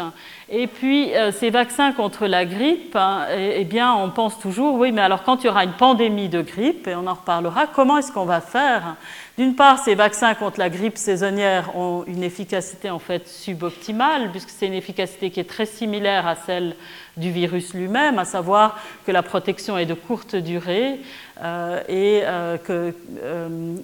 Et 0.50 0.66
puis, 0.66 1.14
euh, 1.14 1.32
ces 1.32 1.52
vaccins 1.52 1.92
contre 1.92 2.26
la 2.26 2.44
grippe, 2.44 2.96
hein, 2.96 3.28
eh, 3.30 3.62
eh, 3.62 3.64
bien, 3.64 3.94
on 3.94 4.10
pense 4.10 4.40
toujours, 4.40 4.74
oui, 4.74 4.92
mais 4.92 5.02
alors 5.02 5.22
quand 5.22 5.44
il 5.44 5.46
y 5.46 5.50
aura 5.52 5.64
une 5.64 5.74
pandémie 5.74 6.28
de 6.28 6.42
grippe, 6.42 6.88
et 6.88 6.96
on 6.96 7.06
en 7.06 7.14
reparlera, 7.14 7.68
comment 7.68 8.00
est-ce 8.00 8.12
qu'on 8.12 8.26
va 8.26 8.42
faire? 8.42 8.96
D'une 9.38 9.54
part, 9.54 9.78
ces 9.78 9.94
vaccins 9.94 10.34
contre 10.34 10.58
la 10.58 10.72
grippe 10.72 10.98
saisonnière 10.98 11.78
ont 11.78 12.04
une 12.08 12.24
efficacité 12.24 12.90
en 12.90 12.98
fait 12.98 13.28
suboptimale, 13.28 14.32
puisque 14.32 14.50
c'est 14.50 14.66
une 14.66 14.74
efficacité 14.74 15.30
qui 15.30 15.40
est 15.40 15.50
très 15.50 15.68
similaire 15.68 16.26
à 16.26 16.36
celle 16.36 16.76
du 17.18 17.30
virus 17.32 17.76
lui-même, 17.76 18.18
à 18.18 18.26
savoir 18.26 18.80
que 19.06 19.12
la 19.12 19.22
protection 19.22 19.78
est 19.78 19.86
de 19.86 19.94
courte 19.94 20.36
durée 20.36 21.00
euh, 21.44 21.82
et 21.88 22.22
euh, 22.24 22.58
que 22.58 22.96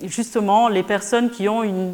justement 0.01 0.69
les 0.69 0.83
personnes 0.83 1.29
qui 1.29 1.47
ont 1.47 1.61
une 1.61 1.93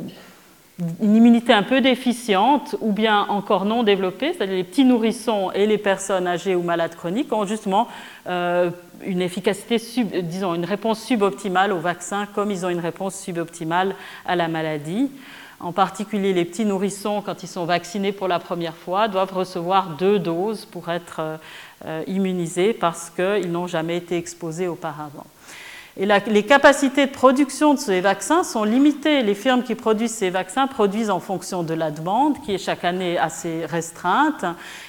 une 1.02 1.16
immunité 1.16 1.54
un 1.54 1.64
peu 1.64 1.82
déficiente 1.82 2.76
ou 2.82 2.92
bien 2.92 3.22
encore 3.30 3.66
non 3.66 3.84
développée, 3.84 4.34
c'est-à-dire 4.34 4.56
les 4.56 4.64
petits 4.64 4.86
nourrissons 4.86 5.52
et 5.52 5.66
les 5.66 5.80
personnes 5.80 6.28
âgées 6.28 6.56
ou 6.56 6.62
malades 6.62 6.96
chroniques 6.96 7.34
ont 7.34 7.46
justement 7.46 7.88
euh, 8.28 8.70
une 9.06 9.22
efficacité, 9.22 9.78
disons, 10.22 10.54
une 10.54 10.66
réponse 10.66 11.02
suboptimale 11.02 11.72
au 11.72 11.80
vaccin 11.80 12.28
comme 12.34 12.52
ils 12.52 12.66
ont 12.66 12.70
une 12.70 12.80
réponse 12.80 13.16
suboptimale 13.16 13.96
à 14.26 14.36
la 14.36 14.48
maladie. 14.48 15.10
En 15.60 15.72
particulier, 15.72 16.34
les 16.34 16.46
petits 16.46 16.66
nourrissons, 16.66 17.24
quand 17.26 17.42
ils 17.42 17.48
sont 17.48 17.66
vaccinés 17.66 18.12
pour 18.12 18.28
la 18.28 18.38
première 18.38 18.76
fois, 18.76 19.08
doivent 19.08 19.34
recevoir 19.34 19.98
deux 19.98 20.20
doses 20.20 20.66
pour 20.66 20.90
être 20.90 21.40
euh, 21.86 22.04
immunisés 22.06 22.74
parce 22.74 23.10
qu'ils 23.10 23.52
n'ont 23.52 23.66
jamais 23.66 23.98
été 23.98 24.18
exposés 24.18 24.68
auparavant. 24.68 25.26
Et 26.00 26.06
les 26.06 26.44
capacités 26.44 27.08
de 27.08 27.12
production 27.12 27.74
de 27.74 27.80
ces 27.80 28.02
vaccins 28.02 28.44
sont 28.44 28.64
limitées. 28.64 29.24
Les 29.24 29.34
firmes 29.34 29.64
qui 29.64 29.74
produisent 29.74 30.14
ces 30.14 30.30
vaccins 30.30 30.68
produisent 30.68 31.10
en 31.10 31.20
fonction 31.20 31.64
de 31.64 31.74
la 31.74 31.90
demande, 31.90 32.40
qui 32.44 32.54
est 32.54 32.60
chaque 32.60 32.84
année 32.84 33.18
assez 33.18 33.66
restreinte. 33.66 34.46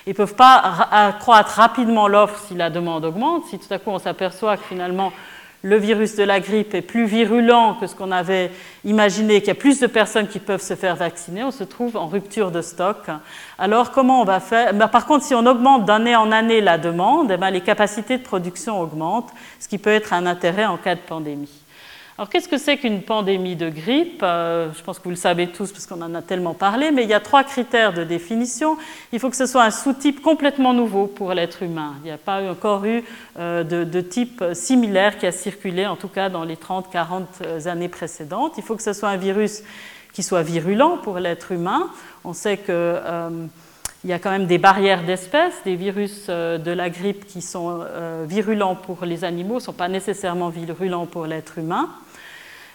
Ils 0.06 0.11
ne 0.11 0.14
peuvent 0.14 0.34
pas 0.34 0.56
accroître 0.90 1.52
rapidement 1.52 2.09
l'offre 2.09 2.38
si 2.46 2.54
la 2.54 2.68
demande 2.68 3.06
augmente. 3.06 3.46
Si 3.46 3.59
tout 3.59 3.72
à 3.72 3.78
coup 3.78 3.88
on 3.90 3.98
s'aperçoit 3.98 4.59
que 4.59 4.64
finalement 4.64 5.11
le 5.62 5.76
virus 5.76 6.14
de 6.14 6.22
la 6.22 6.38
grippe 6.40 6.74
est 6.74 6.82
plus 6.82 7.06
virulent 7.06 7.74
que 7.80 7.86
ce 7.86 7.94
qu'on 7.96 8.12
avait 8.12 8.50
imaginé, 8.84 9.40
qu'il 9.40 9.48
y 9.48 9.52
a 9.52 9.54
plus 9.56 9.80
de 9.80 9.86
personnes 9.86 10.28
qui 10.28 10.38
peuvent 10.38 10.62
se 10.62 10.74
faire 10.74 10.94
vacciner, 10.94 11.42
on 11.42 11.50
se 11.50 11.64
trouve 11.64 11.96
en 11.96 12.06
rupture 12.06 12.50
de 12.50 12.62
stock. 12.62 13.09
Alors 13.59 13.90
comment 13.90 14.20
on 14.20 14.24
va 14.24 14.40
faire? 14.40 14.72
Ben, 14.74 14.88
Par 14.88 15.06
contre, 15.06 15.24
si 15.24 15.34
on 15.34 15.44
augmente 15.46 15.84
d'année 15.84 16.14
en 16.14 16.30
année 16.30 16.61
la 16.61 16.78
demande, 16.78 17.32
eh 17.32 17.36
ben, 17.36 17.50
les 17.50 17.61
capacités 17.61 18.18
de 18.18 18.22
production 18.22 18.80
augmentent, 18.80 19.32
ce 19.59 19.66
qui 19.66 19.78
peut 19.78 19.90
être 19.90 20.12
un 20.12 20.26
intérêt 20.26 20.66
en 20.66 20.76
cas 20.76 20.94
de 20.94 21.00
pandémie. 21.00 21.50
Alors 22.18 22.30
qu'est-ce 22.30 22.48
que 22.48 22.58
c'est 22.58 22.78
qu'une 22.78 23.02
pandémie 23.02 23.54
de 23.54 23.68
grippe? 23.70 24.24
Euh, 24.24 24.72
Je 24.76 24.82
pense 24.82 24.98
que 24.98 25.04
vous 25.04 25.10
le 25.10 25.14
savez 25.14 25.46
tous 25.46 25.70
parce 25.70 25.86
qu'on 25.86 26.02
en 26.02 26.16
a 26.16 26.20
tellement 26.20 26.52
parlé, 26.52 26.90
mais 26.90 27.04
il 27.04 27.08
y 27.08 27.14
a 27.14 27.20
trois 27.20 27.44
critères 27.44 27.92
de 27.92 28.02
définition. 28.02 28.76
Il 29.12 29.20
faut 29.20 29.30
que 29.30 29.36
ce 29.36 29.46
soit 29.46 29.62
un 29.62 29.70
sous-type 29.70 30.20
complètement 30.20 30.74
nouveau 30.74 31.06
pour 31.06 31.32
l'être 31.32 31.62
humain. 31.62 31.94
Il 32.02 32.06
n'y 32.06 32.10
a 32.10 32.18
pas 32.18 32.42
encore 32.50 32.84
eu 32.86 33.04
euh, 33.38 33.62
de, 33.62 34.00
type 34.00 34.42
similaire 34.52 35.16
qui 35.16 35.26
a 35.26 35.32
circulé, 35.32 35.86
en 35.86 35.94
tout 35.94 36.08
cas 36.08 36.28
dans 36.28 36.42
les 36.42 36.56
30-40 36.56 37.22
euh, 37.42 37.66
années 37.66 37.88
précédentes. 37.88 38.54
Il 38.58 38.64
faut 38.64 38.74
que 38.74 38.82
ce 38.82 38.94
soit 38.94 39.10
un 39.10 39.16
virus 39.16 39.62
qui 40.12 40.24
soit 40.24 40.42
virulent 40.42 40.96
pour 40.96 41.20
l'être 41.20 41.52
humain. 41.52 41.88
On 42.24 42.32
sait 42.32 42.56
que 42.56 43.00
il 44.04 44.10
y 44.10 44.12
a 44.12 44.18
quand 44.18 44.30
même 44.30 44.46
des 44.46 44.58
barrières 44.58 45.04
d'espèces. 45.04 45.54
Des 45.64 45.76
virus 45.76 46.28
de 46.28 46.70
la 46.70 46.90
grippe 46.90 47.26
qui 47.26 47.42
sont 47.42 47.84
virulents 48.26 48.74
pour 48.74 49.04
les 49.04 49.24
animaux 49.24 49.56
ne 49.56 49.60
sont 49.60 49.72
pas 49.72 49.88
nécessairement 49.88 50.48
virulents 50.48 51.06
pour 51.06 51.26
l'être 51.26 51.58
humain 51.58 51.88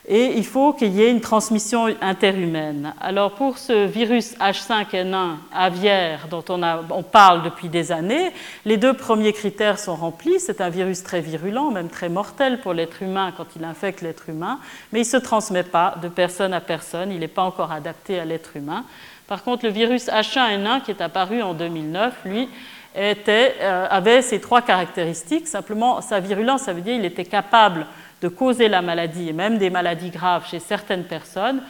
et 0.07 0.37
il 0.37 0.45
faut 0.45 0.73
qu'il 0.73 0.93
y 0.93 1.01
ait 1.01 1.09
une 1.09 1.21
transmission 1.21 1.87
interhumaine. 2.01 2.93
Alors 2.99 3.35
pour 3.35 3.57
ce 3.57 3.85
virus 3.85 4.35
H5N1 4.37 5.35
aviaire 5.53 6.27
dont 6.29 6.43
on, 6.49 7.03
parle 7.03 7.43
depuis 7.43 7.69
des 7.69 7.91
années, 7.91 8.31
les 8.65 8.75
deux 8.75 8.93
premiers 8.93 9.31
critères 9.31 9.79
sont 9.79 9.95
remplis. 9.95 10.39
C'est 10.39 10.59
un 10.59 10.69
virus 10.69 11.03
très 11.03 11.21
virulent, 11.21 11.71
même 11.71 11.89
très 11.89 12.09
mortel 12.09 12.59
pour 12.59 12.73
l'être 12.73 13.01
humain 13.01 13.33
quand 13.35 13.47
il 13.55 13.63
infecte 13.63 14.01
l'être 14.01 14.29
humain, 14.29 14.59
mais 14.91 14.99
il 14.99 15.03
ne 15.03 15.07
se 15.07 15.17
transmet 15.17 15.63
pas 15.63 15.95
de 16.01 16.09
personne 16.09 16.53
à 16.53 16.59
personne, 16.59 17.11
il 17.11 17.19
n'est 17.19 17.27
pas 17.27 17.43
encore 17.43 17.71
adapté 17.71 18.19
à 18.19 18.25
l'être 18.25 18.57
humain. 18.57 18.83
Par 19.27 19.43
contre, 19.43 19.65
le 19.65 19.71
virus 19.71 20.07
H1N1 20.07 20.81
qui 20.81 20.91
est 20.91 21.01
apparu 21.01 21.41
en 21.41 21.53
2009, 21.53 22.13
lui, 22.25 22.49
euh, 22.95 23.87
avait 23.89 24.21
ces 24.21 24.39
trois 24.39 24.61
caractéristiques. 24.61 25.47
Simplement, 25.47 26.01
sa 26.01 26.19
virulence, 26.19 26.63
ça 26.63 26.73
veut 26.73 26.81
dire 26.81 26.95
qu'il 26.95 27.05
était 27.05 27.25
capable 27.25 27.87
de 28.23 28.29
causer 28.29 28.69
la 28.69 28.81
maladie 28.81 29.27
et 29.27 29.33
même 29.33 29.57
des 29.57 29.69
maladies 29.69 30.09
graves 30.09 30.47
chez 30.47 30.59
certaines 30.59 31.03
personnes, 31.03 31.61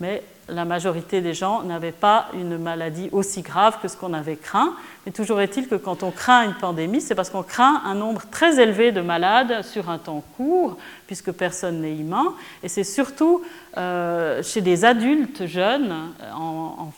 mais 0.00 0.22
la 0.48 0.64
majorité 0.64 1.20
des 1.20 1.34
gens 1.34 1.62
n'avaient 1.62 1.92
pas 1.92 2.28
une 2.34 2.58
maladie 2.58 3.08
aussi 3.12 3.42
grave 3.42 3.78
que 3.80 3.88
ce 3.88 3.96
qu'on 3.96 4.12
avait 4.12 4.36
craint. 4.36 4.74
Mais 5.06 5.12
toujours 5.12 5.40
est-il 5.40 5.68
que 5.68 5.74
quand 5.74 6.02
on 6.02 6.10
craint 6.10 6.44
une 6.44 6.54
pandémie, 6.54 7.00
c'est 7.00 7.14
parce 7.14 7.30
qu'on 7.30 7.42
craint 7.42 7.82
un 7.84 7.94
nombre 7.94 8.22
très 8.30 8.60
élevé 8.60 8.92
de 8.92 9.00
malades 9.00 9.62
sur 9.62 9.90
un 9.90 9.98
temps 9.98 10.22
court, 10.36 10.76
puisque 11.06 11.32
personne 11.32 11.80
n'est 11.80 11.96
humain. 11.96 12.34
Et 12.62 12.68
c'est 12.68 12.84
surtout 12.84 13.42
euh, 13.76 14.42
chez 14.42 14.60
des 14.60 14.84
adultes 14.84 15.46
jeunes, 15.46 15.94
en, 16.34 16.90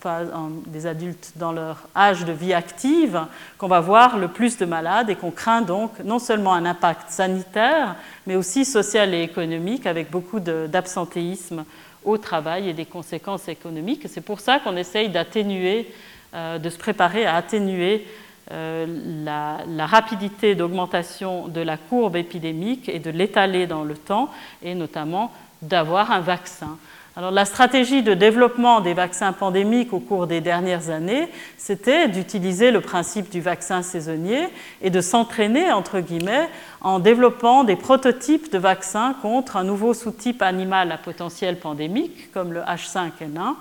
des 0.67 0.87
adultes 0.87 1.33
dans 1.37 1.53
leur 1.53 1.89
âge 1.97 2.25
de 2.25 2.33
vie 2.33 2.55
active, 2.55 3.21
qu'on 3.59 3.69
va 3.69 3.81
voir 3.81 4.19
le 4.19 4.29
plus 4.29 4.57
de 4.57 4.65
malades 4.65 5.11
et 5.11 5.17
qu'on 5.17 5.31
craint 5.31 5.63
donc 5.63 5.99
non 6.05 6.19
seulement 6.19 6.55
un 6.55 6.65
impact 6.65 7.11
sanitaire, 7.11 7.97
mais 8.27 8.37
aussi 8.37 8.65
social 8.65 9.15
et 9.15 9.23
économique, 9.23 9.87
avec 9.87 10.11
beaucoup 10.11 10.41
d'absentéisme 10.41 11.65
au 12.07 12.17
travail 12.17 12.69
et 12.71 12.73
des 12.73 12.87
conséquences 12.87 13.49
économiques. 13.49 14.07
C'est 14.09 14.23
pour 14.23 14.41
ça 14.41 14.61
qu'on 14.61 14.77
essaye 14.77 15.11
d'atténuer, 15.11 15.93
euh, 16.35 16.59
de 16.59 16.71
se 16.71 16.79
préparer 16.79 17.27
à 17.27 17.35
atténuer 17.35 18.07
euh, 18.53 18.87
la, 19.25 19.87
rapidité 19.87 20.55
d'augmentation 20.55 21.49
de 21.49 21.61
la 21.61 21.77
courbe 21.77 22.17
épidémique 22.17 22.89
et 22.89 23.01
de 23.01 23.11
l'étaler 23.11 23.67
dans 23.67 23.83
le 23.83 23.97
temps, 23.97 24.31
et 24.63 24.75
notamment 24.77 25.33
d'avoir 25.63 26.13
un 26.13 26.21
vaccin. 26.21 26.79
Alors 27.19 27.31
la 27.31 27.47
stratégie 27.47 28.03
de 28.03 28.13
développement 28.13 28.83
des 28.83 28.93
vaccins 28.93 29.33
pandémiques 29.33 29.95
au 29.95 30.01
cours 30.01 30.27
des 30.27 30.43
dernières 30.43 30.91
années, 30.91 31.31
c'était 31.57 32.09
d'utiliser 32.09 32.71
le 32.71 32.83
principe 32.83 33.31
du 33.31 33.41
vaccin 33.41 33.81
saisonnier 33.81 34.49
et 34.83 34.91
de 34.91 35.01
s'entraîner, 35.01 35.73
entre 35.73 36.01
guillemets, 36.01 36.51
en 36.83 36.99
développant 36.99 37.65
des 37.65 37.77
prototypes 37.77 38.53
de 38.53 38.59
vaccins 38.59 39.17
contre 39.23 39.57
un 39.57 39.65
nouveau 39.65 39.95
sous-type 39.95 40.43
animal 40.43 40.93
à 40.93 40.99
potentiel 40.99 41.59
pandémique, 41.59 42.31
comme 42.33 42.53
le 42.53 42.61
H5N1, 42.61 43.55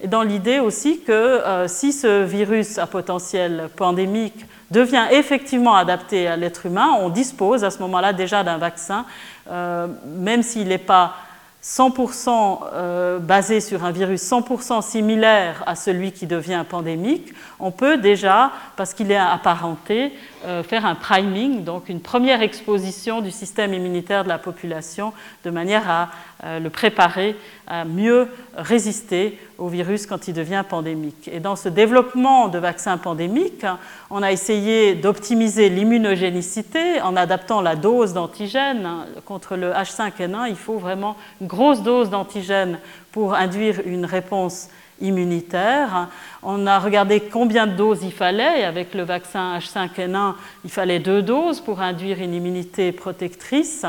et 0.00 0.06
dans 0.06 0.22
l'idée 0.22 0.60
aussi 0.60 1.00
que 1.00 1.10
euh, 1.10 1.66
si 1.66 1.92
ce 1.92 2.22
virus 2.22 2.78
à 2.78 2.86
potentiel 2.86 3.68
pandémique 3.74 4.46
devient 4.70 5.06
effectivement 5.10 5.74
adapté 5.74 6.28
à 6.28 6.36
l'être 6.36 6.66
humain, 6.66 6.90
on 7.00 7.08
dispose 7.08 7.64
à 7.64 7.70
ce 7.70 7.80
moment-là 7.80 8.12
déjà 8.12 8.44
d'un 8.44 8.58
vaccin, 8.58 9.06
euh, 9.50 9.88
même 10.04 10.44
s'il 10.44 10.68
n'est 10.68 10.78
pas 10.78 11.14
100% 11.62 12.58
euh, 12.72 13.18
basé 13.20 13.60
sur 13.60 13.84
un 13.84 13.92
virus 13.92 14.20
100% 14.22 14.82
similaire 14.82 15.62
à 15.66 15.76
celui 15.76 16.10
qui 16.10 16.26
devient 16.26 16.64
pandémique, 16.68 17.32
on 17.60 17.70
peut 17.70 17.98
déjà, 17.98 18.50
parce 18.76 18.94
qu'il 18.94 19.12
est 19.12 19.16
apparenté, 19.16 20.12
euh, 20.44 20.64
faire 20.64 20.84
un 20.84 20.96
priming, 20.96 21.62
donc 21.62 21.88
une 21.88 22.00
première 22.00 22.42
exposition 22.42 23.20
du 23.20 23.30
système 23.30 23.72
immunitaire 23.74 24.24
de 24.24 24.28
la 24.28 24.38
population, 24.38 25.12
de 25.44 25.50
manière 25.50 25.88
à 25.88 26.08
euh, 26.42 26.58
le 26.58 26.68
préparer 26.68 27.36
à 27.68 27.84
mieux 27.84 28.28
résister 28.56 29.38
au 29.56 29.68
virus 29.68 30.06
quand 30.06 30.26
il 30.26 30.34
devient 30.34 30.64
pandémique. 30.68 31.30
Et 31.32 31.38
dans 31.38 31.54
ce 31.54 31.68
développement 31.68 32.48
de 32.48 32.58
vaccins 32.58 32.98
pandémiques, 32.98 33.64
on 34.10 34.22
a 34.22 34.32
essayé 34.32 34.96
d'optimiser 34.96 35.68
l'immunogénicité 35.68 37.00
en 37.00 37.14
adaptant 37.14 37.60
la 37.60 37.76
dose 37.76 38.12
d'antigène. 38.12 38.88
Contre 39.24 39.56
le 39.56 39.70
H5N1, 39.70 40.48
il 40.48 40.56
faut 40.56 40.78
vraiment 40.78 41.16
grosse 41.52 41.82
dose 41.82 42.08
d'antigène 42.08 42.78
pour 43.12 43.34
induire 43.34 43.82
une 43.84 44.06
réponse 44.06 44.70
immunitaire. 45.02 46.08
On 46.42 46.66
a 46.66 46.78
regardé 46.78 47.20
combien 47.20 47.66
de 47.66 47.74
doses 47.74 48.00
il 48.02 48.12
fallait. 48.12 48.64
Avec 48.64 48.94
le 48.94 49.02
vaccin 49.02 49.58
H5N1, 49.58 50.34
il 50.64 50.70
fallait 50.70 50.98
deux 50.98 51.22
doses 51.22 51.60
pour 51.60 51.80
induire 51.80 52.20
une 52.20 52.34
immunité 52.34 52.90
protectrice. 52.92 53.84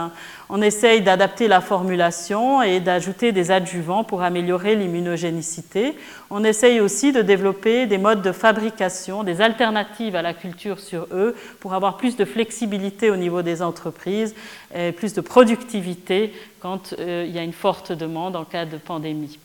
On 0.50 0.62
essaye 0.62 1.02
d'adapter 1.02 1.48
la 1.48 1.62
formulation 1.62 2.62
et 2.62 2.80
d'ajouter 2.80 3.32
des 3.32 3.50
adjuvants 3.50 4.04
pour 4.04 4.22
améliorer 4.22 4.76
l'immunogénicité. 4.76 5.96
On 6.30 6.44
essaye 6.44 6.80
aussi 6.80 7.12
de 7.12 7.22
développer 7.22 7.88
des 7.88 7.98
modes 7.98 8.22
de 8.22 8.32
fabrication, 8.32 9.24
des 9.24 9.42
alternatives 9.42 10.16
à 10.16 10.22
la 10.22 10.34
culture 10.34 10.80
sur 10.80 11.08
eux 11.12 11.36
pour 11.60 11.74
avoir 11.74 11.98
plus 11.98 12.16
de 12.18 12.26
flexibilité 12.26 13.10
au 13.10 13.16
niveau 13.16 13.42
des 13.42 13.62
entreprises 13.62 14.36
et 14.76 14.92
plus 14.92 15.14
de 15.14 15.22
productivité 15.22 16.34
quand 16.60 16.94
euh, 17.00 17.26
il 17.28 17.34
y 17.34 17.40
a 17.40 17.44
une 17.44 17.54
forte 17.54 17.92
demande 17.92 18.36
en 18.36 18.46
cas 18.46 18.66
de 18.66 18.78
pandémie. 18.78 19.40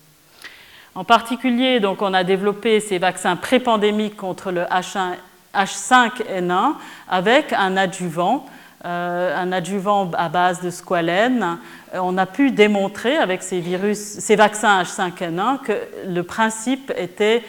En 0.99 1.05
particulier, 1.05 1.79
donc, 1.79 2.03
on 2.03 2.13
a 2.13 2.25
développé 2.25 2.81
ces 2.81 2.99
vaccins 2.99 3.37
pré-pandémiques 3.37 4.17
contre 4.17 4.51
le 4.51 4.63
H1, 4.63 5.13
H5N1 5.55 6.73
avec 7.09 7.53
un 7.53 7.77
adjuvant, 7.77 8.47
euh, 8.85 9.41
un 9.41 9.53
adjuvant 9.53 10.11
à 10.15 10.29
base 10.29 10.61
de 10.61 10.71
squalène. 10.71 11.59
Euh, 11.95 12.01
on 12.03 12.19
a 12.19 12.27
pu 12.27 12.51
démontrer 12.51 13.17
avec 13.17 13.45
ces, 13.45 13.61
virus, 13.61 13.97
ces 13.97 14.35
vaccins 14.35 14.83
H5N1 14.83 15.61
que 15.61 15.73
le 16.09 16.25
principe 16.25 16.93
était 16.97 17.45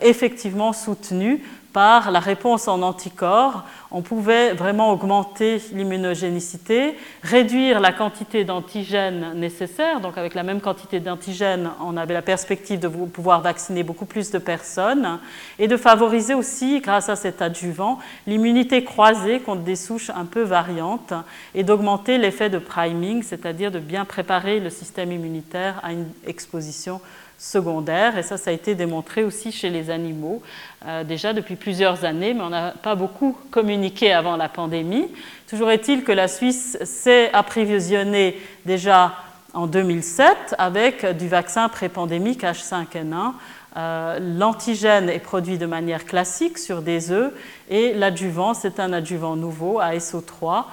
effectivement 0.00 0.72
soutenu 0.72 1.40
par 1.72 2.10
la 2.10 2.18
réponse 2.18 2.66
en 2.66 2.82
anticorps, 2.82 3.64
on 3.92 4.00
pouvait 4.02 4.54
vraiment 4.54 4.90
augmenter 4.90 5.60
l'immunogénicité, 5.72 6.96
réduire 7.22 7.78
la 7.78 7.92
quantité 7.92 8.44
d'antigènes 8.44 9.34
nécessaires. 9.34 10.00
Donc 10.00 10.16
avec 10.16 10.34
la 10.34 10.42
même 10.42 10.60
quantité 10.60 10.98
d'antigènes, 10.98 11.70
on 11.84 11.96
avait 11.96 12.14
la 12.14 12.22
perspective 12.22 12.80
de 12.80 12.88
pouvoir 12.88 13.42
vacciner 13.42 13.82
beaucoup 13.82 14.06
plus 14.06 14.30
de 14.30 14.38
personnes 14.38 15.18
et 15.58 15.68
de 15.68 15.76
favoriser 15.76 16.34
aussi, 16.34 16.80
grâce 16.80 17.10
à 17.10 17.16
cet 17.16 17.42
adjuvant, 17.42 17.98
l'immunité 18.26 18.82
croisée 18.82 19.40
contre 19.40 19.62
des 19.62 19.76
souches 19.76 20.10
un 20.10 20.24
peu 20.24 20.42
variantes 20.42 21.12
et 21.54 21.62
d'augmenter 21.62 22.16
l'effet 22.16 22.48
de 22.48 22.58
priming, 22.58 23.22
c'est-à-dire 23.22 23.70
de 23.70 23.78
bien 23.78 24.04
préparer 24.04 24.58
le 24.58 24.70
système 24.70 25.12
immunitaire 25.12 25.80
à 25.82 25.92
une 25.92 26.08
exposition 26.26 27.00
secondaire. 27.42 28.16
Et 28.16 28.22
ça, 28.22 28.36
ça 28.36 28.50
a 28.50 28.52
été 28.52 28.74
démontré 28.74 29.24
aussi 29.24 29.50
chez 29.50 29.68
les 29.68 29.90
animaux, 29.90 30.42
euh, 30.86 31.02
déjà 31.02 31.32
depuis 31.32 31.56
plusieurs 31.56 32.04
années, 32.04 32.34
mais 32.34 32.40
on 32.40 32.50
n'a 32.50 32.70
pas 32.70 32.94
beaucoup 32.94 33.36
communiqué 33.50 33.81
avant 34.12 34.36
la 34.36 34.48
pandémie. 34.48 35.08
Toujours 35.48 35.70
est-il 35.70 36.04
que 36.04 36.12
la 36.12 36.28
Suisse 36.28 36.78
s'est 36.82 37.32
approvisionnée 37.32 38.40
déjà 38.64 39.14
en 39.54 39.66
2007 39.66 40.54
avec 40.58 41.04
du 41.16 41.28
vaccin 41.28 41.68
pré-pandémique 41.68 42.42
H5N1. 42.42 43.32
Euh, 43.76 44.18
l'antigène 44.20 45.08
est 45.08 45.18
produit 45.18 45.58
de 45.58 45.66
manière 45.66 46.04
classique 46.04 46.58
sur 46.58 46.82
des 46.82 47.10
œufs 47.10 47.32
et 47.70 47.94
l'adjuvant, 47.94 48.54
c'est 48.54 48.80
un 48.80 48.92
adjuvant 48.92 49.34
nouveau, 49.34 49.80
ASO3, 49.80 50.64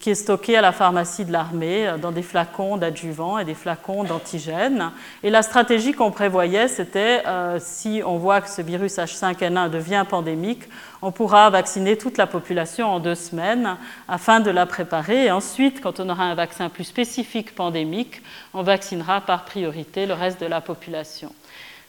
qui 0.00 0.10
est 0.10 0.16
stocké 0.16 0.56
à 0.56 0.60
la 0.60 0.72
pharmacie 0.72 1.24
de 1.24 1.32
l'armée 1.32 1.86
euh, 1.86 1.98
dans 1.98 2.10
des 2.10 2.22
flacons 2.22 2.76
d'adjuvants 2.76 3.38
et 3.38 3.44
des 3.44 3.54
flacons 3.54 4.04
d'antigènes. 4.04 4.90
Et 5.22 5.30
la 5.30 5.42
stratégie 5.42 5.92
qu'on 5.92 6.10
prévoyait, 6.10 6.68
c'était 6.68 7.22
euh, 7.26 7.58
si 7.60 8.02
on 8.04 8.18
voit 8.18 8.40
que 8.40 8.50
ce 8.50 8.60
virus 8.60 8.98
H5N1 8.98 9.70
devient 9.70 10.04
pandémique, 10.08 10.68
on 11.02 11.12
pourra 11.12 11.50
vacciner 11.50 11.96
toute 11.96 12.18
la 12.18 12.26
population 12.26 12.88
en 12.88 13.00
deux 13.00 13.14
semaines 13.14 13.76
afin 14.08 14.40
de 14.40 14.50
la 14.50 14.66
préparer. 14.66 15.26
Et 15.26 15.30
ensuite, 15.30 15.80
quand 15.80 16.00
on 16.00 16.08
aura 16.08 16.24
un 16.24 16.34
vaccin 16.34 16.68
plus 16.68 16.84
spécifique 16.84 17.54
pandémique, 17.54 18.22
on 18.54 18.62
vaccinera 18.62 19.20
par 19.20 19.44
priorité 19.44 20.06
le 20.06 20.14
reste 20.14 20.40
de 20.40 20.46
la 20.46 20.60
population. 20.60 21.32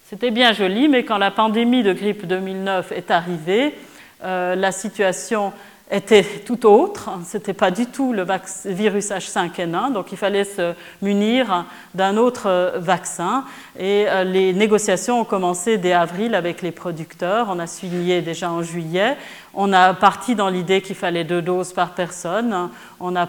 C'était 0.05 0.31
bien 0.31 0.53
joli, 0.53 0.87
mais 0.87 1.05
quand 1.05 1.17
la 1.17 1.31
pandémie 1.31 1.83
de 1.83 1.93
grippe 1.93 2.25
2009 2.25 2.91
est 2.91 3.11
arrivée, 3.11 3.75
euh, 4.23 4.55
la 4.55 4.71
situation 4.71 5.53
était 5.91 6.23
tout 6.45 6.65
autre. 6.65 7.09
Ce 7.25 7.37
n'était 7.37 7.53
pas 7.53 7.71
du 7.71 7.87
tout 7.87 8.13
le 8.13 8.25
virus 8.65 9.09
H5N1, 9.09 9.93
donc 9.93 10.11
il 10.11 10.17
fallait 10.17 10.43
se 10.43 10.73
munir 11.01 11.65
d'un 11.93 12.17
autre 12.17 12.73
vaccin. 12.77 13.43
Et 13.77 14.05
euh, 14.07 14.23
les 14.23 14.53
négociations 14.53 15.21
ont 15.21 15.25
commencé 15.25 15.77
dès 15.77 15.93
avril 15.93 16.35
avec 16.35 16.61
les 16.61 16.71
producteurs. 16.71 17.47
On 17.49 17.59
a 17.59 17.67
signé 17.67 18.21
déjà 18.21 18.51
en 18.51 18.61
juillet. 18.61 19.17
On 19.53 19.73
a 19.73 19.93
parti 19.93 20.35
dans 20.35 20.49
l'idée 20.49 20.81
qu'il 20.81 20.95
fallait 20.95 21.23
deux 21.23 21.41
doses 21.41 21.73
par 21.73 21.91
personne. 21.91 22.69
On 22.99 23.15
a 23.15 23.27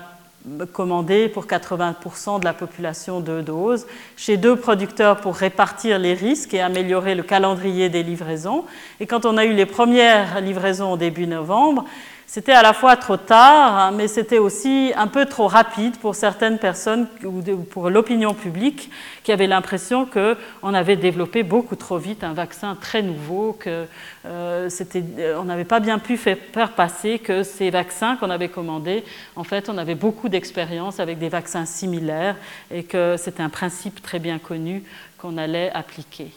commandé 0.72 1.28
pour 1.28 1.44
80% 1.44 2.40
de 2.40 2.44
la 2.44 2.54
population 2.54 3.20
deux 3.20 3.42
doses, 3.42 3.86
chez 4.16 4.36
deux 4.36 4.56
producteurs 4.56 5.20
pour 5.20 5.36
répartir 5.36 5.98
les 5.98 6.14
risques 6.14 6.54
et 6.54 6.62
améliorer 6.62 7.14
le 7.14 7.22
calendrier 7.22 7.90
des 7.90 8.02
livraisons. 8.02 8.64
Et 9.00 9.06
quand 9.06 9.26
on 9.26 9.36
a 9.36 9.44
eu 9.44 9.52
les 9.52 9.66
premières 9.66 10.40
livraisons 10.40 10.92
au 10.92 10.96
début 10.96 11.26
novembre, 11.26 11.84
c'était 12.32 12.52
à 12.52 12.62
la 12.62 12.72
fois 12.72 12.96
trop 12.96 13.16
tard, 13.16 13.76
hein, 13.76 13.90
mais 13.90 14.06
c'était 14.06 14.38
aussi 14.38 14.92
un 14.94 15.08
peu 15.08 15.26
trop 15.26 15.48
rapide 15.48 15.96
pour 15.96 16.14
certaines 16.14 16.58
personnes 16.58 17.08
ou 17.24 17.42
pour 17.68 17.90
l'opinion 17.90 18.34
publique 18.34 18.88
qui 19.24 19.32
avait 19.32 19.48
l'impression 19.48 20.06
qu'on 20.06 20.72
avait 20.72 20.94
développé 20.94 21.42
beaucoup 21.42 21.74
trop 21.74 21.98
vite 21.98 22.22
un 22.22 22.32
vaccin 22.32 22.76
très 22.80 23.02
nouveau, 23.02 23.58
qu'on 23.60 23.86
euh, 24.26 25.42
n'avait 25.44 25.64
pas 25.64 25.80
bien 25.80 25.98
pu 25.98 26.16
faire 26.16 26.38
passer 26.76 27.18
que 27.18 27.42
ces 27.42 27.70
vaccins 27.70 28.14
qu'on 28.14 28.30
avait 28.30 28.48
commandés, 28.48 29.02
en 29.34 29.42
fait, 29.42 29.68
on 29.68 29.76
avait 29.76 29.96
beaucoup 29.96 30.28
d'expérience 30.28 31.00
avec 31.00 31.18
des 31.18 31.30
vaccins 31.30 31.66
similaires 31.66 32.36
et 32.70 32.84
que 32.84 33.16
c'était 33.18 33.42
un 33.42 33.48
principe 33.48 34.02
très 34.02 34.20
bien 34.20 34.38
connu 34.38 34.84
qu'on 35.18 35.36
allait 35.36 35.72
appliquer. 35.74 36.30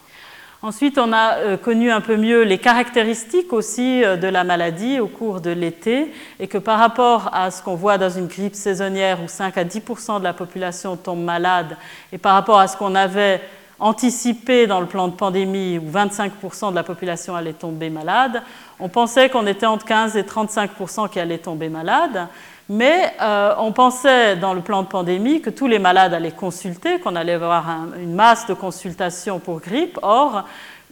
Ensuite, 0.65 0.97
on 0.97 1.11
a 1.11 1.39
euh, 1.39 1.57
connu 1.57 1.91
un 1.91 1.99
peu 1.99 2.15
mieux 2.15 2.43
les 2.43 2.57
caractéristiques 2.57 3.51
aussi 3.51 4.01
euh, 4.01 4.15
de 4.15 4.27
la 4.27 4.45
maladie 4.45 5.01
au 5.01 5.07
cours 5.07 5.41
de 5.41 5.49
l'été 5.49 6.09
et 6.39 6.47
que 6.47 6.57
par 6.57 6.79
rapport 6.79 7.29
à 7.33 7.51
ce 7.51 7.61
qu'on 7.61 7.75
voit 7.75 7.97
dans 7.97 8.09
une 8.09 8.27
grippe 8.27 8.55
saisonnière 8.55 9.21
où 9.21 9.27
5 9.27 9.57
à 9.57 9.65
10% 9.65 10.19
de 10.19 10.23
la 10.23 10.31
population 10.31 10.95
tombe 10.95 11.21
malade 11.21 11.75
et 12.13 12.17
par 12.17 12.35
rapport 12.35 12.59
à 12.59 12.69
ce 12.69 12.77
qu'on 12.77 12.95
avait 12.95 13.41
anticipé 13.77 14.65
dans 14.65 14.79
le 14.79 14.85
plan 14.85 15.09
de 15.09 15.13
pandémie 15.13 15.79
où 15.79 15.91
25% 15.91 16.69
de 16.69 16.75
la 16.75 16.83
population 16.83 17.35
allait 17.35 17.51
tomber 17.51 17.89
malade, 17.89 18.41
on 18.79 18.87
pensait 18.87 19.27
qu'on 19.27 19.45
était 19.45 19.65
entre 19.65 19.83
15 19.83 20.15
et 20.15 20.21
35% 20.21 21.09
qui 21.09 21.19
allaient 21.19 21.39
tomber 21.39 21.67
malades. 21.67 22.29
Mais 22.69 23.13
euh, 23.21 23.53
on 23.57 23.73
pensait 23.73 24.37
dans 24.37 24.53
le 24.53 24.61
plan 24.61 24.83
de 24.83 24.87
pandémie 24.87 25.41
que 25.41 25.49
tous 25.49 25.67
les 25.67 25.79
malades 25.79 26.13
allaient 26.13 26.31
consulter, 26.31 26.99
qu'on 26.99 27.15
allait 27.15 27.33
avoir 27.33 27.69
une 27.99 28.13
masse 28.13 28.47
de 28.47 28.53
consultations 28.53 29.39
pour 29.39 29.59
grippe. 29.59 29.99
Or, 30.01 30.45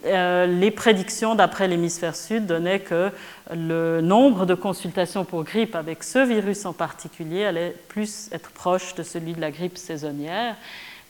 euh, 0.05 0.47
les 0.47 0.71
prédictions 0.71 1.35
d'après 1.35 1.67
l'hémisphère 1.67 2.15
sud 2.15 2.45
donnaient 2.45 2.79
que 2.79 3.11
le 3.53 4.01
nombre 4.01 4.45
de 4.45 4.55
consultations 4.55 5.23
pour 5.23 5.43
grippe 5.43 5.75
avec 5.75 6.03
ce 6.03 6.19
virus 6.19 6.65
en 6.65 6.73
particulier 6.73 7.45
allait 7.45 7.75
plus 7.87 8.29
être 8.31 8.49
proche 8.51 8.95
de 8.95 9.03
celui 9.03 9.33
de 9.33 9.41
la 9.41 9.51
grippe 9.51 9.77
saisonnière 9.77 10.55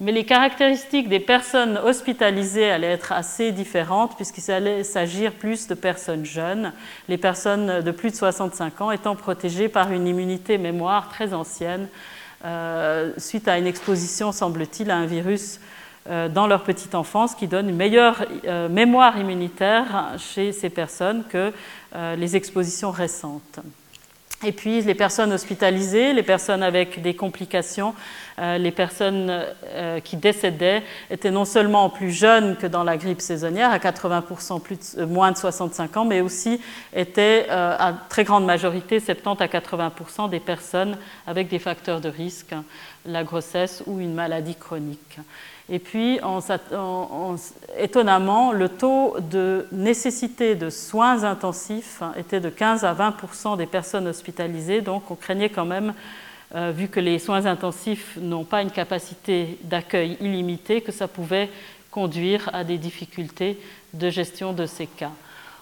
mais 0.02 0.12
les 0.12 0.26
caractéristiques 0.26 1.08
des 1.08 1.20
personnes 1.20 1.78
hospitalisées 1.78 2.70
allaient 2.70 2.88
être 2.88 3.12
assez 3.12 3.52
différentes 3.52 4.16
puisqu'il 4.16 4.52
allait 4.52 4.84
s'agir 4.84 5.32
plus 5.32 5.68
de 5.68 5.76
personnes 5.76 6.26
jeunes, 6.26 6.74
les 7.08 7.20
personnes 7.20 7.82
de 7.82 7.92
plus 7.92 8.10
de 8.10 8.16
65 8.16 8.82
ans 8.82 8.92
étant 8.92 9.16
protégées 9.16 9.70
par 9.70 9.92
une 9.92 10.08
immunité 10.08 10.58
mémoire 10.58 11.08
très 11.08 11.36
ancienne 11.36 11.88
euh, 12.44 13.12
suite 13.18 13.48
à 13.48 13.60
une 13.60 13.68
exposition, 13.68 14.32
semble-t-il, 14.32 14.90
à 14.90 14.98
un 14.98 15.06
virus 15.06 15.60
euh, 16.10 16.28
dans 16.28 16.48
leur 16.48 16.64
petite 16.64 16.96
enfance 16.96 17.36
qui 17.36 17.48
donne 17.48 17.70
une 17.70 17.76
meilleure 17.76 18.26
euh, 18.46 18.68
mémoire 18.68 19.20
immunitaire 19.20 20.16
chez 20.18 20.52
ces 20.52 20.72
personnes 20.72 21.24
que 21.30 21.54
les 22.18 22.36
expositions 22.36 22.90
récentes. 22.90 23.60
Et 24.44 24.52
puis 24.52 24.82
les 24.82 24.96
personnes 24.96 25.34
hospitalisées, 25.34 26.14
les 26.14 26.24
personnes 26.24 26.64
avec 26.64 27.02
des 27.02 27.14
complications, 27.16 27.94
euh, 28.42 28.58
les 28.58 28.72
personnes 28.72 29.30
euh, 29.66 30.00
qui 30.00 30.18
décédaient 30.18 30.82
étaient 31.12 31.30
non 31.30 31.46
seulement 31.46 31.90
plus 31.92 32.10
jeunes 32.12 32.56
que 32.58 32.66
dans 32.66 32.84
la 32.84 32.98
grippe 32.98 33.22
saisonnière, 33.22 33.72
à 33.72 33.78
80% 33.78 34.60
plus 34.62 34.96
euh, 34.98 35.06
moins 35.06 35.32
de 35.32 35.38
65 35.38 35.98
ans, 35.98 36.06
mais 36.06 36.22
aussi 36.22 36.60
étaient 36.96 37.48
à 37.50 37.94
très 38.10 38.24
grande 38.24 38.46
majorité, 38.46 39.00
70 39.00 39.42
à 39.42 39.48
80% 39.48 40.30
des 40.30 40.40
personnes 40.40 40.98
avec 41.28 41.50
des 41.50 41.60
facteurs 41.60 42.02
de 42.02 42.10
risque, 42.10 42.56
la 43.06 43.24
grossesse 43.24 43.84
ou 43.86 44.00
une 44.00 44.14
maladie 44.14 44.56
chronique. 44.56 45.20
Et 45.70 45.80
puis, 45.80 46.20
étonnamment, 47.78 48.52
le 48.52 48.70
taux 48.70 49.16
de 49.20 49.68
nécessité 49.72 50.56
de 50.56 50.70
soins 50.70 51.24
intensifs 51.24 52.02
était 52.18 52.42
de 52.42 52.50
15 52.50 52.84
à 52.84 52.94
20% 52.94 53.56
des 53.56 53.68
personnes 53.68 54.08
hospitalisées. 54.08 54.82
Donc, 54.82 55.10
on 55.12 55.16
craignait 55.16 55.50
quand 55.50 55.66
même, 55.66 55.94
euh, 56.54 56.72
vu 56.76 56.90
que 56.90 57.00
les 57.00 57.18
soins 57.18 57.46
intensifs 57.46 58.18
n'ont 58.20 58.44
pas 58.44 58.62
une 58.62 58.72
capacité 58.72 59.58
d'accueil 59.64 60.18
illimitée, 60.20 60.82
que 60.82 60.92
ça 60.92 61.08
pouvait 61.08 61.50
conduire 61.92 62.50
à 62.52 62.66
des 62.66 62.78
difficultés 62.78 63.58
de 63.94 64.10
gestion 64.10 64.52
de 64.52 64.66
ces 64.66 64.86
cas. 64.86 65.12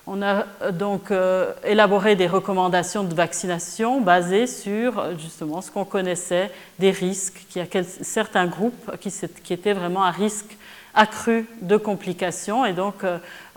On 0.07 0.23
a 0.23 0.47
euh, 0.63 0.71
donc 0.71 1.11
euh, 1.11 1.53
élaboré 1.63 2.15
des 2.15 2.25
recommandations 2.25 3.03
de 3.03 3.13
vaccination 3.13 4.01
basées 4.01 4.47
sur 4.47 5.15
justement 5.19 5.61
ce 5.61 5.69
qu'on 5.69 5.85
connaissait 5.85 6.49
des 6.79 6.89
risques, 6.89 7.45
qu'il 7.49 7.61
y 7.61 7.77
a 7.77 7.83
certains 7.83 8.47
groupes 8.47 8.97
qui, 8.99 9.53
étaient 9.53 9.73
vraiment 9.73 10.03
à 10.03 10.11
risque 10.11 10.57
accrue 10.95 11.45
de 11.61 11.77
complications. 11.77 12.65
Et 12.65 12.73
donc, 12.73 13.03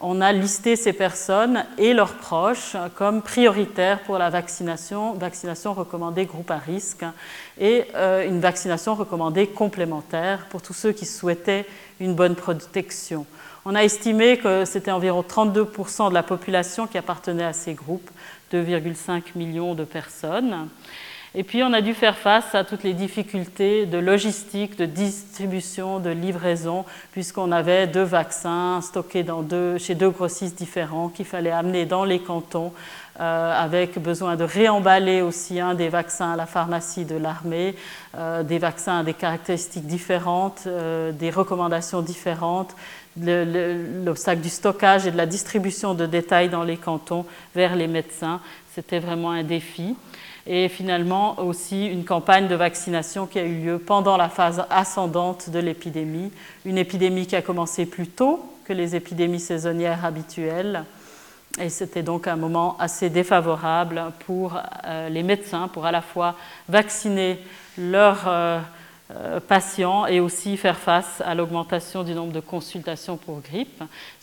on 0.02 0.20
a 0.20 0.32
listé 0.32 0.74
ces 0.74 0.92
personnes 0.92 1.64
et 1.78 1.94
leurs 1.94 2.14
proches 2.14 2.76
comme 2.96 3.22
prioritaires 3.22 4.00
pour 4.00 4.18
la 4.18 4.30
vaccination, 4.30 5.14
vaccination 5.14 5.72
recommandée 5.74 6.26
groupe 6.26 6.50
à 6.50 6.58
risque 6.58 7.04
et 7.58 7.84
euh, 7.94 8.26
une 8.26 8.40
vaccination 8.40 8.96
recommandée 8.96 9.46
complémentaire 9.46 10.46
pour 10.50 10.60
tous 10.60 10.72
ceux 10.72 10.92
qui 10.92 11.06
souhaitaient 11.06 11.66
une 12.00 12.14
bonne 12.14 12.34
protection. 12.34 13.24
On 13.64 13.76
a 13.76 13.84
estimé 13.84 14.38
que 14.38 14.64
c'était 14.64 14.90
environ 14.90 15.22
32% 15.22 16.08
de 16.08 16.14
la 16.14 16.24
population 16.24 16.88
qui 16.88 16.98
appartenait 16.98 17.44
à 17.44 17.52
ces 17.52 17.74
groupes, 17.74 18.10
2,5 18.52 19.22
millions 19.36 19.74
de 19.74 19.84
personnes. 19.84 20.68
Et 21.34 21.44
puis 21.44 21.62
on 21.62 21.72
a 21.72 21.80
dû 21.80 21.94
faire 21.94 22.18
face 22.18 22.54
à 22.54 22.62
toutes 22.62 22.82
les 22.82 22.92
difficultés 22.92 23.86
de 23.86 23.96
logistique, 23.96 24.76
de 24.76 24.84
distribution, 24.84 25.98
de 25.98 26.10
livraison, 26.10 26.84
puisqu'on 27.12 27.52
avait 27.52 27.86
deux 27.86 28.02
vaccins 28.02 28.80
stockés 28.82 29.24
chez 29.78 29.94
deux 29.94 30.10
grossistes 30.10 30.58
différents 30.58 31.08
qu'il 31.08 31.24
fallait 31.24 31.50
amener 31.50 31.86
dans 31.86 32.04
les 32.04 32.18
cantons, 32.18 32.74
euh, 33.18 33.64
avec 33.64 33.98
besoin 33.98 34.36
de 34.36 34.44
réemballer 34.44 35.22
aussi 35.22 35.58
un 35.58 35.72
des 35.72 35.88
vaccins 35.88 36.32
à 36.32 36.36
la 36.36 36.44
pharmacie 36.44 37.06
de 37.06 37.16
l'armée, 37.16 37.76
euh, 38.14 38.42
des 38.42 38.58
vaccins 38.58 38.98
à 38.98 39.02
des 39.02 39.14
caractéristiques 39.14 39.86
différentes, 39.86 40.64
euh, 40.66 41.12
des 41.12 41.30
recommandations 41.30 42.02
différentes, 42.02 42.76
l'obstacle 43.16 44.42
du 44.42 44.50
stockage 44.50 45.06
et 45.06 45.10
de 45.10 45.16
la 45.16 45.26
distribution 45.26 45.94
de 45.94 46.04
détails 46.04 46.50
dans 46.50 46.64
les 46.64 46.76
cantons 46.76 47.24
vers 47.54 47.74
les 47.74 47.86
médecins. 47.86 48.40
C'était 48.74 48.98
vraiment 48.98 49.30
un 49.30 49.42
défi 49.42 49.94
et 50.46 50.68
finalement 50.68 51.38
aussi 51.40 51.86
une 51.86 52.04
campagne 52.04 52.48
de 52.48 52.54
vaccination 52.54 53.26
qui 53.26 53.38
a 53.38 53.44
eu 53.44 53.60
lieu 53.64 53.78
pendant 53.78 54.16
la 54.16 54.28
phase 54.28 54.64
ascendante 54.70 55.50
de 55.50 55.58
l'épidémie, 55.58 56.32
une 56.64 56.78
épidémie 56.78 57.26
qui 57.26 57.36
a 57.36 57.42
commencé 57.42 57.86
plus 57.86 58.08
tôt 58.08 58.44
que 58.64 58.72
les 58.72 58.96
épidémies 58.96 59.40
saisonnières 59.40 60.04
habituelles. 60.04 60.84
Et 61.60 61.68
c'était 61.68 62.02
donc 62.02 62.28
un 62.28 62.36
moment 62.36 62.76
assez 62.78 63.10
défavorable 63.10 64.02
pour 64.26 64.58
euh, 64.84 65.08
les 65.08 65.22
médecins, 65.22 65.68
pour 65.68 65.84
à 65.84 65.92
la 65.92 66.00
fois 66.00 66.34
vacciner 66.68 67.38
leurs 67.76 68.26
euh, 68.26 68.60
euh, 69.10 69.40
patients 69.40 70.06
et 70.06 70.20
aussi 70.20 70.56
faire 70.56 70.78
face 70.78 71.22
à 71.24 71.34
l'augmentation 71.34 72.04
du 72.04 72.14
nombre 72.14 72.32
de 72.32 72.40
consultations 72.40 73.18
pour 73.18 73.40
grippe. 73.40 73.82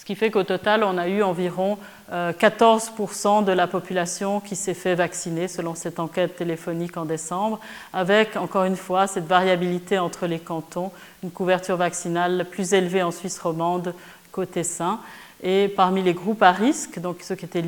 Qui 0.09 0.15
fait 0.15 0.31
qu'au 0.31 0.41
total, 0.41 0.83
on 0.83 0.97
a 0.97 1.07
eu 1.07 1.21
environ 1.21 1.77
14% 2.11 3.45
de 3.45 3.51
la 3.51 3.67
population 3.67 4.39
qui 4.39 4.55
s'est 4.55 4.73
fait 4.73 4.95
vacciner 4.95 5.47
selon 5.47 5.75
cette 5.75 5.99
enquête 5.99 6.35
téléphonique 6.35 6.97
en 6.97 7.05
décembre, 7.05 7.59
avec 7.93 8.35
encore 8.35 8.63
une 8.63 8.75
fois 8.75 9.05
cette 9.05 9.27
variabilité 9.27 9.99
entre 9.99 10.25
les 10.25 10.39
cantons, 10.39 10.91
une 11.21 11.29
couverture 11.29 11.77
vaccinale 11.77 12.47
plus 12.49 12.73
élevée 12.73 13.03
en 13.03 13.11
Suisse 13.11 13.37
romande 13.37 13.93
côté 14.31 14.63
sain. 14.63 14.99
Et 15.43 15.67
parmi 15.67 16.01
les 16.01 16.15
groupes 16.15 16.41
à 16.41 16.53
risque, 16.53 16.97
donc 16.97 17.17
ceux 17.21 17.35
qui 17.35 17.45
étaient 17.45 17.63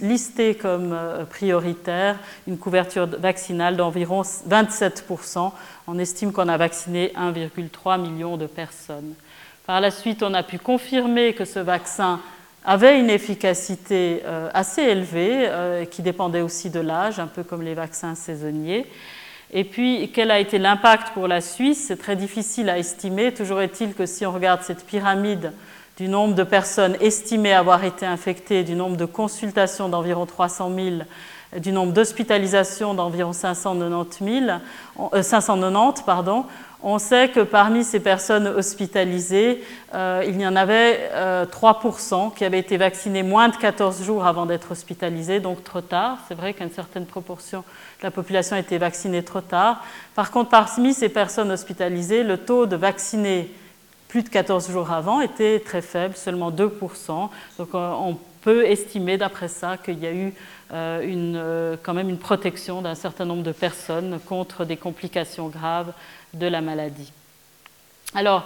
listés 0.00 0.54
comme 0.54 0.94
euh, 0.94 1.26
prioritaires, 1.26 2.18
une 2.48 2.56
couverture 2.56 3.06
vaccinale 3.06 3.76
d'environ 3.76 4.22
27%. 4.22 5.52
On 5.88 5.98
estime 5.98 6.32
qu'on 6.32 6.48
a 6.48 6.56
vacciné 6.56 7.12
1,3 7.18 8.00
million 8.00 8.38
de 8.38 8.46
personnes. 8.46 9.12
Par 9.66 9.80
la 9.80 9.90
suite, 9.90 10.22
on 10.22 10.32
a 10.32 10.44
pu 10.44 10.60
confirmer 10.60 11.32
que 11.32 11.44
ce 11.44 11.58
vaccin 11.58 12.20
avait 12.64 13.00
une 13.00 13.10
efficacité 13.10 14.22
euh, 14.24 14.48
assez 14.54 14.82
élevée, 14.82 15.48
euh, 15.48 15.84
qui 15.84 16.02
dépendait 16.02 16.40
aussi 16.40 16.70
de 16.70 16.78
l'âge, 16.78 17.18
un 17.18 17.26
peu 17.26 17.42
comme 17.42 17.62
les 17.62 17.74
vaccins 17.74 18.14
saisonniers. 18.14 18.86
Et 19.52 19.64
puis, 19.64 20.12
quel 20.14 20.30
a 20.30 20.38
été 20.38 20.58
l'impact 20.58 21.12
pour 21.14 21.26
la 21.26 21.40
Suisse? 21.40 21.86
C'est 21.88 21.96
très 21.96 22.14
difficile 22.14 22.70
à 22.70 22.78
estimer. 22.78 23.34
Toujours 23.34 23.60
est-il 23.60 23.94
que 23.94 24.06
si 24.06 24.24
on 24.24 24.30
regarde 24.30 24.62
cette 24.62 24.86
pyramide 24.86 25.52
du 25.96 26.06
nombre 26.06 26.36
de 26.36 26.44
personnes 26.44 26.96
estimées 27.00 27.52
avoir 27.52 27.82
été 27.82 28.06
infectées, 28.06 28.62
du 28.62 28.74
nombre 28.74 28.96
de 28.96 29.04
consultations 29.04 29.88
d'environ 29.88 30.26
300 30.26 30.70
000, 30.74 30.96
du 31.58 31.72
nombre 31.72 31.92
d'hospitalisations 31.92 32.94
d'environ 32.94 33.32
590, 33.32 34.60
590 35.22 36.02
pardon, 36.02 36.44
on 36.88 37.00
sait 37.00 37.30
que 37.30 37.40
parmi 37.40 37.82
ces 37.82 37.98
personnes 37.98 38.46
hospitalisées, 38.46 39.60
euh, 39.92 40.22
il 40.24 40.40
y 40.40 40.46
en 40.46 40.54
avait 40.54 41.10
3% 41.50 42.28
euh, 42.28 42.30
qui 42.36 42.44
avaient 42.44 42.60
été 42.60 42.76
vaccinées 42.76 43.24
moins 43.24 43.48
de 43.48 43.56
14 43.56 44.04
jours 44.04 44.24
avant 44.24 44.46
d'être 44.46 44.70
hospitalisées, 44.70 45.40
donc 45.40 45.64
trop 45.64 45.80
tard. 45.80 46.18
C'est 46.28 46.36
vrai 46.36 46.54
qu'une 46.54 46.70
certaine 46.70 47.04
proportion 47.04 47.64
de 47.98 48.04
la 48.04 48.12
population 48.12 48.54
a 48.54 48.60
été 48.60 48.78
vaccinée 48.78 49.24
trop 49.24 49.40
tard. 49.40 49.82
Par 50.14 50.30
contre, 50.30 50.50
parmi 50.50 50.94
ces 50.94 51.08
personnes 51.08 51.50
hospitalisées, 51.50 52.22
le 52.22 52.38
taux 52.38 52.66
de 52.66 52.76
vaccinés 52.76 53.50
plus 54.08 54.22
de 54.22 54.28
14 54.28 54.70
jours 54.70 54.90
avant 54.92 55.20
était 55.20 55.60
très 55.60 55.82
faible, 55.82 56.16
seulement 56.16 56.50
2%. 56.50 57.28
Donc 57.58 57.68
euh, 57.74 57.90
on 57.92 58.18
peut 58.42 58.64
estimer 58.66 59.18
d'après 59.18 59.48
ça 59.48 59.76
qu'il 59.76 59.98
y 59.98 60.06
a 60.06 60.12
eu 60.12 60.32
une, 60.72 61.76
quand 61.82 61.94
même 61.94 62.08
une 62.08 62.18
protection 62.18 62.82
d'un 62.82 62.94
certain 62.94 63.24
nombre 63.24 63.42
de 63.42 63.52
personnes 63.52 64.18
contre 64.26 64.64
des 64.64 64.76
complications 64.76 65.48
graves 65.48 65.92
de 66.34 66.46
la 66.46 66.60
maladie. 66.60 67.12
Alors, 68.14 68.44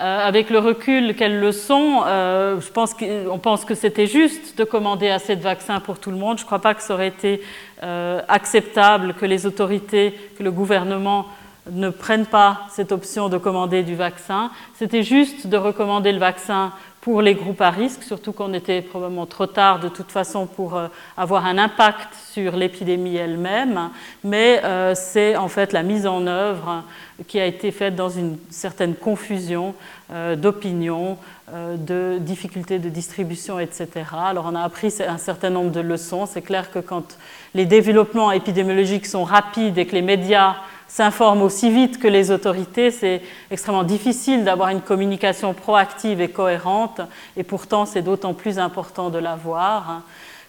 euh, 0.00 0.28
avec 0.28 0.48
le 0.50 0.60
recul, 0.60 1.16
quelles 1.16 1.40
leçons 1.40 2.02
euh, 2.06 2.60
je 2.60 2.70
pense 2.70 2.94
On 3.28 3.38
pense 3.38 3.64
que 3.64 3.74
c'était 3.74 4.06
juste 4.06 4.56
de 4.56 4.62
commander 4.62 5.08
assez 5.08 5.34
de 5.34 5.42
vaccins 5.42 5.80
pour 5.80 5.98
tout 5.98 6.12
le 6.12 6.16
monde. 6.16 6.38
Je 6.38 6.44
ne 6.44 6.46
crois 6.46 6.60
pas 6.60 6.74
que 6.74 6.82
ça 6.82 6.94
aurait 6.94 7.08
été 7.08 7.42
euh, 7.82 8.20
acceptable 8.28 9.14
que 9.14 9.26
les 9.26 9.44
autorités, 9.44 10.14
que 10.38 10.44
le 10.44 10.52
gouvernement 10.52 11.26
ne 11.70 11.90
prennent 11.90 12.26
pas 12.26 12.60
cette 12.70 12.92
option 12.92 13.28
de 13.28 13.38
commander 13.38 13.82
du 13.82 13.94
vaccin. 13.94 14.50
C'était 14.74 15.02
juste 15.02 15.46
de 15.46 15.56
recommander 15.56 16.12
le 16.12 16.18
vaccin 16.18 16.72
pour 17.00 17.22
les 17.22 17.34
groupes 17.34 17.60
à 17.60 17.70
risque, 17.70 18.02
surtout 18.02 18.32
qu'on 18.32 18.52
était 18.52 18.82
probablement 18.82 19.24
trop 19.24 19.46
tard 19.46 19.78
de 19.78 19.88
toute 19.88 20.10
façon 20.10 20.46
pour 20.46 20.76
euh, 20.76 20.88
avoir 21.16 21.46
un 21.46 21.56
impact 21.56 22.08
sur 22.32 22.56
l'épidémie 22.56 23.16
elle-même, 23.16 23.90
mais 24.24 24.60
euh, 24.64 24.94
c'est 24.94 25.36
en 25.36 25.48
fait 25.48 25.72
la 25.72 25.82
mise 25.82 26.06
en 26.06 26.26
œuvre 26.26 26.82
qui 27.26 27.40
a 27.40 27.46
été 27.46 27.70
faite 27.70 27.96
dans 27.96 28.10
une 28.10 28.36
certaine 28.50 28.94
confusion 28.94 29.74
euh, 30.12 30.36
d'opinion, 30.36 31.16
de 31.50 32.18
difficultés 32.20 32.78
de 32.78 32.90
distribution, 32.90 33.58
etc. 33.58 33.88
Alors 34.22 34.44
on 34.46 34.54
a 34.54 34.60
appris 34.60 34.92
un 35.00 35.16
certain 35.16 35.48
nombre 35.48 35.70
de 35.70 35.80
leçons. 35.80 36.26
C'est 36.26 36.42
clair 36.42 36.70
que 36.70 36.78
quand 36.78 37.16
les 37.54 37.64
développements 37.64 38.32
épidémiologiques 38.32 39.06
sont 39.06 39.24
rapides 39.24 39.78
et 39.78 39.86
que 39.86 39.94
les 39.94 40.02
médias 40.02 40.56
s'informent 40.88 41.42
aussi 41.42 41.70
vite 41.70 42.00
que 42.00 42.08
les 42.08 42.30
autorités, 42.30 42.90
c'est 42.90 43.22
extrêmement 43.50 43.84
difficile 43.84 44.42
d'avoir 44.44 44.70
une 44.70 44.80
communication 44.80 45.54
proactive 45.54 46.20
et 46.20 46.28
cohérente, 46.28 47.02
et 47.36 47.44
pourtant 47.44 47.86
c'est 47.86 48.02
d'autant 48.02 48.34
plus 48.34 48.58
important 48.58 49.10
de 49.10 49.18
l'avoir 49.18 49.90
hein, 49.90 50.02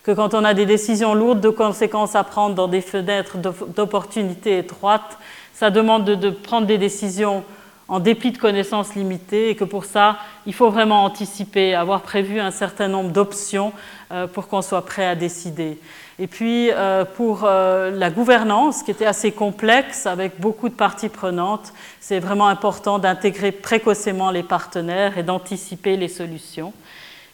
que 0.03 0.11
quand 0.11 0.33
on 0.33 0.43
a 0.45 0.53
des 0.53 0.65
décisions 0.65 1.13
lourdes 1.13 1.41
de 1.41 1.49
conséquences 1.49 2.15
à 2.15 2.23
prendre 2.23 2.55
dans 2.55 2.67
des 2.67 2.81
fenêtres 2.81 3.37
d'opportunités 3.37 4.57
étroites, 4.57 5.19
ça 5.53 5.69
demande 5.69 6.05
de, 6.05 6.29
prendre 6.29 6.65
des 6.65 6.77
décisions 6.77 7.43
en 7.89 7.99
dépit 7.99 8.31
de 8.31 8.37
connaissances 8.37 8.95
limitées 8.95 9.49
et 9.49 9.55
que 9.55 9.65
pour 9.65 9.83
ça, 9.83 10.17
il 10.45 10.53
faut 10.53 10.69
vraiment 10.69 11.03
anticiper, 11.03 11.75
avoir 11.75 12.01
prévu 12.01 12.39
un 12.39 12.51
certain 12.51 12.87
nombre 12.87 13.11
d'options 13.11 13.73
euh, 14.11 14.25
pour 14.25 14.47
qu'on 14.47 14.61
soit 14.61 14.85
prêt 14.85 15.05
à 15.05 15.15
décider. 15.15 15.79
Et 16.21 16.27
puis 16.27 16.69
euh, 16.71 17.05
pour 17.05 17.45
euh, 17.45 17.91
la 17.91 18.09
gouvernance, 18.09 18.83
qui 18.83 18.91
était 18.91 19.05
assez 19.05 19.31
complexe 19.31 20.05
avec 20.05 20.39
beaucoup 20.41 20.67
de 20.67 20.73
parties 20.73 21.07
prenantes, 21.07 21.71
c'est 22.01 22.19
vraiment 22.19 22.49
important 22.49 22.99
d'intégrer 22.99 23.53
précocement 23.53 24.29
les 24.29 24.43
partenaires 24.43 25.17
et 25.17 25.23
d'anticiper 25.23 25.95
les 25.95 26.09
solutions. 26.09 26.73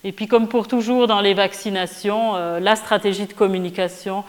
Et 0.04 0.12
puis 0.12 0.28
comme 0.28 0.48
pour 0.48 0.68
toujours 0.68 1.08
dans 1.08 1.20
les 1.20 1.34
vaccinations, 1.34 2.36
euh, 2.36 2.60
la 2.60 2.76
stratégie 2.76 3.26
de 3.26 3.34
communication 3.34 4.24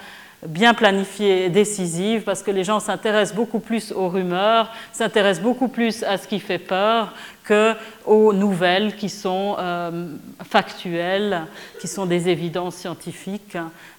bien 0.45 0.75
planifiée 0.75 1.47
et 1.47 1.49
décisive 1.49 2.23
parce 2.23 2.43
que 2.43 2.51
les 2.51 2.65
gens 2.65 2.81
s'intéressent 2.81 3.35
beaucoup 3.35 3.59
plus 3.59 3.93
aux 3.93 4.09
rumeurs, 4.09 4.71
s'intéressent 4.93 5.43
beaucoup 5.43 5.69
plus 5.69 6.03
à 6.03 6.19
ce 6.19 6.29
qui 6.29 6.41
fait 6.41 6.59
peur 6.59 7.15
qu'aux 7.47 8.33
nouvelles 8.33 8.97
qui 8.97 9.09
sont 9.09 9.57
euh, 9.59 10.09
factuelles, 10.45 11.43
qui 11.81 11.89
sont 11.89 12.07
des 12.07 12.29
évidences 12.29 12.77
scientifiques. 12.77 13.57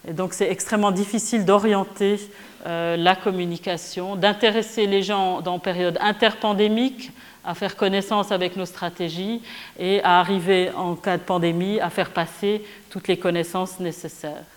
Et 0.07 0.13
donc 0.13 0.33
c'est 0.33 0.49
extrêmement 0.51 0.91
difficile 0.91 1.45
d'orienter 1.45 2.19
euh, 2.65 2.97
la 2.97 3.15
communication, 3.15 4.15
d'intéresser 4.15 4.85
les 4.85 5.01
gens 5.01 5.41
dans 5.41 5.59
période 5.59 5.97
interpandémique 6.01 7.11
à 7.45 7.53
faire 7.55 7.77
connaissance 7.77 8.31
avec 8.31 8.57
nos 8.57 8.65
stratégies 8.65 9.41
et 9.79 10.03
à 10.03 10.19
arriver 10.19 10.69
en 10.75 10.95
cas 10.95 11.17
de 11.17 11.23
pandémie 11.23 11.79
à 11.79 11.89
faire 11.89 12.11
passer 12.11 12.61
toutes 12.89 13.07
les 13.07 13.17
connaissances 13.17 13.79
nécessaires. 13.79 14.56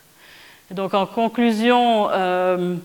Donc 0.70 0.94
en 0.94 1.04
conclusion, 1.04 2.08
euh, 2.12 2.76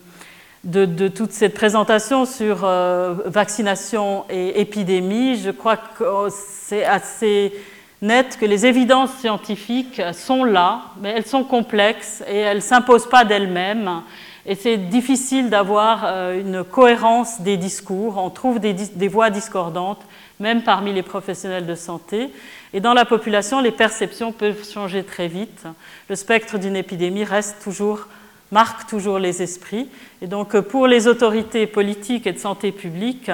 de, 0.64 1.08
toute 1.08 1.32
cette 1.32 1.54
présentation 1.54 2.26
sur 2.26 2.62
euh, 2.64 3.14
vaccination 3.26 4.26
et 4.30 4.60
épidémie, 4.60 5.38
je 5.38 5.52
crois 5.52 5.78
que 5.78 6.04
c'est 6.32 6.84
assez 6.84 7.54
net 8.02 8.38
que 8.40 8.46
les 8.46 8.66
évidences 8.66 9.12
scientifiques 9.18 10.02
sont 10.14 10.44
là, 10.44 10.82
mais 11.00 11.12
elles 11.12 11.28
sont 11.28 11.44
complexes 11.44 12.24
et 12.28 12.38
elles 12.38 12.58
ne 12.58 12.62
s'imposent 12.62 13.10
pas 13.10 13.24
d'elles-mêmes. 13.24 14.02
Et 14.48 14.56
c'est 14.56 14.78
difficile 14.78 15.50
d'avoir 15.50 16.06
euh, 16.06 16.40
une 16.40 16.64
cohérence 16.64 17.42
des 17.42 17.58
discours. 17.58 18.18
On 18.18 18.32
trouve 18.32 18.60
des, 18.60 18.74
des, 18.74 19.08
voix 19.08 19.30
discordantes, 19.30 20.02
même 20.40 20.64
parmi 20.64 20.92
les 20.92 21.04
professionnels 21.04 21.66
de 21.68 21.76
santé. 21.76 22.32
Et 22.76 22.82
dans 22.82 22.94
la 22.94 23.06
population, 23.06 23.62
les 23.62 23.72
perceptions 23.72 24.34
peuvent 24.34 24.70
changer 24.70 25.04
très 25.04 25.30
vite. 25.30 25.64
Le 26.10 26.16
spectre 26.18 26.58
d'une 26.58 26.76
épidémie 26.76 27.24
reste 27.24 27.64
toujours 27.64 28.06
marque 28.52 28.90
toujours 28.90 29.18
les 29.18 29.42
esprits. 29.42 29.88
Et 30.22 30.28
donc, 30.28 30.60
pour 30.60 30.86
les 30.86 31.08
autorités 31.08 31.68
politiques 31.68 32.28
et 32.28 32.34
de 32.34 32.38
santé 32.38 32.74
publique, 32.74 33.32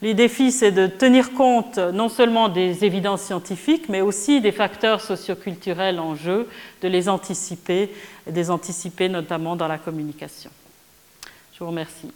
les 0.00 0.14
défis, 0.14 0.52
c'est 0.52 0.70
de 0.70 0.86
tenir 0.86 1.32
compte 1.32 1.78
non 1.78 2.08
seulement 2.08 2.48
des 2.48 2.84
évidences 2.84 3.22
scientifiques, 3.22 3.88
mais 3.88 4.00
aussi 4.00 4.40
des 4.40 4.52
facteurs 4.52 5.00
socioculturels 5.00 5.98
en 5.98 6.14
jeu, 6.14 6.48
de 6.80 6.86
les 6.86 7.08
anticiper, 7.08 7.90
et 8.28 8.32
des 8.32 8.48
anticiper 8.48 9.08
notamment 9.08 9.56
dans 9.56 9.68
la 9.68 9.78
communication. 9.78 10.50
Je 11.52 11.58
vous 11.58 11.66
remercie. 11.66 12.12